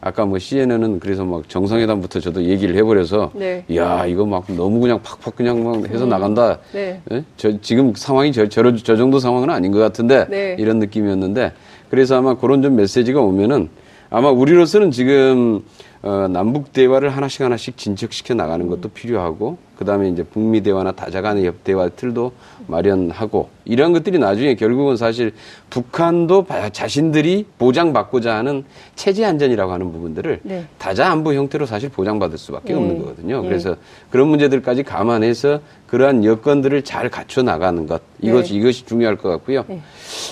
네. 0.00 0.08
아까 0.08 0.24
뭐 0.24 0.38
CNN은 0.38 0.98
그래서 0.98 1.24
막 1.24 1.48
정상회담부터 1.48 2.20
저도 2.20 2.44
얘기를 2.44 2.74
해버려서 2.76 3.32
네. 3.34 3.64
야 3.74 4.06
이거 4.06 4.24
막 4.24 4.44
너무 4.48 4.80
그냥 4.80 5.00
팍팍 5.02 5.36
그냥 5.36 5.62
막 5.62 5.88
해서 5.88 6.04
음. 6.04 6.08
나간다. 6.08 6.58
네. 6.72 7.00
예? 7.12 7.24
저 7.36 7.60
지금 7.60 7.92
상황이 7.94 8.32
저, 8.32 8.48
저, 8.48 8.62
저 8.76 8.96
정도 8.96 9.18
상황은 9.18 9.50
아닌 9.50 9.72
것 9.72 9.78
같은데 9.78 10.26
네. 10.28 10.56
이런 10.58 10.78
느낌이었는데 10.78 11.52
그래서 11.90 12.16
아마 12.16 12.34
그런 12.34 12.62
좀 12.62 12.76
메시지가 12.76 13.20
오면은 13.20 13.68
아마 14.08 14.30
우리로서는 14.30 14.90
지금 14.90 15.62
어, 16.02 16.28
남북 16.30 16.72
대화를 16.72 17.10
하나씩 17.10 17.42
하나씩 17.42 17.76
진척시켜 17.76 18.32
나가는 18.32 18.66
것도 18.68 18.88
필요하고 18.88 19.58
그다음에 19.76 20.08
이제 20.08 20.22
북미 20.22 20.62
대화나 20.62 20.92
다자 20.92 21.20
간의 21.20 21.46
협 21.46 21.62
대화 21.62 21.88
틀도 21.90 22.32
마련하고 22.66 23.48
이런 23.66 23.92
것들이 23.92 24.18
나중에 24.18 24.54
결국은 24.54 24.96
사실 24.96 25.32
북한도 25.68 26.46
자신들이 26.72 27.46
보장받고자 27.58 28.34
하는 28.34 28.64
체제 28.94 29.24
안전이라고 29.24 29.72
하는 29.72 29.92
부분들을 29.92 30.40
네. 30.42 30.64
다자 30.78 31.10
안보 31.10 31.34
형태로 31.34 31.66
사실 31.66 31.88
보장받을 31.90 32.38
수밖에 32.38 32.72
네. 32.72 32.78
없는 32.78 32.98
거거든요. 32.98 33.42
네. 33.42 33.48
그래서 33.48 33.76
그런 34.10 34.28
문제들까지 34.28 34.82
감안해서 34.82 35.60
그러한 35.86 36.24
여건들을 36.24 36.82
잘 36.82 37.10
갖춰 37.10 37.42
나가는 37.42 37.86
것 37.86 38.02
이것이 38.20 38.52
네. 38.52 38.58
이것이 38.60 38.86
중요할 38.86 39.16
것 39.16 39.28
같고요. 39.30 39.64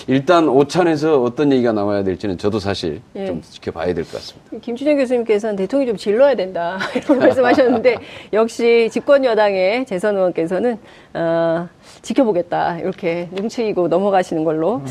네. 0.05 0.13
일단 0.13 0.47
오찬에서 0.49 1.21
어떤 1.21 1.51
얘기가 1.51 1.71
나와야 1.71 2.03
될지는 2.03 2.37
저도 2.37 2.59
사실 2.59 3.01
네. 3.13 3.25
좀 3.25 3.41
지켜봐야 3.41 3.93
될 3.93 4.03
것 4.03 4.13
같습니다. 4.13 4.49
김준영 4.61 4.97
교수님께서는 4.97 5.55
대통령이 5.55 5.87
좀 5.87 5.97
질러야 5.97 6.35
된다 6.35 6.77
이런 6.95 7.19
말씀하셨는데 7.19 7.97
역시 8.33 8.89
집권 8.91 9.25
여 9.25 9.29
여당의 9.29 9.85
재선 9.85 10.15
의원께서는 10.15 10.77
어, 11.13 11.69
지켜보겠다 12.01 12.79
이렇게 12.79 13.29
눈치이고 13.31 13.87
넘어가시는 13.87 14.43
걸로 14.43 14.81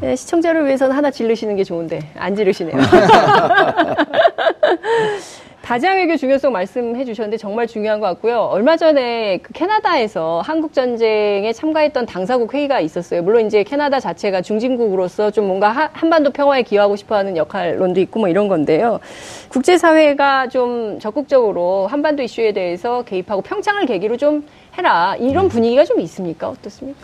네, 0.00 0.14
시청자를 0.14 0.66
위해서는 0.66 0.94
하나 0.94 1.10
질르시는 1.10 1.56
게 1.56 1.64
좋은데 1.64 2.10
안 2.16 2.36
지르시네요. 2.36 2.76
다자 5.62 5.94
외교 5.94 6.16
중요성 6.16 6.52
말씀해 6.52 7.04
주셨는데 7.04 7.36
정말 7.36 7.68
중요한 7.68 8.00
것 8.00 8.06
같고요. 8.08 8.40
얼마 8.40 8.76
전에 8.76 9.38
그 9.38 9.52
캐나다에서 9.52 10.42
한국 10.44 10.72
전쟁에 10.74 11.52
참가했던 11.52 12.04
당사국 12.04 12.52
회의가 12.52 12.80
있었어요. 12.80 13.22
물론 13.22 13.46
이제 13.46 13.62
캐나다 13.62 14.00
자체가 14.00 14.42
중진국으로서 14.42 15.30
좀 15.30 15.46
뭔가 15.46 15.90
한반도 15.92 16.30
평화에 16.30 16.62
기여하고 16.62 16.96
싶어하는 16.96 17.36
역할론도 17.36 18.00
있고 18.00 18.20
뭐 18.20 18.28
이런 18.28 18.48
건데요. 18.48 18.98
국제사회가 19.50 20.48
좀 20.48 20.98
적극적으로 20.98 21.86
한반도 21.86 22.24
이슈에 22.24 22.52
대해서 22.52 23.02
개입하고 23.04 23.42
평창을 23.42 23.86
계기로 23.86 24.16
좀 24.16 24.44
해라 24.76 25.14
이런 25.20 25.44
네. 25.44 25.48
분위기가 25.48 25.84
좀 25.84 26.00
있습니까? 26.00 26.48
어떻습니까? 26.48 26.98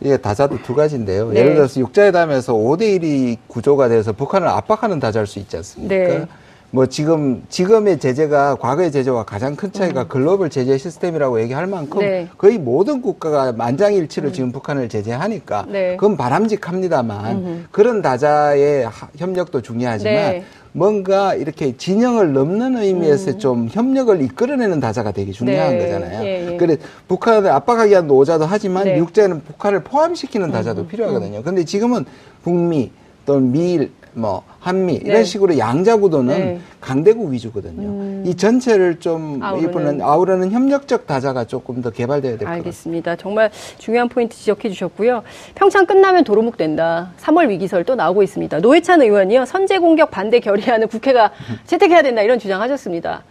이게 0.00 0.16
다자도 0.16 0.60
두 0.62 0.74
가지인데요. 0.74 1.30
네. 1.30 1.38
예를 1.38 1.54
들어서 1.54 1.78
육자회담에서 1.78 2.54
5대1이 2.54 3.36
구조가 3.46 3.88
돼서 3.88 4.12
북한을 4.12 4.48
압박하는 4.48 4.98
다자일 4.98 5.28
수 5.28 5.38
있지 5.38 5.56
않습니까? 5.56 5.94
네. 5.94 6.26
뭐 6.74 6.86
지금 6.86 7.42
지금의 7.50 7.98
제재가 7.98 8.54
과거의 8.54 8.90
제재와 8.90 9.24
가장 9.24 9.56
큰 9.56 9.72
차이가 9.72 10.04
음. 10.04 10.08
글로벌 10.08 10.48
제재 10.48 10.78
시스템이라고 10.78 11.42
얘기할 11.42 11.66
만큼 11.66 12.00
네. 12.00 12.28
거의 12.38 12.56
모든 12.56 13.02
국가가 13.02 13.52
만장일치로 13.52 14.28
음. 14.28 14.32
지금 14.32 14.52
북한을 14.52 14.88
제재하니까 14.88 15.66
네. 15.68 15.96
그건 15.96 16.16
바람직합니다만 16.16 17.36
음흠. 17.36 17.62
그런 17.70 18.00
다자의 18.00 18.88
협력도 19.18 19.60
중요하지만 19.60 20.14
네. 20.14 20.44
뭔가 20.72 21.34
이렇게 21.34 21.76
진영을 21.76 22.32
넘는 22.32 22.78
의미에서 22.78 23.32
음. 23.32 23.38
좀 23.38 23.68
협력을 23.70 24.22
이끌어내는 24.22 24.80
다자가 24.80 25.12
되게 25.12 25.30
중요한 25.30 25.76
네. 25.76 25.84
거잖아요. 25.84 26.24
예, 26.24 26.52
예. 26.52 26.56
그래 26.56 26.78
북한을 27.06 27.50
압박하기 27.50 27.90
위한 27.90 28.06
노자도 28.06 28.46
하지만 28.46 28.84
네. 28.84 28.96
육자는 28.96 29.42
북한을 29.44 29.84
포함시키는 29.84 30.50
다자도 30.50 30.82
음. 30.82 30.88
필요하거든요. 30.88 31.42
근데 31.42 31.66
지금은 31.66 32.06
북미 32.42 32.90
또는 33.26 33.52
미일 33.52 33.90
뭐 34.14 34.42
한미 34.60 34.94
이런 34.96 35.18
네. 35.18 35.24
식으로 35.24 35.56
양자 35.56 35.96
구도는 35.96 36.34
네. 36.38 36.60
강대국 36.80 37.30
위주거든요. 37.32 37.88
음. 37.88 38.22
이 38.26 38.34
전체를 38.34 39.00
좀 39.00 39.36
이번은 39.62 40.02
아우르는 40.02 40.50
협력적 40.50 41.06
다자가 41.06 41.44
조금 41.44 41.80
더 41.80 41.90
개발돼야 41.90 42.32
될 42.36 42.38
것 42.40 42.44
같습니다. 42.44 42.52
알겠습니다. 42.52 43.16
정말 43.16 43.50
중요한 43.78 44.08
포인트 44.08 44.36
지적해 44.36 44.68
주셨고요. 44.68 45.22
평창 45.54 45.86
끝나면 45.86 46.24
도루묵 46.24 46.56
된다. 46.58 47.12
3월 47.20 47.48
위기설 47.48 47.84
또 47.84 47.94
나오고 47.94 48.22
있습니다. 48.22 48.58
노회찬 48.60 49.00
의원이요. 49.02 49.46
선제 49.46 49.78
공격 49.78 50.10
반대 50.10 50.40
결의안을 50.40 50.88
국회가 50.88 51.30
채택해야 51.66 52.02
된다 52.02 52.20
이런 52.22 52.38
주장하셨습니다. 52.38 53.24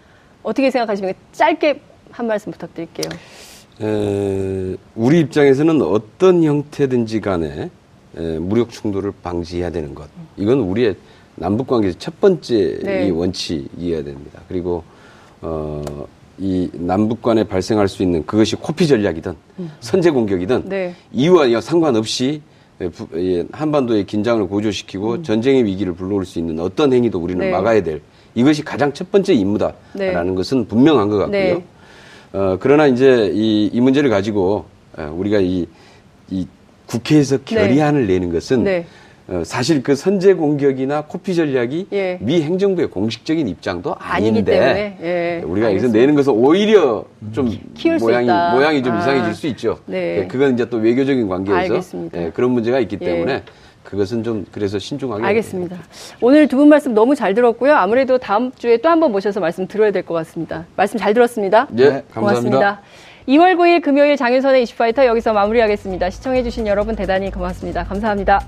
어떻게 0.44 0.72
생각하십니까? 0.72 1.18
짧게 1.32 1.80
한 2.12 2.26
말씀 2.28 2.52
부탁드릴게요. 2.52 3.10
에, 3.82 4.76
우리 4.96 5.20
입장에서는 5.20 5.82
어떤 5.82 6.44
형태든지 6.44 7.22
간에 7.22 7.46
에, 7.48 7.70
무력 8.14 8.70
충돌을 8.70 9.14
방지해야 9.24 9.72
되는 9.72 9.96
것. 9.96 10.08
이건 10.38 10.60
우리의 10.60 10.96
남북 11.36 11.68
관계에서 11.68 11.98
첫 11.98 12.20
번째 12.20 12.80
네. 12.84 13.08
이 13.08 13.12
원칙이어야 13.12 14.04
됩니다. 14.04 14.42
그리고 14.48 14.84
어, 15.42 15.82
이 16.38 16.70
남북 16.74 17.22
간에 17.22 17.44
발생할 17.44 17.88
수 17.88 18.04
있는 18.04 18.26
그것이 18.26 18.56
코피 18.56 18.88
전략이든 18.88 19.36
음. 19.60 19.72
선제 19.80 20.12
공격이든 20.12 20.70
네. 20.70 20.96
이유와 21.12 21.62
상관없이 21.62 22.42
한반도의 23.52 24.06
긴장을 24.06 24.46
고조시키고 24.48 25.14
음. 25.14 25.24
전쟁의 25.24 25.66
위기를 25.66 25.94
불러올 25.94 26.26
수 26.26 26.40
있는 26.40 26.60
어떤 26.60 26.92
행위도 26.94 27.20
우리는 27.20 27.46
네. 27.46 27.52
막아야 27.52 27.84
될 27.84 28.02
이것이 28.34 28.64
가장 28.64 28.92
첫 28.94 29.12
번째 29.12 29.34
임무다라는 29.34 29.76
네. 29.94 30.36
것은 30.36 30.68
분명한 30.68 31.10
것 31.10 31.18
같고요. 31.18 31.32
네. 31.32 31.64
어, 32.34 32.58
그러나 32.60 32.88
이제 32.88 33.32
이, 33.34 33.70
이 33.72 33.82
문제를 33.82 34.10
가지고 34.10 34.66
우리가 34.98 35.40
이, 35.40 35.68
이 36.30 36.48
국회에서 36.96 37.38
네. 37.38 37.44
결의안을 37.56 38.08
네. 38.08 38.14
내는 38.14 38.32
것은 38.32 38.64
네. 38.64 38.86
어, 39.28 39.44
사실 39.46 39.82
그 39.82 39.96
선제 39.96 40.34
공격이나 40.34 41.04
코피 41.08 41.36
전략이 41.36 41.88
예. 41.94 42.18
미 42.20 42.42
행정부의 42.42 42.90
공식적인 42.90 43.48
입장도 43.48 43.96
아닌데 43.98 44.98
예. 45.02 45.42
우리가 45.46 45.70
여기서 45.70 45.88
내는 45.88 46.16
것은 46.16 46.34
오히려 46.34 47.06
좀 47.32 47.50
모양이 48.00 48.28
모양이 48.28 48.84
좀 48.84 48.94
아. 48.94 49.00
이상해질 49.00 49.34
수 49.36 49.48
있죠. 49.48 49.80
네. 49.86 50.20
예, 50.24 50.28
그건 50.28 50.56
이제 50.56 50.70
또 50.70 50.78
외교적인 50.78 51.30
관계에서 51.30 51.80
예, 52.16 52.32
그런 52.34 52.52
문제가 52.52 52.80
있기 52.82 52.98
예. 53.00 53.06
때문에 53.06 53.44
그것은 53.84 54.24
좀 54.24 54.46
그래서 54.52 54.78
신중하게 54.80 55.24
알겠습니다. 55.24 55.78
오늘 56.20 56.48
두 56.48 56.58
분 56.58 56.68
말씀 56.68 56.94
너무 56.94 57.16
잘 57.16 57.34
들었고요. 57.34 57.74
아무래도 57.74 58.18
다음 58.18 58.52
주에 58.52 58.78
또 58.78 58.90
한 58.90 59.00
번 59.00 59.12
모셔서 59.14 59.40
말씀 59.40 59.66
들어야 59.68 59.92
될 59.92 60.04
것 60.04 60.14
같습니다. 60.16 60.66
말씀 60.76 61.00
잘 61.00 61.14
들었습니다. 61.14 61.68
예, 61.78 61.84
네, 61.84 61.90
감사합니다. 62.12 62.20
고맙습니다. 62.20 62.82
2월 63.28 63.56
9일 63.56 63.84
금요일 63.84 64.18
장윤선의 64.18 64.64
이슈파이터 64.64 65.06
여기서 65.06 65.34
마무리하겠습니다. 65.34 66.10
시청해주신 66.10 66.66
여러분 66.68 66.96
대단히 66.96 67.30
고맙습니다. 67.30 67.84
감사합니다. 67.84 68.42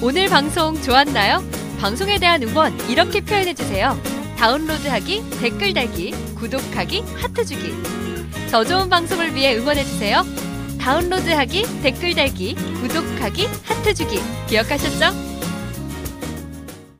오늘 0.00 0.28
방송 0.28 0.80
좋았나요? 0.80 1.42
방송에 1.80 2.18
대한 2.18 2.40
응원 2.44 2.72
이렇게 2.88 3.20
표현해주세요. 3.20 3.96
다운로드하기, 4.38 5.24
댓글 5.40 5.74
달기, 5.74 6.12
구독하기, 6.36 7.02
하트 7.16 7.44
주기. 7.44 7.72
더 8.52 8.64
좋은 8.64 8.88
방송을 8.88 9.34
위해 9.34 9.56
응원해주세요. 9.56 10.22
다운로드하기, 10.80 11.82
댓글 11.82 12.14
달기, 12.14 12.54
구독하기, 12.54 13.46
하트 13.64 13.92
주기. 13.92 14.20
기억하셨죠? 14.46 15.47